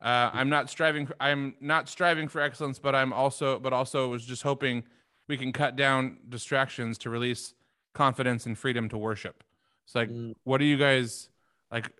Uh, 0.00 0.30
I'm 0.32 0.48
not 0.48 0.68
striving. 0.68 1.06
For, 1.06 1.14
I'm 1.20 1.54
not 1.60 1.88
striving 1.88 2.26
for 2.26 2.40
excellence, 2.40 2.80
but 2.80 2.94
I'm 2.94 3.12
also, 3.12 3.60
but 3.60 3.72
also 3.72 4.08
was 4.08 4.24
just 4.24 4.42
hoping 4.42 4.82
we 5.28 5.36
can 5.36 5.52
cut 5.52 5.76
down 5.76 6.18
distractions 6.28 6.98
to 6.98 7.10
release 7.10 7.54
confidence 7.94 8.46
and 8.46 8.58
freedom 8.58 8.88
to 8.88 8.98
worship. 8.98 9.44
It's 9.84 9.94
like, 9.94 10.10
mm. 10.10 10.34
what 10.42 10.60
are 10.60 10.64
you 10.64 10.76
guys 10.76 11.28
like? 11.70 11.92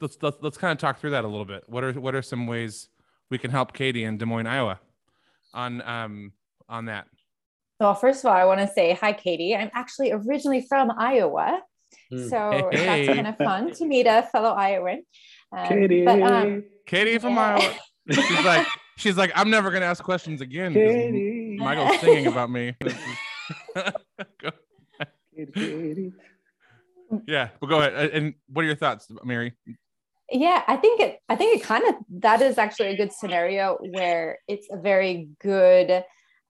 Let's 0.00 0.16
let's 0.22 0.36
let's 0.40 0.56
kind 0.56 0.70
of 0.70 0.78
talk 0.78 1.00
through 1.00 1.10
that 1.10 1.24
a 1.24 1.28
little 1.28 1.44
bit. 1.44 1.64
What 1.66 1.82
are 1.82 1.92
what 1.94 2.14
are 2.14 2.22
some 2.22 2.46
ways 2.46 2.88
we 3.32 3.38
can 3.38 3.50
help 3.50 3.72
Katie 3.72 4.04
in 4.04 4.18
Des 4.18 4.26
Moines, 4.26 4.46
Iowa, 4.46 4.78
on 5.54 5.80
um, 5.82 6.32
on 6.68 6.84
that. 6.84 7.06
Well, 7.80 7.94
first 7.94 8.20
of 8.20 8.26
all, 8.30 8.36
I 8.36 8.44
want 8.44 8.60
to 8.60 8.68
say 8.68 8.92
hi, 8.92 9.14
Katie. 9.14 9.56
I'm 9.56 9.70
actually 9.72 10.12
originally 10.12 10.66
from 10.68 10.92
Iowa, 10.96 11.62
hmm. 12.10 12.28
so 12.28 12.68
hey. 12.70 13.06
that's 13.06 13.16
kind 13.16 13.26
of 13.26 13.38
fun 13.38 13.72
to 13.72 13.86
meet 13.86 14.06
a 14.06 14.28
fellow 14.30 14.50
Iowan. 14.50 15.02
Um, 15.50 15.66
Katie, 15.66 16.04
but, 16.04 16.22
um, 16.22 16.64
Katie 16.86 17.18
from 17.18 17.34
yeah. 17.34 17.56
Iowa. 17.56 17.74
She's 18.10 18.44
like, 18.44 18.66
she's 18.98 19.16
like, 19.16 19.32
I'm 19.34 19.48
never 19.48 19.70
gonna 19.70 19.86
ask 19.86 20.04
questions 20.04 20.42
again. 20.42 20.74
Katie. 20.74 21.56
Michael's 21.58 22.00
singing 22.00 22.26
about 22.26 22.50
me. 22.50 22.76
Katie. 25.34 26.12
Yeah, 27.26 27.48
but 27.60 27.66
go 27.68 27.78
ahead. 27.80 28.10
And 28.10 28.34
what 28.48 28.62
are 28.62 28.66
your 28.66 28.76
thoughts, 28.76 29.08
Mary? 29.24 29.54
Yeah 30.32 30.62
i 30.66 30.76
think 30.76 31.00
it 31.00 31.18
i 31.28 31.36
think 31.36 31.60
it 31.60 31.64
kind 31.64 31.84
of 31.86 31.94
that 32.10 32.40
is 32.40 32.58
actually 32.58 32.88
a 32.88 32.96
good 32.96 33.12
scenario 33.12 33.78
where 33.90 34.38
it's 34.48 34.66
a 34.70 34.76
very 34.76 35.28
good 35.40 36.04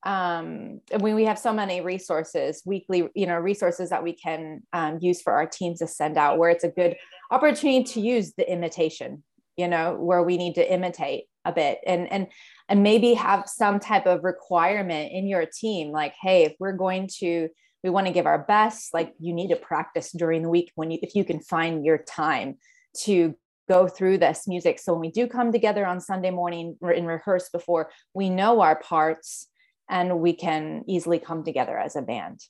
um 0.05 0.81
when 0.99 1.15
we 1.15 1.25
have 1.25 1.39
so 1.39 1.53
many 1.53 1.81
resources 1.81 2.63
weekly 2.65 3.09
you 3.15 3.27
know 3.27 3.39
resources 3.39 3.91
that 3.91 4.03
we 4.03 4.13
can 4.13 4.61
um, 4.73 4.99
use 5.01 5.23
for 5.23 5.33
our 5.33 5.47
teams 5.47 5.79
to 5.79 5.87
send 5.87 6.17
out 6.17 6.39
where 6.39 6.51
it's 6.51 6.65
a 6.65 6.69
good 6.69 6.97
opportunity 7.31 7.85
to 7.85 8.01
use 8.01 8.33
the 8.35 8.51
imitation 8.51 9.23
you 9.57 9.69
know 9.69 9.95
where 9.95 10.23
we 10.23 10.37
need 10.37 10.55
to 10.55 10.73
imitate 10.73 11.25
a 11.45 11.53
bit 11.53 11.79
and 11.87 12.11
and 12.13 12.27
and 12.69 12.83
maybe 12.83 13.15
have 13.15 13.49
some 13.49 13.79
type 13.79 14.07
of 14.07 14.25
requirement 14.25 15.13
in 15.13 15.27
your 15.27 15.47
team 15.47 15.91
like 15.91 16.15
hey 16.21 16.45
if 16.45 16.55
we're 16.59 16.73
going 16.73 17.09
to 17.19 17.49
we 17.85 17.91
want 17.91 18.07
to 18.07 18.13
give 18.13 18.27
our 18.27 18.45
best 18.45 18.95
like 18.95 19.13
you 19.19 19.33
need 19.33 19.49
to 19.49 19.57
practice 19.57 20.13
during 20.13 20.43
the 20.43 20.49
week 20.49 20.71
when 20.75 20.91
you 20.91 20.99
if 21.03 21.15
you 21.15 21.25
can 21.25 21.41
find 21.41 21.85
your 21.85 21.99
time 21.99 22.57
to 22.95 23.35
go 23.73 23.89
through 23.89 24.19
this 24.19 24.47
music. 24.47 24.79
So 24.79 24.93
when 24.93 25.01
we 25.01 25.11
do 25.11 25.27
come 25.27 25.51
together 25.51 25.87
on 25.87 25.99
Sunday 25.99 26.31
morning 26.31 26.77
and 26.83 27.07
rehearse 27.07 27.49
before, 27.49 27.91
we 28.13 28.29
know 28.29 28.61
our 28.61 28.79
parts 28.79 29.49
and 29.89 30.21
we 30.21 30.35
can 30.35 30.85
easily 30.87 31.19
come 31.19 31.43
together 31.43 31.79
as 31.79 31.97
a 31.97 32.03
band. 32.03 32.41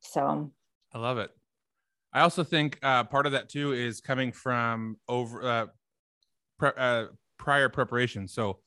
So 0.00 0.52
I 0.92 0.98
love 0.98 1.16
it. 1.16 1.30
I 2.12 2.20
also 2.20 2.44
think 2.44 2.78
uh, 2.82 3.04
part 3.04 3.24
of 3.24 3.32
that 3.32 3.48
too 3.48 3.72
is 3.72 4.02
coming 4.02 4.32
from 4.32 4.98
over 5.08 5.42
uh, 5.42 5.66
pre- 6.58 6.76
uh, 6.76 7.06
prior 7.38 7.70
preparation. 7.70 8.28
So 8.28 8.58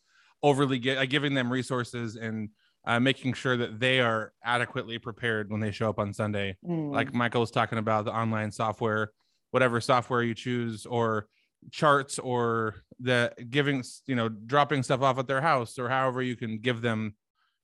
overly 0.42 0.80
get, 0.80 1.08
giving 1.10 1.36
them 1.36 1.52
resources 1.52 2.16
and 2.16 2.50
uh, 2.86 3.00
making 3.00 3.34
sure 3.34 3.56
that 3.56 3.80
they 3.80 4.00
are 4.00 4.34
adequately 4.44 4.98
prepared 4.98 5.52
when 5.52 5.60
they 5.60 5.72
show 5.72 5.90
up 5.90 6.00
on 6.00 6.12
Sunday. 6.12 6.58
Mm. 6.68 6.92
Like 6.92 7.14
Michael 7.14 7.42
was 7.42 7.52
talking 7.52 7.78
about 7.78 8.06
the 8.06 8.14
online 8.14 8.52
software, 8.52 9.12
whatever 9.52 9.80
software 9.80 10.24
you 10.24 10.34
choose, 10.34 10.88
or 10.88 11.28
charts 11.72 12.20
or 12.20 12.76
the 13.00 13.34
giving 13.50 13.84
you 14.06 14.16
know 14.16 14.30
dropping 14.30 14.84
stuff 14.84 15.02
off 15.02 15.20
at 15.20 15.28
their 15.28 15.42
house 15.42 15.78
or 15.78 15.90
however 15.90 16.22
you 16.22 16.36
can 16.36 16.60
give 16.60 16.82
them 16.82 17.16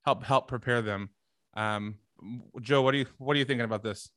help 0.05 0.23
help 0.23 0.47
prepare 0.47 0.81
them. 0.81 1.09
Um 1.55 1.95
joe 2.61 2.81
what 2.81 2.91
do 2.91 2.99
you 2.99 3.05
what 3.17 3.35
are 3.35 3.39
you 3.39 3.45
thinking 3.45 3.65
about 3.65 3.83
this? 3.83 4.09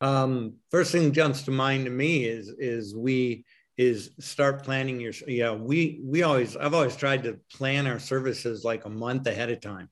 Um 0.00 0.54
first 0.70 0.92
thing 0.92 1.12
jumps 1.12 1.42
to 1.42 1.50
mind 1.50 1.84
to 1.84 1.90
me 1.90 2.24
is 2.24 2.48
is 2.48 2.94
we 2.94 3.44
is 3.78 4.10
start 4.20 4.62
planning 4.64 5.00
your 5.00 5.12
yeah 5.26 5.52
we 5.52 6.00
we 6.04 6.22
always 6.22 6.56
i've 6.56 6.74
always 6.74 6.94
tried 6.94 7.22
to 7.22 7.38
plan 7.54 7.86
our 7.86 7.98
services 7.98 8.64
like 8.64 8.84
a 8.84 8.90
month 8.90 9.26
ahead 9.26 9.50
of 9.50 9.60
time 9.60 9.88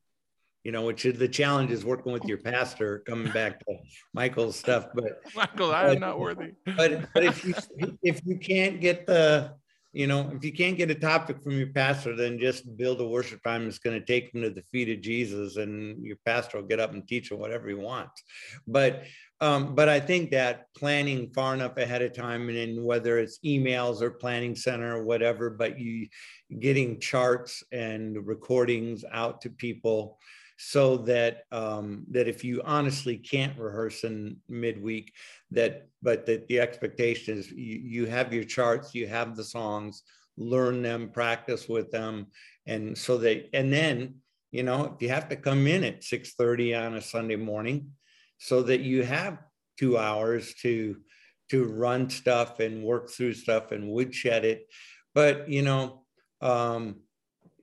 you 0.65 0.73
know, 0.73 0.85
which 0.85 1.05
is 1.07 1.19
the 1.19 1.29
challenge 1.29 1.71
is 1.71 1.85
working 1.85 2.13
with 2.13 2.25
your 2.27 2.39
pastor, 2.39 3.03
coming 3.07 3.33
back 3.33 3.61
to 3.61 3.77
Michael's 4.13 4.57
stuff. 4.57 4.87
But 4.95 5.21
Michael, 5.35 5.75
I 5.75 5.91
am 5.91 6.01
not 6.01 6.19
worthy. 6.19 6.53
But 6.77 7.09
but 7.15 7.25
if 7.25 7.45
you 7.45 7.55
if 8.03 8.21
you 8.25 8.39
can't 8.39 8.81
get 8.81 9.07
the 9.07 9.55
you 9.93 10.07
know, 10.07 10.31
if 10.37 10.45
you 10.45 10.53
can't 10.53 10.77
get 10.77 10.93
a 10.93 10.95
topic 10.95 11.43
from 11.43 11.59
your 11.59 11.73
pastor, 11.73 12.15
then 12.15 12.39
just 12.39 12.77
build 12.77 13.01
a 13.01 13.09
worship 13.09 13.43
time 13.43 13.65
that's 13.65 13.81
going 13.81 13.99
to 13.99 14.07
take 14.07 14.33
them 14.33 14.43
to 14.43 14.51
the 14.51 14.63
feet 14.71 14.89
of 14.89 15.01
Jesus, 15.03 15.57
and 15.57 16.01
your 16.05 16.17
pastor 16.25 16.59
will 16.59 16.69
get 16.69 16.79
up 16.79 16.93
and 16.93 17.09
teach 17.09 17.29
them 17.29 17.41
whatever 17.41 17.69
he 17.69 17.75
wants. 17.75 18.23
But 18.69 19.03
um, 19.41 19.75
but 19.75 19.89
I 19.89 19.99
think 19.99 20.31
that 20.31 20.67
planning 20.77 21.31
far 21.35 21.55
enough 21.55 21.77
ahead 21.77 22.03
of 22.03 22.13
time, 22.13 22.49
and 22.49 22.57
then 22.57 22.85
whether 22.85 23.19
it's 23.19 23.41
emails 23.45 24.01
or 24.01 24.11
planning 24.11 24.55
center 24.55 24.97
or 24.97 25.03
whatever, 25.03 25.51
but 25.51 25.81
you 25.81 26.07
getting 26.61 27.01
charts 27.01 27.65
and 27.73 28.27
recordings 28.27 29.05
out 29.11 29.41
to 29.41 29.51
people 29.51 30.19
so 30.63 30.99
that 30.99 31.45
um, 31.53 32.05
that 32.11 32.29
if 32.29 32.45
you 32.45 32.61
honestly 32.67 33.17
can't 33.17 33.59
rehearse 33.59 34.05
in 34.05 34.37
midweek, 34.47 35.15
that 35.51 35.89
but 36.03 36.27
that 36.27 36.49
the 36.49 36.61
expectation 36.61 37.39
is 37.39 37.51
you, 37.51 37.79
you 37.79 38.07
have 38.07 38.31
your 38.31 38.45
charts, 38.45 38.95
you 38.95 39.07
have 39.07 39.37
the 39.37 39.43
songs, 39.43 40.03
learn 40.37 40.83
them, 40.83 41.09
practice 41.09 41.67
with 41.67 41.91
them, 41.91 42.27
and 42.67 42.97
so 42.97 43.17
that 43.17 43.49
and 43.55 43.73
then 43.73 44.17
you 44.51 44.63
know 44.63 44.93
if 44.95 45.01
you 45.01 45.09
have 45.09 45.31
to 45.31 45.37
come 45.37 45.67
in 45.67 45.83
at 45.83 46.05
6:30 46.05 46.75
on 46.75 46.95
a 46.95 47.01
Sunday 47.01 47.37
morning, 47.37 47.93
so 48.37 48.63
that 48.65 48.81
you 48.81 49.03
have 49.03 49.39
two 49.79 49.97
hours 49.97 50.53
to 50.61 50.95
to 51.49 51.65
run 51.65 52.11
stuff 52.11 52.61
and 52.61 52.85
work 52.85 53.09
through 53.09 53.33
stuff 53.33 53.73
and 53.73 53.89
woodshed 53.89 54.45
it, 54.45 54.67
but 55.15 55.49
you 55.49 55.63
know. 55.63 56.05
Um, 56.43 57.01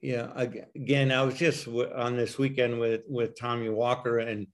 yeah 0.01 0.31
again 0.75 1.11
i 1.11 1.21
was 1.21 1.35
just 1.35 1.67
on 1.67 2.15
this 2.15 2.37
weekend 2.37 2.79
with 2.79 3.01
with 3.07 3.37
tommy 3.37 3.69
walker 3.69 4.19
and 4.19 4.47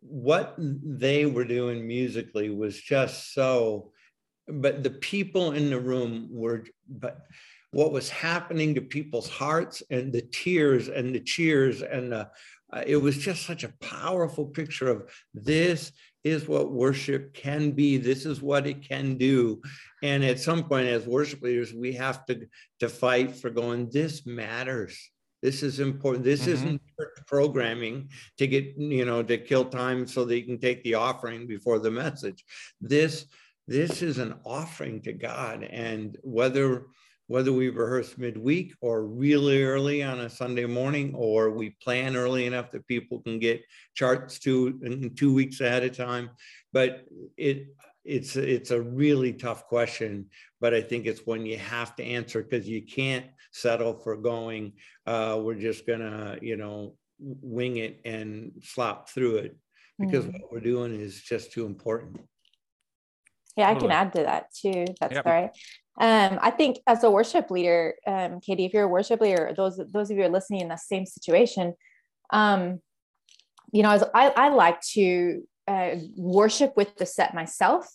what 0.00 0.54
they 0.58 1.26
were 1.26 1.44
doing 1.44 1.86
musically 1.86 2.50
was 2.50 2.80
just 2.80 3.34
so 3.34 3.92
but 4.48 4.82
the 4.82 4.90
people 4.90 5.52
in 5.52 5.70
the 5.70 5.78
room 5.78 6.28
were 6.30 6.64
but 6.88 7.26
what 7.72 7.92
was 7.92 8.10
happening 8.10 8.74
to 8.74 8.80
people's 8.80 9.28
hearts 9.28 9.82
and 9.90 10.12
the 10.12 10.22
tears 10.22 10.88
and 10.88 11.14
the 11.14 11.20
cheers 11.20 11.82
and 11.82 12.12
the, 12.12 12.28
uh, 12.72 12.82
it 12.86 12.96
was 12.96 13.16
just 13.16 13.46
such 13.46 13.64
a 13.64 13.72
powerful 13.80 14.46
picture 14.46 14.88
of 14.88 15.10
this 15.34 15.92
is 16.24 16.46
what 16.46 16.72
worship 16.72 17.34
can 17.34 17.72
be. 17.72 17.96
This 17.96 18.26
is 18.26 18.40
what 18.40 18.66
it 18.66 18.86
can 18.86 19.16
do. 19.16 19.60
And 20.02 20.24
at 20.24 20.40
some 20.40 20.64
point, 20.64 20.88
as 20.88 21.06
worship 21.06 21.42
leaders, 21.42 21.72
we 21.72 21.92
have 21.94 22.24
to, 22.26 22.46
to 22.80 22.88
fight 22.88 23.36
for 23.36 23.50
going, 23.50 23.90
this 23.90 24.26
matters. 24.26 24.98
This 25.42 25.64
is 25.64 25.80
important. 25.80 26.24
This 26.24 26.42
mm-hmm. 26.42 26.52
isn't 26.52 26.82
programming 27.26 28.10
to 28.38 28.46
get, 28.46 28.76
you 28.76 29.04
know, 29.04 29.22
to 29.24 29.38
kill 29.38 29.64
time 29.64 30.06
so 30.06 30.24
that 30.24 30.38
you 30.38 30.44
can 30.44 30.60
take 30.60 30.84
the 30.84 30.94
offering 30.94 31.48
before 31.48 31.80
the 31.80 31.90
message. 31.90 32.44
This, 32.80 33.26
this 33.66 34.02
is 34.02 34.18
an 34.18 34.34
offering 34.44 35.02
to 35.02 35.12
God. 35.12 35.64
And 35.64 36.16
whether 36.22 36.86
whether 37.26 37.52
we 37.52 37.68
rehearse 37.68 38.18
midweek 38.18 38.74
or 38.80 39.06
really 39.06 39.62
early 39.62 40.02
on 40.02 40.20
a 40.20 40.30
Sunday 40.30 40.66
morning, 40.66 41.14
or 41.14 41.50
we 41.50 41.70
plan 41.82 42.16
early 42.16 42.46
enough 42.46 42.70
that 42.70 42.86
people 42.86 43.20
can 43.20 43.38
get 43.38 43.62
charts 43.94 44.38
to 44.40 44.78
in 44.82 45.14
two 45.14 45.32
weeks 45.32 45.60
ahead 45.60 45.84
of 45.84 45.96
time. 45.96 46.30
But 46.72 47.04
it 47.36 47.68
it's 48.04 48.36
it's 48.36 48.70
a 48.70 48.80
really 48.82 49.32
tough 49.32 49.66
question, 49.66 50.26
but 50.60 50.74
I 50.74 50.80
think 50.80 51.06
it's 51.06 51.26
one 51.26 51.46
you 51.46 51.58
have 51.58 51.94
to 51.96 52.04
answer 52.04 52.42
because 52.42 52.68
you 52.68 52.82
can't 52.82 53.26
settle 53.52 53.94
for 53.94 54.16
going. 54.16 54.72
Uh, 55.06 55.40
we're 55.40 55.54
just 55.54 55.86
gonna 55.86 56.38
you 56.42 56.56
know 56.56 56.96
wing 57.18 57.76
it 57.76 58.00
and 58.04 58.52
slop 58.62 59.08
through 59.08 59.36
it 59.36 59.56
because 59.98 60.24
mm. 60.24 60.32
what 60.32 60.52
we're 60.52 60.60
doing 60.60 60.98
is 60.98 61.22
just 61.22 61.52
too 61.52 61.66
important. 61.66 62.20
Yeah, 63.56 63.70
I 63.70 63.74
can 63.74 63.90
add 63.90 64.14
to 64.14 64.22
that 64.22 64.46
too. 64.54 64.86
That's 64.98 65.14
yep. 65.14 65.26
right. 65.26 65.50
Um, 66.00 66.38
I 66.40 66.50
think 66.50 66.78
as 66.86 67.04
a 67.04 67.10
worship 67.10 67.50
leader, 67.50 67.94
um, 68.06 68.40
Katie, 68.40 68.64
if 68.64 68.72
you're 68.72 68.84
a 68.84 68.88
worship 68.88 69.20
leader, 69.20 69.52
those 69.56 69.78
those 69.92 70.10
of 70.10 70.16
you 70.16 70.24
are 70.24 70.28
listening 70.28 70.62
in 70.62 70.68
the 70.68 70.76
same 70.76 71.04
situation, 71.04 71.74
um, 72.32 72.80
you 73.72 73.82
know, 73.82 73.90
as 73.90 74.04
I, 74.14 74.30
I 74.30 74.48
like 74.48 74.80
to 74.92 75.42
uh, 75.68 75.96
worship 76.16 76.76
with 76.76 76.96
the 76.96 77.06
set 77.06 77.34
myself 77.34 77.86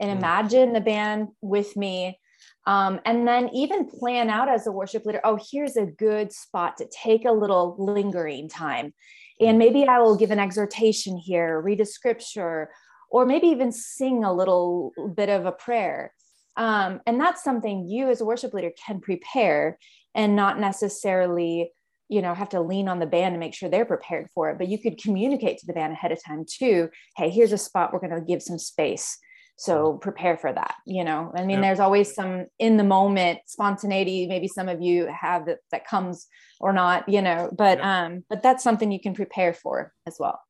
and 0.00 0.10
mm. 0.10 0.16
imagine 0.16 0.72
the 0.72 0.80
band 0.80 1.28
with 1.40 1.76
me. 1.76 2.18
Um, 2.66 3.00
and 3.04 3.28
then 3.28 3.50
even 3.52 3.88
plan 3.88 4.30
out 4.30 4.48
as 4.48 4.66
a 4.66 4.72
worship 4.72 5.04
leader, 5.04 5.20
oh, 5.22 5.38
here's 5.50 5.76
a 5.76 5.86
good 5.86 6.32
spot 6.32 6.78
to 6.78 6.88
take 6.88 7.24
a 7.24 7.32
little 7.32 7.76
lingering 7.78 8.48
time. 8.48 8.94
And 9.40 9.56
mm. 9.56 9.58
maybe 9.58 9.86
I 9.86 10.00
will 10.00 10.16
give 10.16 10.30
an 10.30 10.38
exhortation 10.38 11.16
here, 11.16 11.60
read 11.60 11.80
a 11.80 11.86
scripture, 11.86 12.70
or 13.10 13.26
maybe 13.26 13.48
even 13.48 13.70
sing 13.70 14.24
a 14.24 14.32
little 14.32 14.92
bit 15.14 15.28
of 15.28 15.46
a 15.46 15.52
prayer. 15.52 16.12
Um, 16.56 17.00
and 17.06 17.20
that's 17.20 17.42
something 17.42 17.88
you 17.88 18.10
as 18.10 18.20
a 18.20 18.24
worship 18.24 18.54
leader 18.54 18.72
can 18.86 19.00
prepare 19.00 19.78
and 20.14 20.36
not 20.36 20.60
necessarily 20.60 21.72
you 22.08 22.20
know 22.22 22.34
have 22.34 22.50
to 22.50 22.60
lean 22.60 22.88
on 22.88 22.98
the 22.98 23.06
band 23.06 23.34
to 23.34 23.38
make 23.38 23.54
sure 23.54 23.68
they're 23.68 23.84
prepared 23.84 24.28
for 24.34 24.50
it 24.50 24.58
but 24.58 24.68
you 24.68 24.78
could 24.78 24.98
communicate 24.98 25.58
to 25.58 25.66
the 25.66 25.72
band 25.72 25.92
ahead 25.92 26.12
of 26.12 26.22
time 26.22 26.44
too 26.46 26.88
hey 27.16 27.30
here's 27.30 27.52
a 27.52 27.58
spot 27.58 27.92
we're 27.92 27.98
going 27.98 28.10
to 28.10 28.20
give 28.20 28.42
some 28.42 28.58
space. 28.58 29.18
So 29.56 29.94
prepare 29.94 30.36
for 30.36 30.52
that 30.52 30.74
you 30.84 31.04
know? 31.04 31.32
I 31.36 31.44
mean 31.44 31.60
there's 31.60 31.80
always 31.80 32.12
some 32.12 32.46
in 32.58 32.76
the 32.76 32.84
moment 32.84 33.38
spontaneity 33.46 34.26
maybe 34.26 34.48
some 34.48 34.68
of 34.68 34.82
you 34.82 35.06
have 35.06 35.46
that 35.46 35.58
that 35.70 35.86
comes 35.86 36.26
or 36.60 36.72
not 36.72 37.08
you 37.08 37.22
know? 37.22 37.50
But 37.56 37.80
um 37.80 38.24
but 38.28 38.42
that's 38.42 38.64
something 38.64 38.90
you 38.90 39.00
can 39.00 39.14
prepare 39.14 39.54
for 39.54 39.92
as 40.06 40.16
well. 40.18 40.40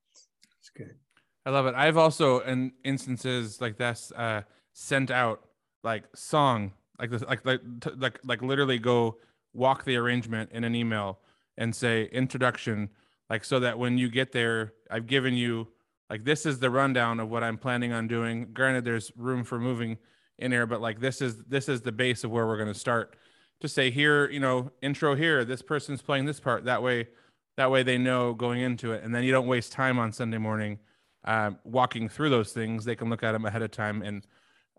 That's 0.56 0.70
good. 0.74 0.96
I 1.44 1.50
love 1.50 1.66
it. 1.66 1.74
I've 1.74 1.98
also 1.98 2.40
in 2.40 2.72
instances 2.82 3.60
like 3.60 3.76
this 3.76 4.10
uh 4.16 4.42
sent 4.72 5.10
out 5.10 5.44
like 5.84 6.04
song 6.16 6.72
like 6.98 7.10
this 7.10 7.22
like 7.22 7.44
like 7.44 7.60
like 7.96 8.18
like 8.24 8.42
literally 8.42 8.78
go 8.78 9.16
walk 9.52 9.84
the 9.84 9.96
arrangement 9.96 10.50
in 10.52 10.64
an 10.64 10.74
email 10.74 11.20
and 11.56 11.74
say 11.74 12.06
introduction 12.06 12.88
like 13.30 13.44
so 13.44 13.60
that 13.60 13.78
when 13.78 13.96
you 13.98 14.10
get 14.10 14.32
there 14.32 14.72
i've 14.90 15.06
given 15.06 15.34
you 15.34 15.68
like 16.10 16.24
this 16.24 16.46
is 16.46 16.58
the 16.58 16.70
rundown 16.70 17.20
of 17.20 17.28
what 17.28 17.42
i'm 17.42 17.58
planning 17.58 17.92
on 17.92 18.06
doing. 18.06 18.48
Granted 18.52 18.84
there's 18.84 19.12
room 19.16 19.44
for 19.44 19.58
moving 19.58 19.98
in 20.38 20.52
here 20.52 20.66
but 20.66 20.80
like 20.80 21.00
this 21.00 21.20
is 21.20 21.44
this 21.44 21.68
is 21.68 21.80
the 21.80 21.92
base 21.92 22.24
of 22.24 22.30
where 22.30 22.46
we're 22.46 22.56
going 22.56 22.72
to 22.72 22.78
start 22.78 23.16
to 23.60 23.68
say 23.68 23.90
here 23.90 24.28
you 24.30 24.40
know 24.40 24.70
intro 24.82 25.14
here. 25.14 25.44
This 25.44 25.62
person's 25.62 26.02
playing 26.02 26.26
this 26.26 26.40
part. 26.40 26.64
That 26.64 26.82
way 26.82 27.08
that 27.56 27.70
way 27.70 27.82
they 27.82 27.98
know 27.98 28.34
going 28.34 28.60
into 28.60 28.92
it. 28.92 29.04
And 29.04 29.14
then 29.14 29.22
you 29.22 29.32
don't 29.32 29.46
waste 29.46 29.72
time 29.72 29.98
on 29.98 30.12
sunday 30.12 30.38
morning 30.38 30.78
uh, 31.24 31.52
walking 31.64 32.08
through 32.08 32.30
those 32.30 32.52
things. 32.52 32.84
They 32.84 32.96
can 32.96 33.08
look 33.08 33.22
at 33.22 33.32
them 33.32 33.44
ahead 33.44 33.62
of 33.62 33.70
time 33.70 34.02
and 34.02 34.26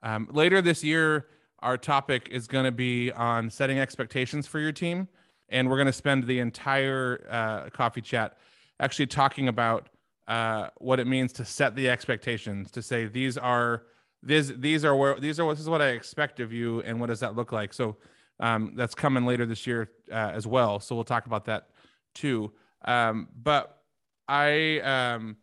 um, 0.05 0.29
later 0.31 0.61
this 0.61 0.83
year, 0.83 1.27
our 1.59 1.77
topic 1.77 2.29
is 2.31 2.47
going 2.47 2.65
to 2.65 2.71
be 2.71 3.11
on 3.11 3.49
setting 3.49 3.79
expectations 3.79 4.45
for 4.45 4.59
your 4.59 4.71
team. 4.71 5.07
And 5.49 5.69
we're 5.69 5.77
going 5.77 5.87
to 5.87 5.93
spend 5.93 6.25
the 6.25 6.39
entire 6.39 7.27
uh, 7.29 7.69
coffee 7.71 8.01
chat 8.01 8.37
actually 8.79 9.07
talking 9.07 9.47
about 9.47 9.89
uh, 10.27 10.69
what 10.77 10.99
it 10.99 11.07
means 11.07 11.33
to 11.33 11.45
set 11.45 11.75
the 11.75 11.89
expectations, 11.89 12.71
to 12.71 12.81
say 12.81 13.05
these 13.05 13.37
are 13.37 13.83
these 14.23 14.57
these 14.57 14.83
are 14.83 14.95
where 14.95 15.19
these 15.19 15.39
are 15.39 15.47
this 15.51 15.59
is 15.59 15.69
what 15.69 15.81
I 15.81 15.89
expect 15.89 16.39
of 16.39 16.51
you, 16.51 16.81
and 16.81 16.99
what 16.99 17.07
does 17.07 17.19
that 17.19 17.35
look 17.35 17.51
like? 17.51 17.73
So 17.73 17.97
um, 18.39 18.73
that's 18.75 18.95
coming 18.95 19.25
later 19.25 19.45
this 19.45 19.67
year 19.67 19.91
uh, 20.11 20.31
as 20.33 20.47
well. 20.47 20.79
So 20.79 20.95
we'll 20.95 21.03
talk 21.03 21.27
about 21.27 21.45
that 21.45 21.69
too. 22.15 22.51
Um, 22.85 23.27
but 23.43 23.81
I, 24.27 24.79
um, 24.79 25.37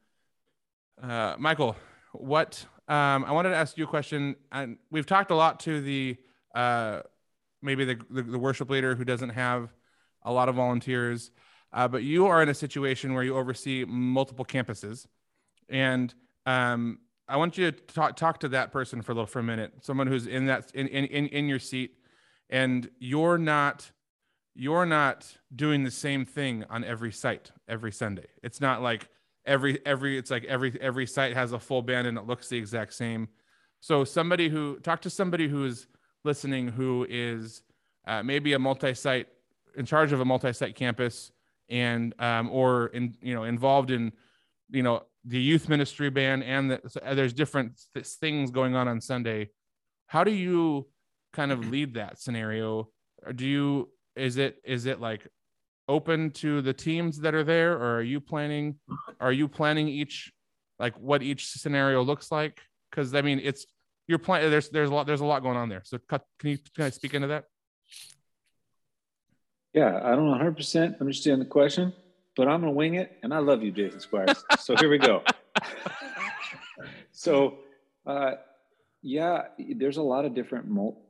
uh, 1.00 1.36
Michael, 1.38 1.76
what 2.12 2.64
um, 2.93 3.24
I 3.24 3.32
wanted 3.32 3.51
to 3.51 3.57
ask 3.57 3.78
you 3.78 3.84
a 3.84 3.86
question, 3.86 4.36
and 4.53 4.76
we've 4.90 5.07
talked 5.07 5.30
a 5.30 5.34
lot 5.34 5.61
to 5.61 5.80
the 5.80 6.18
uh, 6.55 7.01
maybe 7.62 7.86
the, 7.86 7.99
the, 8.11 8.22
the 8.22 8.38
worship 8.38 8.68
leader 8.68 8.95
who 8.95 9.03
doesn't 9.03 9.30
have 9.30 9.72
a 10.24 10.30
lot 10.30 10.51
of 10.51 10.57
volunteers, 10.57 11.30
uh, 11.72 11.88
but 11.88 12.03
you 12.03 12.26
are 12.26 12.43
in 12.43 12.51
a 12.51 12.55
situation 12.55 13.14
where 13.14 13.22
you 13.22 13.34
oversee 13.34 13.86
multiple 13.86 14.45
campuses, 14.45 15.07
and 15.70 16.12
um, 16.45 16.99
I 17.26 17.38
want 17.38 17.57
you 17.57 17.70
to 17.70 17.80
talk 17.95 18.14
talk 18.14 18.40
to 18.40 18.49
that 18.51 18.72
person 18.72 19.01
for 19.01 19.12
a 19.12 19.14
little 19.14 19.26
for 19.26 19.38
a 19.38 19.43
minute. 19.43 19.72
Someone 19.80 20.07
who's 20.07 20.26
in 20.26 20.45
that 20.47 20.70
in 20.74 20.86
in 20.88 21.07
in, 21.07 21.26
in 21.28 21.49
your 21.49 21.61
seat, 21.61 21.97
and 22.51 22.90
you're 22.99 23.38
not 23.38 23.90
you're 24.55 24.84
not 24.84 25.38
doing 25.57 25.82
the 25.82 25.90
same 25.90 26.26
thing 26.26 26.66
on 26.68 26.84
every 26.84 27.11
site 27.11 27.53
every 27.66 27.90
Sunday. 27.90 28.26
It's 28.43 28.61
not 28.61 28.82
like 28.82 29.09
every 29.47 29.84
every 29.86 30.18
it's 30.18 30.30
like 30.30 30.45
every 30.45 30.76
every 30.80 31.07
site 31.07 31.34
has 31.34 31.53
a 31.53 31.59
full 31.59 31.82
band 31.82 32.07
and 32.07 32.18
it 32.18 32.26
looks 32.26 32.49
the 32.49 32.57
exact 32.57 32.95
same. 32.95 33.28
So 33.80 34.05
somebody 34.05 34.49
who 34.49 34.78
talk 34.80 35.03
to 35.03 35.11
somebody 35.11 35.49
who's 35.49 35.86
listening 36.24 36.68
who 36.68 37.07
is 37.09 37.62
uh, 38.07 38.22
maybe 38.22 38.53
a 38.53 38.59
multi-site 38.59 39.28
in 39.76 39.86
charge 39.86 40.12
of 40.12 40.20
a 40.20 40.24
multi-site 40.24 40.74
campus 40.74 41.32
and 41.68 42.14
um, 42.18 42.51
or 42.51 42.86
in 42.88 43.16
you 43.22 43.34
know 43.34 43.45
involved 43.45 43.90
in 43.90 44.12
you 44.70 44.82
know 44.82 45.03
the 45.24 45.40
youth 45.40 45.68
ministry 45.68 46.11
band 46.11 46.43
and 46.45 46.70
the, 46.70 46.80
so 46.88 47.01
uh, 47.05 47.14
there's 47.14 47.32
different 47.32 47.80
th- 47.95 48.07
things 48.07 48.51
going 48.51 48.74
on 48.74 48.88
on 48.88 49.01
sunday. 49.01 49.49
How 50.07 50.24
do 50.24 50.30
you 50.30 50.86
kind 51.32 51.53
of 51.53 51.70
lead 51.70 51.95
that 51.95 52.18
scenario? 52.18 52.88
Or 53.24 53.32
do 53.32 53.47
you 53.47 53.88
is 54.16 54.36
it 54.36 54.61
is 54.64 54.86
it 54.86 55.01
like 55.01 55.26
open 55.89 56.30
to 56.30 56.62
the 56.62 56.72
teams 56.72 57.18
that 57.20 57.35
are 57.35 57.45
there 57.45 57.72
or 57.72 57.97
are 57.97 58.03
you 58.03 58.20
planning 58.20 58.76
are 59.20 59.33
you 59.33 59.49
planning 59.49 59.89
each 59.89 60.33
like 60.78 60.95
what 60.99 61.22
each 61.22 61.49
scenario 61.49 62.03
looks 62.03 62.30
like? 62.30 62.61
Because 62.91 63.14
i 63.14 63.22
mean 63.22 63.41
it's 63.43 63.66
you're 64.07 64.18
planning 64.18 64.51
there's 64.51 64.68
there's 64.70 64.91
a 64.91 64.95
lot 64.95 65.07
there's 65.07 65.20
a 65.20 65.24
lot 65.24 65.43
going 65.43 65.57
on 65.57 65.68
there. 65.68 65.83
So 65.85 65.99
cut, 66.09 66.24
can 66.39 66.51
you 66.51 66.59
can 66.74 66.85
i 66.85 66.91
speak 66.91 67.14
into 67.14 67.28
that? 67.28 67.45
Yeah 69.72 70.01
i 70.05 70.14
don't 70.14 70.39
100% 70.39 71.01
understand 71.01 71.41
the 71.41 71.47
question 71.47 71.93
but 72.37 72.49
i'm 72.49 72.61
gonna 72.61 72.72
wing 72.72 72.95
it 72.95 73.18
and 73.22 73.33
i 73.33 73.39
love 73.39 73.62
you 73.62 73.72
jason 73.72 74.01
squires. 74.01 74.45
So 74.59 74.76
here 74.76 74.89
we 74.89 74.99
go. 74.99 75.22
So, 77.12 77.59
uh, 78.05 78.33
yeah, 79.01 79.43
there's 79.76 79.97
a 79.97 80.03
lot 80.03 80.24
of 80.24 80.35
different 80.35 80.66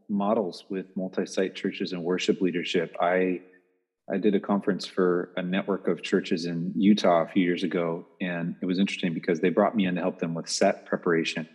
models 0.09 0.65
with 0.69 0.95
multi-site 0.95 1.55
churches 1.55 1.93
and 1.93 2.05
worship 2.05 2.41
leadership. 2.43 2.95
I 3.01 3.41
I 4.13 4.19
did 4.19 4.35
a 4.35 4.41
conference 4.41 4.85
for 4.85 5.33
a 5.37 5.43
network 5.43 5.89
of 5.89 6.03
churches 6.03 6.45
in 6.45 6.73
Utah 6.77 7.23
a 7.23 7.29
few 7.29 7.43
years 7.43 7.63
ago, 7.63 8.07
and 8.21 8.57
it 8.61 8.67
was 8.67 8.79
interesting 8.79 9.15
because 9.15 9.41
they 9.41 9.49
brought 9.49 9.75
me 9.75 9.87
in 9.87 9.95
to 9.95 10.03
help 10.03 10.19
them 10.19 10.35
with 10.35 10.51
set 10.51 10.85
preparation 10.85 11.49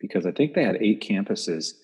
because 0.00 0.24
I 0.24 0.32
think 0.32 0.54
they 0.54 0.64
had 0.64 0.78
eight 0.80 1.02
campuses, 1.02 1.74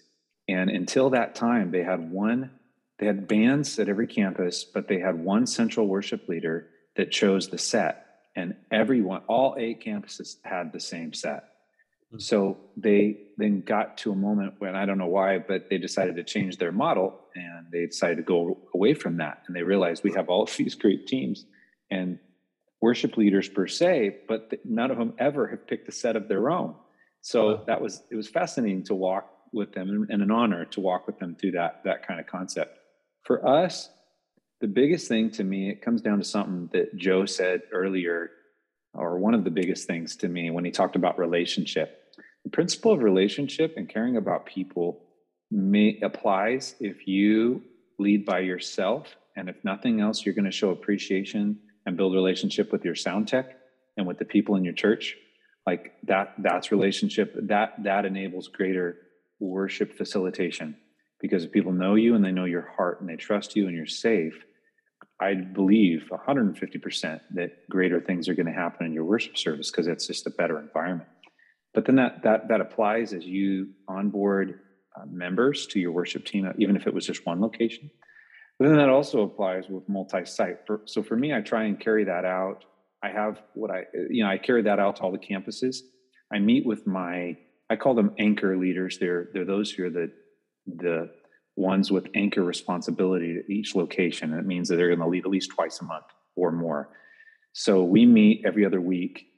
and 0.48 0.70
until 0.70 1.10
that 1.10 1.34
time, 1.34 1.72
they 1.72 1.82
had 1.82 2.10
one. 2.10 2.52
They 2.98 3.06
had 3.06 3.28
bands 3.28 3.78
at 3.78 3.88
every 3.88 4.06
campus, 4.06 4.64
but 4.64 4.88
they 4.88 4.98
had 4.98 5.18
one 5.18 5.46
central 5.46 5.88
worship 5.88 6.26
leader 6.26 6.68
that 6.96 7.10
chose 7.10 7.48
the 7.48 7.58
set, 7.58 8.06
and 8.34 8.54
everyone, 8.70 9.22
all 9.26 9.56
eight 9.58 9.84
campuses 9.84 10.36
had 10.44 10.72
the 10.72 10.80
same 10.80 11.12
set. 11.12 11.53
Hmm. 12.10 12.18
So 12.18 12.58
they 12.76 13.18
then 13.36 13.62
got 13.62 13.98
to 13.98 14.12
a 14.12 14.16
moment 14.16 14.54
when 14.58 14.74
I 14.74 14.86
don't 14.86 14.98
know 14.98 15.06
why, 15.06 15.38
but 15.38 15.68
they 15.70 15.78
decided 15.78 16.16
to 16.16 16.24
change 16.24 16.58
their 16.58 16.72
model 16.72 17.20
and 17.34 17.66
they 17.72 17.86
decided 17.86 18.16
to 18.16 18.22
go 18.22 18.58
away 18.74 18.94
from 18.94 19.18
that. 19.18 19.42
And 19.46 19.56
they 19.56 19.62
realized 19.62 20.04
we 20.04 20.12
have 20.12 20.28
all 20.28 20.44
of 20.44 20.56
these 20.56 20.74
great 20.74 21.06
teams 21.06 21.44
and 21.90 22.18
worship 22.80 23.16
leaders 23.16 23.48
per 23.48 23.66
se, 23.66 24.16
but 24.28 24.52
none 24.64 24.90
of 24.90 24.98
them 24.98 25.14
ever 25.18 25.46
have 25.48 25.66
picked 25.66 25.88
a 25.88 25.92
set 25.92 26.16
of 26.16 26.28
their 26.28 26.50
own. 26.50 26.74
So 27.22 27.46
wow. 27.46 27.64
that 27.66 27.80
was 27.80 28.02
it 28.10 28.16
was 28.16 28.28
fascinating 28.28 28.84
to 28.84 28.94
walk 28.94 29.30
with 29.52 29.72
them 29.72 30.06
and 30.10 30.22
an 30.22 30.30
honor 30.30 30.66
to 30.66 30.80
walk 30.80 31.06
with 31.06 31.18
them 31.18 31.34
through 31.34 31.52
that 31.52 31.82
that 31.84 32.06
kind 32.06 32.20
of 32.20 32.26
concept. 32.26 32.78
For 33.22 33.46
us, 33.48 33.88
the 34.60 34.68
biggest 34.68 35.08
thing 35.08 35.30
to 35.32 35.44
me, 35.44 35.70
it 35.70 35.80
comes 35.80 36.02
down 36.02 36.18
to 36.18 36.24
something 36.24 36.68
that 36.72 36.94
Joe 36.96 37.24
said 37.24 37.62
earlier, 37.72 38.30
or 38.94 39.18
one 39.18 39.34
of 39.34 39.44
the 39.44 39.50
biggest 39.50 39.86
things 39.86 40.16
to 40.16 40.28
me 40.28 40.50
when 40.50 40.64
he 40.64 40.70
talked 40.70 40.96
about 40.96 41.18
relationship. 41.18 42.00
The 42.44 42.50
principle 42.50 42.92
of 42.92 43.02
relationship 43.02 43.74
and 43.76 43.88
caring 43.88 44.16
about 44.16 44.46
people 44.46 45.02
may 45.50 45.98
applies 46.02 46.74
if 46.80 47.06
you 47.06 47.62
lead 47.98 48.24
by 48.24 48.40
yourself 48.40 49.16
and 49.36 49.48
if 49.48 49.56
nothing 49.64 50.00
else 50.00 50.24
you're 50.24 50.34
going 50.34 50.44
to 50.44 50.50
show 50.50 50.70
appreciation 50.70 51.58
and 51.86 51.96
build 51.96 52.14
relationship 52.14 52.72
with 52.72 52.84
your 52.84 52.94
sound 52.94 53.28
tech 53.28 53.56
and 53.96 54.06
with 54.06 54.18
the 54.18 54.24
people 54.24 54.56
in 54.56 54.64
your 54.64 54.74
church. 54.74 55.16
Like 55.66 55.94
that 56.04 56.34
that's 56.38 56.70
relationship 56.70 57.34
that 57.48 57.82
that 57.84 58.04
enables 58.04 58.48
greater 58.48 58.98
worship 59.40 59.96
facilitation 59.96 60.76
because 61.20 61.44
if 61.44 61.52
people 61.52 61.72
know 61.72 61.94
you 61.94 62.14
and 62.14 62.24
they 62.24 62.32
know 62.32 62.44
your 62.44 62.70
heart 62.76 63.00
and 63.00 63.08
they 63.08 63.16
trust 63.16 63.56
you 63.56 63.66
and 63.66 63.74
you're 63.74 63.86
safe 63.86 64.44
i 65.20 65.34
believe 65.34 66.08
150% 66.10 67.20
that 67.34 67.50
greater 67.70 68.00
things 68.00 68.28
are 68.28 68.34
going 68.34 68.46
to 68.46 68.52
happen 68.52 68.86
in 68.86 68.92
your 68.92 69.04
worship 69.04 69.36
service 69.36 69.70
because 69.70 69.86
it's 69.86 70.06
just 70.06 70.26
a 70.26 70.30
better 70.30 70.58
environment 70.58 71.08
but 71.74 71.86
then 71.86 71.96
that 71.96 72.22
that 72.22 72.48
that 72.48 72.60
applies 72.60 73.12
as 73.12 73.26
you 73.26 73.70
onboard 73.88 74.60
uh, 74.96 75.04
members 75.10 75.66
to 75.66 75.80
your 75.80 75.90
worship 75.90 76.24
team, 76.24 76.50
even 76.58 76.76
if 76.76 76.86
it 76.86 76.94
was 76.94 77.04
just 77.04 77.26
one 77.26 77.40
location. 77.40 77.90
But 78.58 78.68
then 78.68 78.76
that 78.76 78.88
also 78.88 79.22
applies 79.22 79.68
with 79.68 79.88
multi-site. 79.88 80.58
For, 80.66 80.82
so 80.84 81.02
for 81.02 81.16
me, 81.16 81.34
I 81.34 81.40
try 81.40 81.64
and 81.64 81.78
carry 81.78 82.04
that 82.04 82.24
out. 82.24 82.64
I 83.02 83.10
have 83.10 83.42
what 83.54 83.70
I 83.70 83.82
you 84.08 84.22
know 84.22 84.30
I 84.30 84.38
carry 84.38 84.62
that 84.62 84.78
out 84.78 84.96
to 84.96 85.02
all 85.02 85.12
the 85.12 85.18
campuses. 85.18 85.78
I 86.32 86.38
meet 86.38 86.64
with 86.64 86.86
my 86.86 87.36
I 87.68 87.76
call 87.76 87.94
them 87.94 88.14
anchor 88.18 88.56
leaders. 88.56 88.98
They're 88.98 89.28
they're 89.34 89.44
those 89.44 89.70
who 89.72 89.86
are 89.86 89.90
the 89.90 90.12
the 90.66 91.10
ones 91.56 91.90
with 91.90 92.08
anchor 92.14 92.42
responsibility 92.42 93.34
to 93.34 93.52
each 93.52 93.74
location. 93.74 94.32
And 94.32 94.40
it 94.40 94.46
means 94.46 94.68
that 94.68 94.76
they're 94.76 94.88
going 94.88 94.98
to 94.98 95.06
lead 95.06 95.24
at 95.24 95.30
least 95.30 95.50
twice 95.50 95.80
a 95.80 95.84
month 95.84 96.06
or 96.36 96.50
more. 96.50 96.88
So 97.52 97.84
we 97.84 98.06
meet 98.06 98.42
every 98.44 98.64
other 98.64 98.80
week 98.80 99.28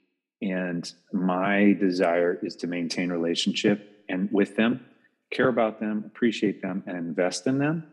and 0.41 0.91
my 1.11 1.75
desire 1.79 2.39
is 2.43 2.55
to 2.57 2.67
maintain 2.67 3.11
relationship 3.11 4.03
and 4.09 4.29
with 4.31 4.55
them, 4.55 4.85
care 5.31 5.47
about 5.47 5.79
them, 5.79 6.03
appreciate 6.05 6.61
them, 6.61 6.83
and 6.85 6.97
invest 6.97 7.47
in 7.47 7.57
them. 7.57 7.87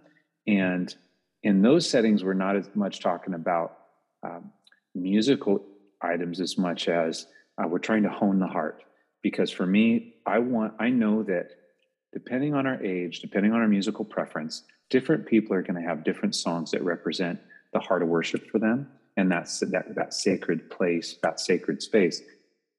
And 0.47 0.95
in 1.43 1.62
those 1.62 1.89
settings, 1.89 2.22
we're 2.22 2.35
not 2.35 2.57
as 2.57 2.68
much 2.75 3.01
talking 3.01 3.35
about 3.35 3.79
um, 4.22 4.53
musical 4.95 5.64
items 6.03 6.41
as 6.41 6.59
much 6.59 6.89
as 6.89 7.27
uh, 7.59 7.66
we're 7.66 7.79
trying 7.79 8.03
to 8.03 8.11
hone 8.11 8.39
the 8.39 8.47
heart. 8.47 8.83
Because 9.22 9.51
for 9.51 9.66
me, 9.66 10.16
I 10.27 10.39
want, 10.39 10.75
I 10.79 10.91
know 10.91 11.22
that 11.22 11.51
depending 12.15 12.55
on 12.55 12.67
our 12.67 12.83
age, 12.83 13.21
depending 13.21 13.53
on 13.53 13.61
our 13.61 13.69
musical 13.69 14.07
preference, 14.07 14.62
different 14.89 15.27
people 15.27 15.55
are 15.55 15.62
going 15.62 15.81
to 15.81 15.87
have 15.87 16.05
different 16.05 16.35
songs 16.35 16.71
that 16.71 16.83
represent 16.83 17.39
the 17.75 17.81
heart 17.81 18.03
of 18.03 18.09
worship 18.09 18.49
for 18.51 18.59
them 18.59 18.89
and 19.17 19.31
that's 19.31 19.61
that 19.61 19.95
that 19.95 20.15
sacred 20.15 20.71
place, 20.71 21.17
that 21.23 21.41
sacred 21.41 21.83
space. 21.83 22.23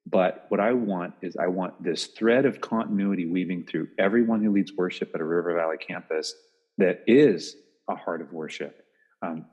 But 0.07 0.45
what 0.49 0.59
I 0.59 0.73
want 0.73 1.15
is 1.21 1.35
I 1.37 1.47
want 1.47 1.81
this 1.83 2.07
thread 2.07 2.45
of 2.45 2.61
continuity 2.61 3.25
weaving 3.25 3.65
through 3.65 3.87
everyone 3.97 4.43
who 4.43 4.51
leads 4.51 4.71
worship 4.73 5.11
at 5.15 5.21
a 5.21 5.23
River 5.23 5.55
Valley 5.55 5.77
campus 5.77 6.35
that 6.77 7.03
is 7.07 7.55
a 7.89 7.95
heart 7.95 8.21
of 8.21 8.31
worship. 8.31 8.85
Um, 9.21 9.45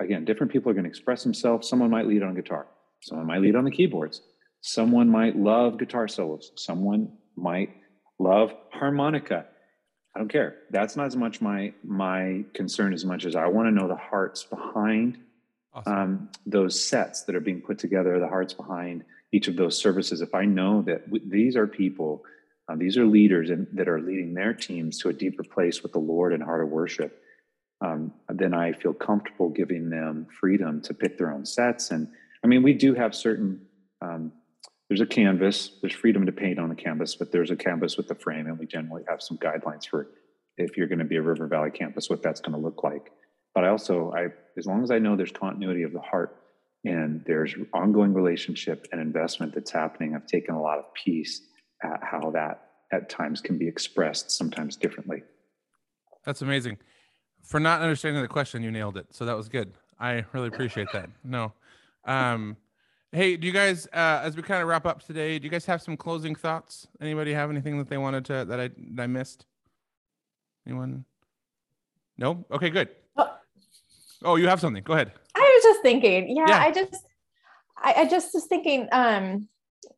again, 0.00 0.24
different 0.24 0.52
people 0.52 0.70
are 0.70 0.74
going 0.74 0.84
to 0.84 0.90
express 0.90 1.24
themselves. 1.24 1.68
Someone 1.68 1.90
might 1.90 2.06
lead 2.06 2.22
on 2.22 2.34
guitar, 2.34 2.66
someone 3.00 3.26
might 3.26 3.42
lead 3.42 3.56
on 3.56 3.64
the 3.64 3.70
keyboards, 3.70 4.22
someone 4.60 5.08
might 5.08 5.36
love 5.36 5.78
guitar 5.78 6.08
solos, 6.08 6.52
someone 6.56 7.12
might 7.36 7.70
love 8.18 8.52
harmonica. 8.70 9.46
I 10.14 10.18
don't 10.18 10.28
care. 10.28 10.56
That's 10.70 10.96
not 10.96 11.06
as 11.06 11.16
much 11.16 11.40
my 11.40 11.72
my 11.84 12.44
concern 12.54 12.92
as 12.92 13.04
much 13.04 13.24
as 13.24 13.36
I 13.36 13.46
want 13.46 13.68
to 13.68 13.70
know 13.70 13.88
the 13.88 13.96
hearts 13.96 14.42
behind 14.44 15.18
awesome. 15.74 15.92
um, 15.92 16.28
those 16.46 16.82
sets 16.82 17.22
that 17.24 17.34
are 17.34 17.40
being 17.40 17.60
put 17.60 17.78
together, 17.78 18.18
the 18.18 18.28
hearts 18.28 18.54
behind 18.54 19.04
each 19.32 19.48
of 19.48 19.56
those 19.56 19.76
services, 19.76 20.20
if 20.20 20.34
I 20.34 20.44
know 20.44 20.82
that 20.82 21.04
w- 21.06 21.24
these 21.28 21.56
are 21.56 21.66
people, 21.66 22.24
uh, 22.68 22.76
these 22.76 22.96
are 22.96 23.06
leaders 23.06 23.50
and, 23.50 23.66
that 23.74 23.88
are 23.88 24.00
leading 24.00 24.34
their 24.34 24.54
teams 24.54 24.98
to 25.00 25.10
a 25.10 25.12
deeper 25.12 25.44
place 25.44 25.82
with 25.82 25.92
the 25.92 25.98
Lord 25.98 26.32
and 26.32 26.42
heart 26.42 26.62
of 26.62 26.70
worship, 26.70 27.22
um, 27.80 28.12
then 28.28 28.54
I 28.54 28.72
feel 28.72 28.94
comfortable 28.94 29.50
giving 29.50 29.90
them 29.90 30.26
freedom 30.40 30.80
to 30.82 30.94
pick 30.94 31.18
their 31.18 31.32
own 31.32 31.44
sets. 31.44 31.90
And 31.90 32.08
I 32.42 32.46
mean, 32.46 32.62
we 32.62 32.72
do 32.72 32.94
have 32.94 33.14
certain, 33.14 33.60
um, 34.00 34.32
there's 34.88 35.00
a 35.00 35.06
canvas, 35.06 35.72
there's 35.82 35.94
freedom 35.94 36.24
to 36.26 36.32
paint 36.32 36.58
on 36.58 36.68
the 36.68 36.74
canvas, 36.74 37.14
but 37.14 37.30
there's 37.30 37.50
a 37.50 37.56
canvas 37.56 37.96
with 37.96 38.08
the 38.08 38.14
frame, 38.14 38.46
and 38.46 38.58
we 38.58 38.66
generally 38.66 39.02
have 39.08 39.20
some 39.20 39.36
guidelines 39.38 39.86
for 39.86 40.08
if 40.56 40.76
you're 40.76 40.88
going 40.88 40.98
to 40.98 41.04
be 41.04 41.16
a 41.16 41.22
River 41.22 41.46
Valley 41.46 41.70
campus, 41.70 42.10
what 42.10 42.22
that's 42.22 42.40
going 42.40 42.54
to 42.54 42.58
look 42.58 42.82
like. 42.82 43.12
But 43.54 43.64
I 43.64 43.68
also, 43.68 44.12
I 44.12 44.28
as 44.56 44.66
long 44.66 44.82
as 44.82 44.90
I 44.90 44.98
know 44.98 45.16
there's 45.16 45.32
continuity 45.32 45.82
of 45.82 45.92
the 45.92 46.00
heart 46.00 46.36
and 46.84 47.22
there's 47.26 47.54
ongoing 47.72 48.14
relationship 48.14 48.86
and 48.92 49.00
investment 49.00 49.52
that's 49.54 49.70
happening 49.70 50.14
i've 50.14 50.26
taken 50.26 50.54
a 50.54 50.62
lot 50.62 50.78
of 50.78 50.84
peace 50.94 51.42
at 51.82 52.00
how 52.02 52.30
that 52.30 52.68
at 52.92 53.08
times 53.08 53.40
can 53.40 53.58
be 53.58 53.68
expressed 53.68 54.30
sometimes 54.30 54.74
differently. 54.76 55.22
That's 56.24 56.40
amazing. 56.40 56.78
For 57.44 57.60
not 57.60 57.82
understanding 57.82 58.22
the 58.22 58.28
question 58.28 58.62
you 58.62 58.70
nailed 58.70 58.96
it. 58.96 59.06
So 59.10 59.26
that 59.26 59.36
was 59.36 59.48
good. 59.48 59.74
I 60.00 60.24
really 60.32 60.48
appreciate 60.48 60.88
that. 60.92 61.10
No 61.24 61.52
um 62.04 62.56
hey 63.12 63.36
do 63.36 63.46
you 63.46 63.52
guys 63.52 63.86
uh 63.92 64.20
as 64.22 64.36
we 64.36 64.42
kind 64.42 64.60
of 64.60 64.68
wrap 64.68 64.84
up 64.84 65.02
today 65.02 65.38
do 65.38 65.44
you 65.44 65.50
guys 65.50 65.64
have 65.66 65.82
some 65.82 65.96
closing 65.96 66.34
thoughts? 66.34 66.86
Anybody 67.00 67.32
have 67.32 67.50
anything 67.50 67.78
that 67.78 67.88
they 67.88 67.98
wanted 67.98 68.24
to 68.26 68.44
that 68.44 68.60
i 68.60 68.68
that 68.94 69.02
i 69.02 69.06
missed? 69.06 69.46
Anyone? 70.66 71.04
No? 72.18 72.44
Okay 72.50 72.70
good. 72.70 72.88
Oh, 73.16 73.34
oh 74.24 74.36
you 74.36 74.48
have 74.48 74.60
something. 74.60 74.82
Go 74.82 74.92
ahead. 74.92 75.12
I 75.34 75.40
was 75.40 75.62
just 75.62 75.82
thinking, 75.82 76.36
yeah, 76.36 76.48
yeah. 76.48 76.58
I 76.58 76.72
just, 76.72 77.04
I, 77.76 77.94
I 77.98 78.08
just 78.08 78.34
was 78.34 78.46
thinking, 78.46 78.88
um, 78.92 79.48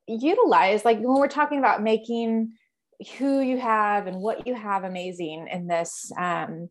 utilize 0.07 0.85
like 0.85 0.99
when 0.99 1.19
we're 1.19 1.29
talking 1.29 1.59
about 1.59 1.83
making 1.83 2.53
who 3.19 3.41
you 3.41 3.59
have 3.59 4.07
and 4.07 4.21
what 4.21 4.47
you 4.47 4.55
have 4.55 4.85
amazing 4.85 5.49
in 5.51 5.67
this 5.67 6.13
um, 6.19 6.69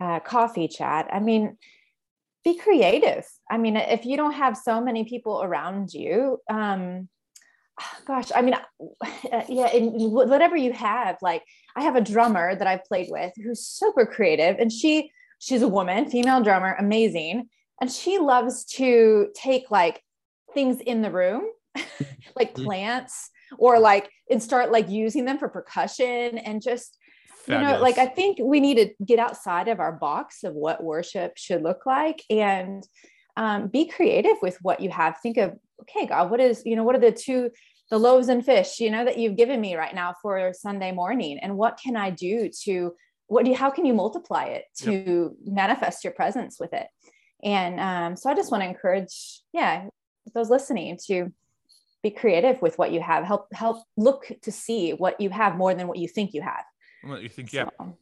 uh, 0.00 0.20
coffee 0.20 0.68
chat. 0.68 1.08
I 1.10 1.20
mean, 1.20 1.56
be 2.44 2.56
creative. 2.56 3.24
I 3.50 3.58
mean, 3.58 3.76
if 3.76 4.04
you 4.04 4.16
don't 4.16 4.34
have 4.34 4.56
so 4.56 4.80
many 4.80 5.04
people 5.04 5.42
around 5.42 5.92
you, 5.92 6.40
um, 6.50 7.08
gosh, 8.06 8.30
I 8.34 8.42
mean, 8.42 8.54
yeah, 9.48 9.72
in 9.72 10.10
whatever 10.10 10.56
you 10.56 10.72
have, 10.72 11.16
like 11.22 11.42
I 11.74 11.82
have 11.82 11.96
a 11.96 12.00
drummer 12.00 12.54
that 12.54 12.66
I've 12.66 12.84
played 12.84 13.08
with 13.10 13.32
who's 13.42 13.66
super 13.66 14.06
creative 14.06 14.56
and 14.58 14.70
she, 14.70 15.10
she's 15.38 15.62
a 15.62 15.68
woman, 15.68 16.10
female 16.10 16.42
drummer, 16.42 16.76
amazing 16.78 17.48
and 17.80 17.90
she 17.90 18.18
loves 18.18 18.64
to 18.64 19.28
take 19.34 19.70
like 19.70 20.02
things 20.52 20.80
in 20.80 21.02
the 21.02 21.10
room 21.10 21.42
like 22.36 22.54
mm-hmm. 22.54 22.64
plants 22.64 23.30
or 23.58 23.78
like 23.78 24.10
and 24.30 24.42
start 24.42 24.70
like 24.70 24.88
using 24.88 25.24
them 25.24 25.38
for 25.38 25.48
percussion 25.48 26.38
and 26.38 26.62
just 26.62 26.98
Fabulous. 27.46 27.72
you 27.72 27.76
know 27.76 27.82
like 27.82 27.98
i 27.98 28.06
think 28.06 28.38
we 28.40 28.60
need 28.60 28.76
to 28.76 29.04
get 29.04 29.18
outside 29.18 29.68
of 29.68 29.80
our 29.80 29.92
box 29.92 30.44
of 30.44 30.54
what 30.54 30.82
worship 30.82 31.32
should 31.36 31.62
look 31.62 31.86
like 31.86 32.22
and 32.30 32.86
um, 33.36 33.68
be 33.68 33.86
creative 33.86 34.36
with 34.42 34.58
what 34.62 34.80
you 34.80 34.90
have. 34.90 35.18
Think 35.22 35.36
of 35.38 35.54
okay 35.80 36.06
god 36.06 36.30
what 36.30 36.40
is 36.40 36.62
you 36.64 36.76
know 36.76 36.84
what 36.84 36.94
are 36.94 37.00
the 37.00 37.12
two 37.12 37.50
the 37.90 37.98
loaves 37.98 38.28
and 38.28 38.44
fish 38.44 38.78
you 38.78 38.90
know 38.90 39.04
that 39.04 39.18
you've 39.18 39.36
given 39.36 39.60
me 39.60 39.74
right 39.74 39.94
now 39.94 40.14
for 40.22 40.52
sunday 40.54 40.92
morning? 40.92 41.38
And 41.40 41.56
what 41.56 41.78
can 41.82 41.96
i 41.96 42.10
do 42.10 42.48
to 42.62 42.94
what 43.26 43.44
do 43.44 43.50
you 43.50 43.56
how 43.56 43.70
can 43.70 43.84
you 43.84 43.94
multiply 43.94 44.44
it 44.44 44.64
to 44.82 44.92
yep. 44.92 45.32
manifest 45.44 46.04
your 46.04 46.12
presence 46.12 46.58
with 46.60 46.72
it? 46.72 46.86
And 47.42 47.80
um, 47.80 48.16
so 48.16 48.30
I 48.30 48.34
just 48.34 48.50
want 48.50 48.62
to 48.62 48.68
encourage, 48.68 49.42
yeah, 49.52 49.88
those 50.34 50.48
listening 50.48 50.98
to 51.08 51.30
be 52.02 52.10
creative 52.10 52.62
with 52.62 52.78
what 52.78 52.92
you 52.92 53.00
have. 53.00 53.24
Help 53.24 53.48
help 53.52 53.82
look 53.96 54.30
to 54.42 54.52
see 54.52 54.92
what 54.92 55.20
you 55.20 55.30
have 55.30 55.56
more 55.56 55.74
than 55.74 55.88
what 55.88 55.98
you 55.98 56.08
think 56.08 56.32
you 56.32 56.42
have 56.42 56.64
you 57.22 57.28
think 57.28 57.52
yeah 57.52 57.68
So, 57.78 57.98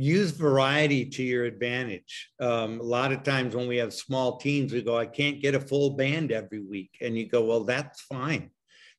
use 0.00 0.30
variety 0.30 1.04
to 1.04 1.22
your 1.22 1.44
advantage. 1.44 2.30
Um, 2.40 2.80
a 2.80 2.82
lot 2.82 3.12
of 3.12 3.22
times 3.22 3.54
when 3.54 3.68
we 3.68 3.76
have 3.76 3.92
small 3.92 4.38
teams, 4.38 4.72
we 4.72 4.80
go, 4.80 4.96
I 4.96 5.04
can't 5.04 5.42
get 5.42 5.54
a 5.54 5.60
full 5.60 5.90
band 5.90 6.32
every 6.32 6.60
week. 6.60 6.96
And 7.02 7.16
you 7.18 7.28
go, 7.28 7.44
well, 7.44 7.64
that's 7.64 8.00
fine. 8.00 8.50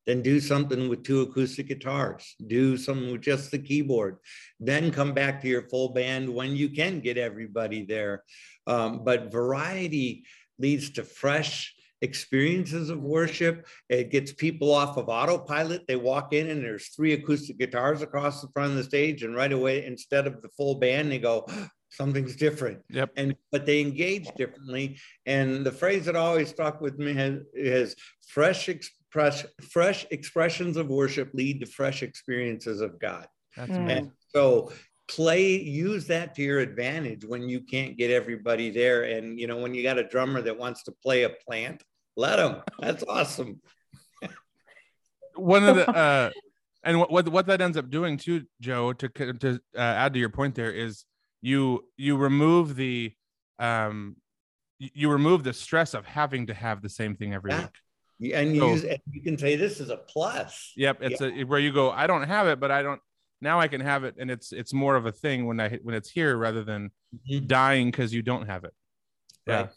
Then 0.06 0.22
do 0.22 0.39
something 0.39 0.89
with 0.89 1.04
two 1.04 1.22
acoustic 1.22 1.68
guitars, 1.68 2.36
do 2.47 2.76
something 2.78 3.12
with 3.12 3.22
just 3.22 3.52
the 3.52 3.60
keyboard, 3.60 4.18
then 4.60 4.91
come 4.91 5.14
back 5.14 5.41
to 5.41 5.47
your 5.47 5.70
full 5.70 5.89
band 5.89 6.28
when 6.28 6.56
you 6.56 6.70
can 6.70 7.02
get 7.02 7.18
everybody 7.18 7.84
there. 7.84 8.24
Um, 8.68 9.04
but 9.04 9.32
variety 9.32 10.26
leads 10.58 10.89
to 10.91 11.04
fresh, 11.04 11.76
experiences 12.02 12.89
of 12.89 13.02
worship. 13.02 13.68
It 13.89 14.10
gets 14.10 14.34
people 14.34 14.74
off 14.74 14.97
of 14.97 15.10
autopilot. 15.10 15.88
They 15.88 15.95
walk 15.95 16.34
in 16.34 16.49
and 16.49 16.64
there's 16.64 16.88
three 16.89 17.14
acoustic 17.14 17.58
guitars 17.58 18.02
across 18.02 18.41
the 18.41 18.47
front 18.49 18.72
of 18.72 18.78
the 18.78 18.84
stage, 18.84 19.24
and 19.24 19.36
right 19.36 19.52
away, 19.52 19.86
instead 19.86 20.28
of 20.28 20.41
the 20.41 20.49
full 20.49 20.76
band, 20.76 21.12
they 21.12 21.20
go, 21.20 21.45
something's 21.89 22.36
different. 22.36 22.80
Yep. 22.89 23.12
And 23.18 23.36
but 23.52 23.66
they 23.66 23.82
engage 23.82 24.28
differently. 24.36 24.97
And 25.26 25.66
the 25.66 25.72
phrase 25.72 26.06
that 26.06 26.16
always 26.16 26.49
stuck 26.49 26.80
with 26.82 26.97
me 26.97 27.14
has, 27.14 27.39
has 27.56 27.95
fresh 28.28 28.70
express 28.70 29.45
fresh 29.62 30.06
expressions 30.12 30.78
of 30.78 30.88
worship 30.88 31.30
lead 31.34 31.60
to 31.60 31.66
fresh 31.66 32.02
experiences 32.02 32.80
of 32.82 32.97
God. 32.99 33.28
That's 33.58 33.72
Mm. 33.72 33.78
amazing. 33.78 33.97
And 34.04 34.12
so 34.34 34.72
play 35.10 35.58
use 35.60 36.08
that 36.08 36.34
to 36.36 36.41
your 36.41 36.60
advantage 36.60 37.26
when 37.26 37.49
you 37.49 37.60
can't 37.60 37.97
get 37.97 38.10
everybody 38.10 38.70
there 38.70 39.04
and 39.04 39.38
you 39.38 39.45
know 39.45 39.58
when 39.58 39.74
you 39.74 39.84
got 39.84 39.97
a 39.97 40.08
drummer 40.08 40.41
that 40.41 40.58
wants 40.58 40.84
to 40.84 40.91
play 41.04 41.24
a 41.24 41.30
plant 41.45 41.84
let 42.18 42.39
him 42.39 42.62
that's 42.80 43.03
awesome. 43.07 43.62
One 45.36 45.64
of 45.64 45.76
the 45.76 45.89
uh 45.95 46.30
and 46.84 46.99
what, 46.99 47.12
what 47.12 47.28
what 47.30 47.45
that 47.47 47.62
ends 47.62 47.78
up 47.78 47.89
doing 47.89 48.18
too 48.18 48.43
joe 48.59 48.93
to 48.93 49.07
to 49.09 49.59
uh, 49.76 49.80
add 49.80 50.14
to 50.14 50.20
your 50.20 50.30
point 50.30 50.55
there 50.55 50.72
is 50.72 51.05
you 51.41 51.86
you 51.97 52.18
remove 52.18 52.76
the 52.76 53.14
um 53.59 54.16
you 54.80 55.09
remove 55.12 55.43
the 55.43 55.53
stress 55.53 55.93
of 55.93 56.05
having 56.05 56.47
to 56.47 56.53
have 56.53 56.82
the 56.82 56.89
same 56.89 57.16
thing 57.16 57.34
every 57.34 57.51
Yeah. 57.51 57.68
week. 58.20 58.34
And 58.34 58.55
you 58.55 58.62
So- 58.62 58.70
use 58.72 58.84
and 58.84 58.99
you 59.12 59.22
can 59.22 59.38
say 59.38 59.55
this 59.55 59.80
is 59.80 59.89
a 59.89 59.97
plus. 59.97 60.74
Yep 60.76 60.97
it's 61.01 61.22
a 61.22 61.43
where 61.43 61.59
you 61.59 61.72
go 61.72 61.91
i 61.91 62.07
don't 62.07 62.24
have 62.24 62.47
it 62.47 62.59
but 62.59 62.72
i 62.72 62.82
don't 62.82 63.01
now 63.41 63.59
i 63.59 63.68
can 63.68 63.82
have 63.82 64.03
it 64.03 64.16
and 64.20 64.30
it's 64.30 64.51
it's 64.51 64.74
more 64.74 64.95
of 64.95 65.05
a 65.05 65.12
thing 65.12 65.45
when 65.47 65.59
i 65.59 65.70
when 65.84 65.95
it's 65.95 66.09
here 66.09 66.36
rather 66.38 66.64
than 66.64 66.91
Mhm. 67.30 67.47
dying 67.47 67.88
because 67.91 68.14
you 68.14 68.22
don't 68.22 68.47
have 68.47 68.64
it. 68.64 68.74
Yeah. 69.45 69.55
Right. 69.62 69.70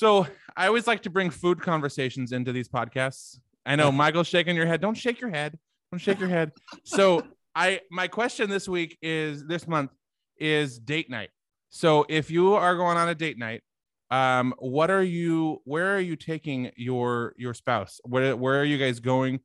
So 0.00 0.26
i 0.56 0.66
always 0.66 0.86
like 0.86 1.02
to 1.02 1.10
bring 1.10 1.28
food 1.28 1.60
conversations 1.60 2.32
into 2.32 2.52
these 2.52 2.70
podcasts. 2.70 3.38
I 3.66 3.76
know 3.76 3.92
michael's 3.92 4.28
shaking 4.28 4.56
your 4.56 4.64
head. 4.64 4.80
Don't 4.80 4.96
shake 4.96 5.20
your 5.20 5.28
head. 5.28 5.58
Don't 5.92 5.98
shake 5.98 6.18
your 6.18 6.30
head. 6.30 6.52
So 6.84 7.22
i 7.54 7.80
my 7.90 8.08
question 8.08 8.48
this 8.48 8.66
week 8.66 8.96
is 9.02 9.46
this 9.46 9.68
month 9.68 9.90
is 10.38 10.78
date 10.78 11.10
night. 11.10 11.28
So 11.68 12.06
if 12.08 12.30
you 12.30 12.54
are 12.54 12.76
going 12.76 12.96
on 12.96 13.10
a 13.10 13.14
date 13.14 13.38
night 13.38 13.62
um 14.10 14.54
what 14.58 14.90
are 14.90 15.02
you 15.02 15.60
where 15.64 15.94
are 15.94 16.00
you 16.00 16.16
taking 16.16 16.70
your 16.76 17.34
your 17.36 17.52
spouse? 17.52 18.00
Where 18.04 18.34
where 18.34 18.58
are 18.58 18.64
you 18.72 18.78
guys 18.78 19.00
going? 19.00 19.40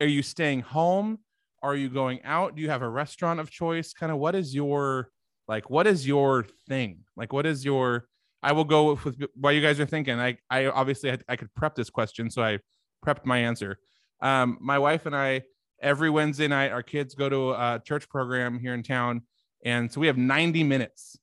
Are 0.00 0.06
you 0.06 0.22
staying 0.22 0.62
home? 0.62 1.18
Are 1.62 1.76
you 1.76 1.90
going 1.90 2.20
out? 2.24 2.56
Do 2.56 2.62
you 2.62 2.70
have 2.70 2.80
a 2.80 2.88
restaurant 2.88 3.38
of 3.38 3.50
choice? 3.50 3.92
Kind 3.92 4.10
of 4.10 4.16
what 4.16 4.34
is 4.34 4.54
your 4.54 5.10
like 5.46 5.68
what 5.68 5.86
is 5.86 6.06
your 6.06 6.46
thing? 6.70 7.00
Like 7.16 7.34
what 7.34 7.44
is 7.44 7.66
your 7.66 8.06
i 8.42 8.52
will 8.52 8.64
go 8.64 8.92
with, 8.92 9.04
with 9.04 9.22
while 9.34 9.52
you 9.52 9.60
guys 9.60 9.80
are 9.80 9.86
thinking. 9.86 10.18
I 10.18 10.38
i 10.48 10.66
obviously 10.66 11.10
had, 11.10 11.24
i 11.28 11.36
could 11.36 11.52
prep 11.54 11.74
this 11.74 11.90
question 11.90 12.30
so 12.30 12.42
i 12.42 12.58
prepped 13.04 13.24
my 13.24 13.38
answer. 13.38 13.78
Um 14.20 14.58
my 14.60 14.78
wife 14.78 15.06
and 15.06 15.16
i 15.16 15.42
every 15.82 16.10
wednesday 16.10 16.46
night 16.46 16.72
our 16.72 16.82
kids 16.82 17.14
go 17.14 17.28
to 17.28 17.50
a 17.52 17.82
church 17.84 18.08
program 18.08 18.58
here 18.58 18.74
in 18.74 18.82
town 18.82 19.22
and 19.64 19.90
so 19.90 20.00
we 20.00 20.06
have 20.06 20.18
90 20.18 20.62
minutes 20.64 21.18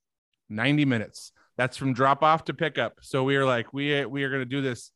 90 0.49 0.85
minutes. 0.85 1.31
That's 1.57 1.77
from 1.77 1.93
drop 1.93 2.23
off 2.23 2.45
to 2.45 2.53
pickup 2.53 2.99
so 3.01 3.23
we 3.23 3.35
are 3.35 3.45
like 3.45 3.73
we 3.73 4.05
we 4.05 4.23
are 4.23 4.29
going 4.29 4.41
to 4.41 4.45
do 4.45 4.61
this. 4.61 4.91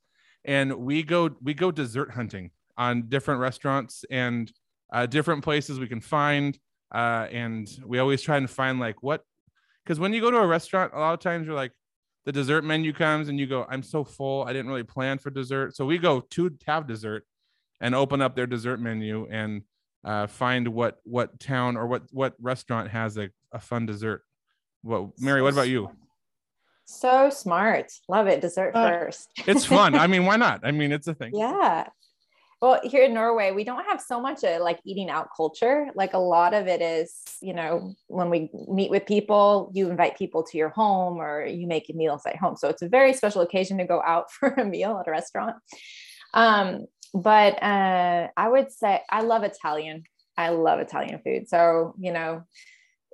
And 0.45 0.73
we 0.73 1.03
go 1.03 1.29
we 1.41 1.53
go 1.53 1.71
dessert 1.71 2.11
hunting 2.11 2.51
on 2.77 3.09
different 3.09 3.41
restaurants 3.41 4.05
and 4.09 4.51
uh, 4.91 5.05
different 5.05 5.43
places 5.43 5.79
we 5.79 5.87
can 5.87 6.01
find 6.01 6.57
uh, 6.93 7.27
and 7.31 7.67
we 7.85 7.99
always 7.99 8.21
try 8.21 8.37
and 8.37 8.49
find 8.49 8.79
like 8.79 9.01
what 9.01 9.23
because 9.83 9.99
when 9.99 10.13
you 10.13 10.21
go 10.21 10.31
to 10.31 10.37
a 10.37 10.47
restaurant 10.47 10.91
a 10.93 10.99
lot 10.99 11.13
of 11.13 11.19
times 11.19 11.45
you're 11.45 11.55
like 11.55 11.71
the 12.25 12.31
dessert 12.31 12.63
menu 12.63 12.93
comes 12.93 13.29
and 13.29 13.39
you 13.39 13.47
go 13.47 13.65
i'm 13.69 13.81
so 13.83 14.03
full 14.03 14.43
i 14.43 14.53
didn't 14.53 14.67
really 14.67 14.83
plan 14.83 15.17
for 15.17 15.29
dessert. 15.29 15.75
So 15.75 15.85
we 15.85 15.97
go 15.97 16.21
to 16.21 16.51
have 16.67 16.87
dessert 16.87 17.25
and 17.79 17.95
open 17.95 18.21
up 18.21 18.35
their 18.35 18.47
dessert 18.47 18.79
menu 18.79 19.27
and 19.31 19.63
uh, 20.03 20.27
find 20.27 20.67
what 20.67 20.97
what 21.03 21.39
town 21.39 21.77
or 21.77 21.85
what 21.87 22.03
what 22.11 22.33
restaurant 22.39 22.89
has 22.91 23.17
a, 23.17 23.29
a 23.51 23.59
fun 23.59 23.85
dessert. 23.85 24.23
Well 24.83 25.13
mary 25.19 25.41
what 25.41 25.53
about 25.53 25.69
you? 25.69 25.89
so 26.85 27.29
smart. 27.29 27.91
Love 28.09 28.27
it. 28.27 28.41
Dessert 28.41 28.75
Uh, 28.75 28.89
first. 28.89 29.29
It's 29.47 29.63
fun. 29.65 29.95
I 29.95 30.07
mean 30.13 30.25
why 30.25 30.35
not? 30.35 30.61
I 30.63 30.71
mean 30.71 30.91
it's 30.91 31.07
a 31.07 31.13
thing. 31.13 31.31
Yeah. 31.33 31.87
Well, 32.61 32.79
here 32.83 33.05
in 33.05 33.15
Norway, 33.15 33.51
we 33.51 33.63
don't 33.63 33.85
have 33.85 33.99
so 33.99 34.21
much 34.21 34.43
a 34.43 34.59
like 34.59 34.79
eating 34.85 35.09
out 35.09 35.29
culture. 35.35 35.87
Like 35.95 36.13
a 36.13 36.19
lot 36.19 36.53
of 36.53 36.67
it 36.67 36.79
is, 36.79 37.15
you 37.41 37.55
know, 37.55 37.95
when 38.05 38.29
we 38.29 38.51
meet 38.67 38.91
with 38.91 39.07
people, 39.07 39.71
you 39.73 39.89
invite 39.89 40.15
people 40.15 40.43
to 40.43 40.57
your 40.59 40.69
home 40.69 41.17
or 41.17 41.43
you 41.43 41.65
make 41.65 41.89
meals 41.95 42.21
at 42.27 42.35
home. 42.35 42.55
So 42.55 42.69
it's 42.69 42.83
a 42.83 42.87
very 42.87 43.13
special 43.13 43.41
occasion 43.41 43.79
to 43.79 43.85
go 43.85 43.99
out 44.05 44.31
for 44.39 44.49
a 44.49 44.63
meal 44.63 44.99
at 44.99 45.07
a 45.07 45.11
restaurant. 45.11 45.55
Um, 46.35 46.85
but 47.15 47.61
uh, 47.63 48.27
I 48.37 48.47
would 48.47 48.71
say 48.71 49.01
I 49.09 49.21
love 49.23 49.41
Italian. 49.41 50.03
I 50.37 50.49
love 50.49 50.79
Italian 50.79 51.19
food. 51.25 51.49
So, 51.49 51.95
you 51.99 52.13
know, 52.13 52.43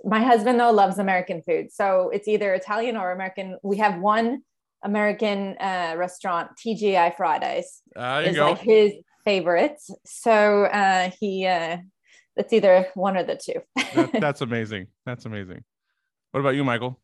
my 0.03 0.21
husband 0.21 0.59
though 0.59 0.71
loves 0.71 0.99
American 0.99 1.41
food. 1.41 1.71
So 1.71 2.09
it's 2.09 2.27
either 2.27 2.53
Italian 2.53 2.97
or 2.97 3.13
American. 3.13 3.57
We 3.63 3.77
have 3.77 3.97
one 3.99 4.41
American 4.83 5.55
uh, 5.59 5.95
restaurant, 5.97 6.51
TGI 6.63 7.15
Fridays, 7.15 7.81
uh, 7.95 8.17
there 8.17 8.23
you 8.25 8.29
is 8.29 8.35
go 8.35 8.49
like 8.51 8.59
his 8.59 8.93
favorite. 9.27 9.81
So 10.05 10.63
uh, 10.63 11.11
he, 11.19 11.45
uh, 11.45 11.77
it's 12.37 12.53
either 12.53 12.87
one 12.95 13.17
or 13.17 13.23
the 13.23 13.35
two. 13.35 13.59
that, 13.93 14.11
that's 14.21 14.41
amazing 14.41 14.87
that's 15.05 15.25
amazing 15.25 15.63
what 16.31 16.39
about 16.39 16.55
you 16.55 16.63
michael 16.63 16.99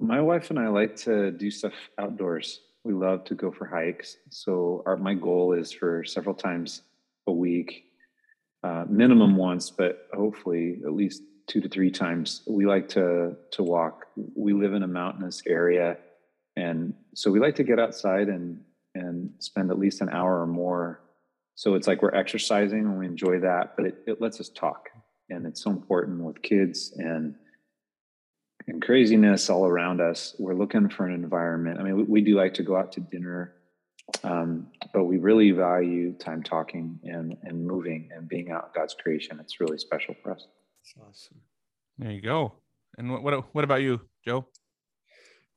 My 0.00 0.20
wife 0.20 0.50
and 0.50 0.58
I 0.58 0.68
like 0.80 0.96
to 1.06 1.30
do 1.30 1.48
stuff 1.50 1.76
outdoors. 2.02 2.60
We 2.84 2.92
love 2.92 3.24
to 3.24 3.34
go 3.34 3.48
for 3.50 3.66
hikes. 3.66 4.16
So 4.30 4.82
our 4.86 4.96
my 4.96 5.14
goal 5.14 5.52
is 5.52 5.72
for 5.72 6.04
several 6.04 6.34
times 6.34 6.82
a 7.26 7.32
week, 7.32 7.70
uh, 8.62 8.84
minimum 8.88 9.36
once, 9.36 9.70
but 9.70 10.08
hopefully 10.22 10.64
at 10.88 10.94
least 11.02 11.22
two 11.46 11.60
to 11.60 11.68
three 11.68 11.92
times. 12.04 12.42
We 12.58 12.66
like 12.74 12.88
to 12.90 13.36
to 13.56 13.62
walk. 13.62 14.06
We 14.44 14.52
live 14.62 14.74
in 14.78 14.82
a 14.82 14.92
mountainous 15.00 15.38
area, 15.46 15.88
and 16.56 16.94
so 17.14 17.30
we 17.30 17.38
like 17.46 17.56
to 17.56 17.64
get 17.70 17.78
outside 17.78 18.28
and 18.28 18.60
and 18.96 19.30
spend 19.38 19.70
at 19.70 19.78
least 19.78 20.00
an 20.00 20.08
hour 20.08 20.40
or 20.40 20.46
more. 20.46 21.00
So 21.54 21.74
it's 21.74 21.86
like 21.86 22.02
we're 22.02 22.14
exercising 22.14 22.80
and 22.80 22.98
we 22.98 23.06
enjoy 23.06 23.40
that, 23.40 23.74
but 23.76 23.86
it, 23.86 23.96
it 24.06 24.20
lets 24.20 24.40
us 24.40 24.48
talk, 24.48 24.88
and 25.30 25.46
it's 25.46 25.62
so 25.62 25.70
important 25.70 26.20
with 26.20 26.42
kids 26.42 26.94
and 26.96 27.34
and 28.68 28.82
craziness 28.82 29.48
all 29.48 29.64
around 29.64 30.00
us. 30.00 30.34
We're 30.38 30.54
looking 30.54 30.88
for 30.88 31.06
an 31.06 31.14
environment. 31.14 31.78
I 31.78 31.84
mean, 31.84 31.96
we, 31.96 32.02
we 32.02 32.20
do 32.20 32.36
like 32.36 32.54
to 32.54 32.62
go 32.62 32.76
out 32.76 32.90
to 32.92 33.00
dinner, 33.00 33.54
um, 34.24 34.66
but 34.92 35.04
we 35.04 35.18
really 35.18 35.52
value 35.52 36.12
time 36.14 36.42
talking 36.42 36.98
and 37.04 37.36
and 37.44 37.66
moving 37.66 38.10
and 38.14 38.28
being 38.28 38.50
out 38.50 38.70
in 38.74 38.80
God's 38.80 38.94
creation. 38.94 39.38
It's 39.40 39.60
really 39.60 39.78
special 39.78 40.14
for 40.22 40.32
us. 40.32 40.46
That's 40.94 41.08
awesome 41.08 41.40
there 41.98 42.10
you 42.10 42.20
go 42.20 42.52
and 42.98 43.10
what 43.10 43.22
what, 43.22 43.54
what 43.54 43.64
about 43.64 43.82
you 43.82 44.00
joe 44.24 44.46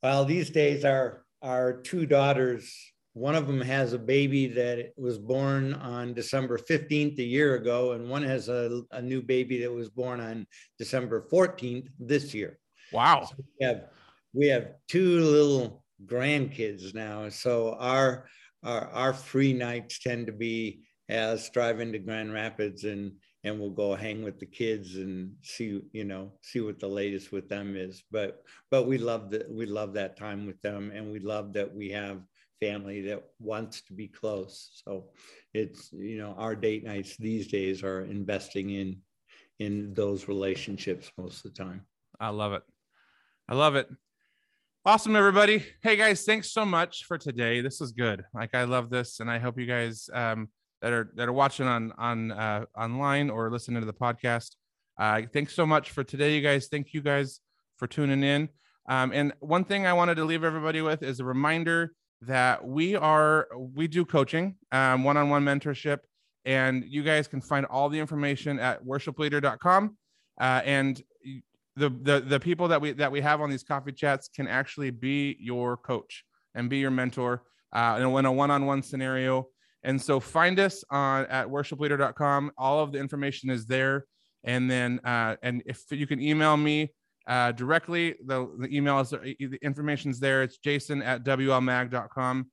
well 0.02 0.26
these 0.26 0.50
days 0.50 0.86
our 0.86 1.26
our 1.42 1.74
two 1.74 2.06
daughters 2.06 2.76
one 3.20 3.36
of 3.36 3.48
them 3.48 3.62
has 3.62 3.94
a 3.94 4.00
baby 4.00 4.48
that 4.48 4.92
was 4.98 5.18
born 5.18 5.74
on 5.76 6.14
december 6.14 6.58
15th 6.58 7.18
a 7.20 7.24
year 7.24 7.56
ago 7.56 7.92
and 7.94 8.10
one 8.10 8.24
has 8.24 8.50
a, 8.50 8.82
a 8.92 9.02
new 9.02 9.22
baby 9.22 9.62
that 9.62 9.72
was 9.72 9.90
born 9.90 10.20
on 10.20 10.46
december 10.78 11.28
14th 11.32 11.88
this 12.00 12.34
year 12.34 12.58
wow 12.92 13.24
So 13.24 13.36
we 13.60 13.66
have 13.66 13.82
we 14.34 14.48
have 14.48 14.74
two 14.88 15.20
little 15.22 15.84
grandkids 16.06 16.94
now. 16.94 17.30
So 17.30 17.76
our 17.80 18.26
our 18.64 18.88
our 18.90 19.14
free 19.14 19.54
nights 19.54 20.00
tend 20.00 20.28
to 20.28 20.34
be 20.34 20.82
as 21.08 21.50
driving 21.50 21.92
to 21.94 22.00
Grand 22.00 22.34
Rapids 22.34 22.84
and 22.84 23.14
and 23.46 23.60
we'll 23.60 23.70
go 23.70 23.96
hang 23.96 24.22
with 24.22 24.38
the 24.40 24.46
kids 24.46 24.96
and 24.96 25.34
see 25.42 25.82
you 25.92 26.04
know 26.04 26.34
see 26.42 26.62
what 26.62 26.80
the 26.80 26.88
latest 26.88 27.32
with 27.32 27.50
them 27.50 27.76
is. 27.76 28.04
But 28.12 28.44
but 28.70 28.88
we 28.88 28.98
love 28.98 29.32
that 29.32 29.50
we 29.50 29.66
love 29.66 29.94
that 29.94 30.18
time 30.18 30.46
with 30.46 30.62
them 30.62 30.92
and 30.94 31.12
we 31.12 31.20
love 31.20 31.54
that 31.54 31.74
we 31.74 31.90
have 31.92 32.22
family 32.60 33.02
that 33.02 33.24
wants 33.40 33.82
to 33.84 33.94
be 33.94 34.08
close. 34.08 34.82
So 34.86 35.06
it's 35.54 35.92
you 35.92 36.18
know 36.18 36.36
our 36.38 36.56
date 36.56 36.84
nights 36.84 37.18
these 37.18 37.48
days 37.48 37.84
are 37.84 38.02
investing 38.02 38.70
in 38.72 38.98
in 39.60 39.94
those 39.94 40.28
relationships 40.28 41.12
most 41.18 41.46
of 41.46 41.54
the 41.54 41.64
time. 41.64 41.86
I 42.20 42.30
love 42.30 42.54
it. 42.54 42.64
I 43.48 43.56
love 43.56 43.76
it. 43.76 43.90
Awesome, 44.86 45.16
everybody. 45.16 45.66
Hey 45.82 45.96
guys, 45.96 46.24
thanks 46.24 46.52
so 46.52 46.66
much 46.66 47.06
for 47.06 47.18
today. 47.18 47.62
This 47.62 47.82
is 47.82 47.92
good. 47.92 48.24
Like 48.34 48.56
I 48.56 48.64
love 48.64 48.90
this, 48.90 49.20
and 49.20 49.30
I 49.30 49.38
hope 49.40 49.60
you 49.60 49.66
guys 49.66 50.10
um, 50.14 50.50
that 50.82 50.94
are 50.94 51.12
that 51.16 51.28
are 51.28 51.34
watching 51.34 51.68
on 51.68 51.92
on 51.98 52.32
uh, 52.32 52.66
online 52.78 53.30
or 53.30 53.52
listening 53.52 53.82
to 53.82 53.86
the 53.86 53.94
podcast. 53.94 54.56
Uh, 54.98 55.22
thanks 55.34 55.54
so 55.54 55.66
much 55.66 55.92
for 55.92 56.04
today, 56.04 56.36
you 56.36 56.42
guys. 56.42 56.68
Thank 56.68 56.94
you 56.94 57.02
guys 57.02 57.40
for 57.78 57.88
tuning 57.88 58.24
in. 58.24 58.50
Um, 58.88 59.12
and 59.14 59.34
one 59.40 59.64
thing 59.64 59.86
I 59.86 59.94
wanted 59.94 60.16
to 60.16 60.26
leave 60.26 60.44
everybody 60.44 60.82
with 60.82 61.04
is 61.04 61.20
a 61.20 61.26
reminder 61.26 61.94
that 62.22 62.66
we 62.66 62.96
are 62.96 63.48
we 63.58 63.88
do 63.88 64.06
coaching, 64.06 64.56
um, 64.72 65.04
one-on-one 65.04 65.44
mentorship, 65.44 66.00
and 66.46 66.84
you 66.88 67.04
guys 67.04 67.28
can 67.28 67.42
find 67.42 67.66
all 67.66 67.90
the 67.90 68.00
information 68.00 68.60
at 68.60 68.84
worshipleader.com. 68.84 69.98
Uh, 70.40 70.62
and 70.66 71.02
the, 71.76 71.90
the 72.02 72.20
the 72.20 72.40
people 72.40 72.68
that 72.68 72.82
we 72.82 72.92
that 72.94 73.12
we 73.12 73.22
have 73.22 73.42
on 73.42 73.50
these 73.50 73.64
coffee 73.64 73.92
chats 73.92 74.30
can 74.34 74.48
actually 74.48 74.92
be 74.92 75.38
your 75.40 75.78
coach 75.78 76.24
and 76.56 76.70
be 76.70 76.78
your 76.78 76.92
mentor 76.92 77.44
uh, 77.74 77.96
in, 77.98 78.04
a, 78.04 78.18
in 78.18 78.26
a 78.26 78.32
one-on-one 78.32 78.82
scenario. 78.82 79.48
And 79.84 80.02
so 80.02 80.20
find 80.20 80.60
us 80.60 80.84
on 80.90 81.26
at 81.28 81.48
worshipleader.com. 81.48 82.52
All 82.58 82.80
of 82.80 82.92
the 82.92 83.00
information 83.00 83.50
is 83.50 83.66
there. 83.66 84.06
And 84.44 84.70
then 84.70 85.00
uh, 85.06 85.38
and 85.42 85.64
if 85.66 85.84
you 85.92 86.08
can 86.08 86.22
email 86.22 86.58
me 86.58 86.92
uh, 87.30 87.52
directly, 87.52 88.16
the, 88.26 88.50
the 88.58 88.76
email 88.76 89.00
is 89.00 89.12
the 89.12 89.60
information's 89.62 90.20
there. 90.20 90.42
It's 90.42 90.58
jason 90.58 91.04
at 91.04 91.24
wlmag.com. 91.24 92.50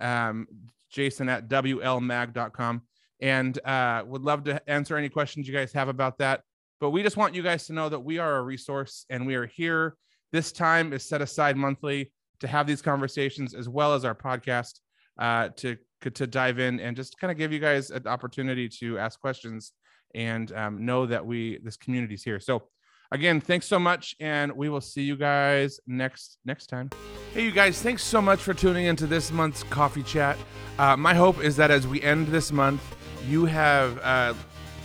Um, 0.00 0.46
jason 0.90 1.28
at 1.30 1.48
wlmag.com. 1.48 2.82
And 3.20 3.66
uh, 3.66 4.04
would 4.06 4.22
love 4.22 4.44
to 4.44 4.70
answer 4.70 4.96
any 4.98 5.08
questions 5.08 5.48
you 5.48 5.54
guys 5.54 5.72
have 5.72 5.88
about 5.88 6.18
that. 6.18 6.42
But 6.78 6.90
we 6.90 7.02
just 7.02 7.16
want 7.16 7.34
you 7.34 7.42
guys 7.42 7.66
to 7.66 7.72
know 7.72 7.88
that 7.88 8.00
we 8.00 8.18
are 8.18 8.36
a 8.36 8.42
resource 8.42 9.06
and 9.08 9.26
we 9.26 9.34
are 9.34 9.46
here. 9.46 9.96
This 10.30 10.52
time 10.52 10.92
is 10.92 11.08
set 11.08 11.22
aside 11.22 11.56
monthly 11.56 12.12
to 12.40 12.46
have 12.46 12.66
these 12.66 12.82
conversations 12.82 13.54
as 13.54 13.66
well 13.68 13.94
as 13.94 14.04
our 14.04 14.14
podcast 14.14 14.80
uh, 15.18 15.48
to 15.56 15.76
to 16.00 16.26
dive 16.28 16.60
in 16.60 16.78
and 16.78 16.94
just 16.94 17.18
kind 17.18 17.32
of 17.32 17.36
give 17.36 17.52
you 17.52 17.58
guys 17.58 17.90
an 17.90 18.06
opportunity 18.06 18.68
to 18.68 18.98
ask 18.98 19.18
questions 19.18 19.72
and 20.14 20.52
um, 20.52 20.84
know 20.84 21.06
that 21.06 21.26
we 21.26 21.58
this 21.64 21.76
community 21.76 22.14
is 22.14 22.22
here. 22.22 22.38
So 22.38 22.68
again, 23.10 23.40
thanks 23.40 23.66
so 23.66 23.78
much, 23.78 24.14
and 24.20 24.52
we 24.52 24.68
will 24.68 24.80
see 24.80 25.02
you 25.02 25.16
guys 25.16 25.80
next 25.86 26.38
next 26.44 26.66
time. 26.66 26.90
Hey, 27.34 27.44
you 27.44 27.52
guys, 27.52 27.80
thanks 27.80 28.02
so 28.02 28.20
much 28.20 28.40
for 28.40 28.54
tuning 28.54 28.86
into 28.86 29.06
this 29.06 29.30
month's 29.30 29.62
coffee 29.64 30.02
chat. 30.02 30.36
Uh, 30.78 30.96
my 30.96 31.14
hope 31.14 31.42
is 31.42 31.56
that 31.56 31.70
as 31.70 31.86
we 31.86 32.00
end 32.02 32.28
this 32.28 32.52
month, 32.52 32.82
you 33.26 33.44
have 33.44 33.98
uh, 34.02 34.34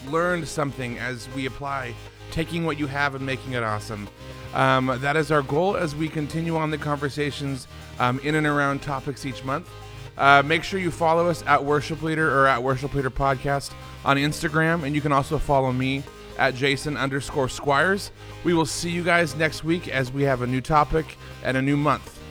learned 0.10 0.48
something 0.48 0.98
as 1.00 1.30
we 1.36 1.46
apply 1.46 1.94
taking 2.32 2.66
what 2.66 2.80
you 2.80 2.88
have 2.88 3.16
and 3.16 3.26
making 3.26 3.54
it 3.54 3.64
awesome. 3.64 4.10
Um, 4.54 4.98
that 5.02 5.16
is 5.16 5.32
our 5.32 5.42
goal 5.42 5.78
as 5.78 5.96
we 5.96 6.10
continue 6.10 6.56
on 6.58 6.72
the 6.72 6.78
conversations 6.78 7.68
um, 8.00 8.20
in 8.20 8.36
and 8.36 8.46
around 8.46 8.82
topics 8.82 9.26
each 9.26 9.44
month. 9.44 9.70
Uh, 10.18 10.44
make 10.46 10.64
sure 10.64 10.80
you 10.80 10.92
follow 10.92 11.28
us 11.28 11.44
at 11.48 11.64
Worship 11.64 12.02
Leader 12.02 12.40
or 12.40 12.48
at 12.48 12.62
Worship 12.62 12.94
Leader 12.94 13.10
Podcast 13.10 13.74
on 14.06 14.18
Instagram, 14.18 14.84
and 14.84 14.94
you 14.94 15.02
can 15.02 15.12
also 15.12 15.40
follow 15.40 15.72
me 15.72 16.04
at 16.38 16.56
Jason 16.56 16.98
underscore 16.98 17.50
Squires. 17.50 18.12
We 18.44 18.54
will 18.54 18.66
see 18.66 18.90
you 18.90 19.04
guys 19.04 19.36
next 19.36 19.64
week 19.64 19.88
as 19.88 20.12
we 20.12 20.24
have 20.24 20.42
a 20.42 20.48
new 20.48 20.62
topic 20.62 21.18
and 21.44 21.58
a 21.58 21.62
new 21.62 21.78
month. 21.78 22.23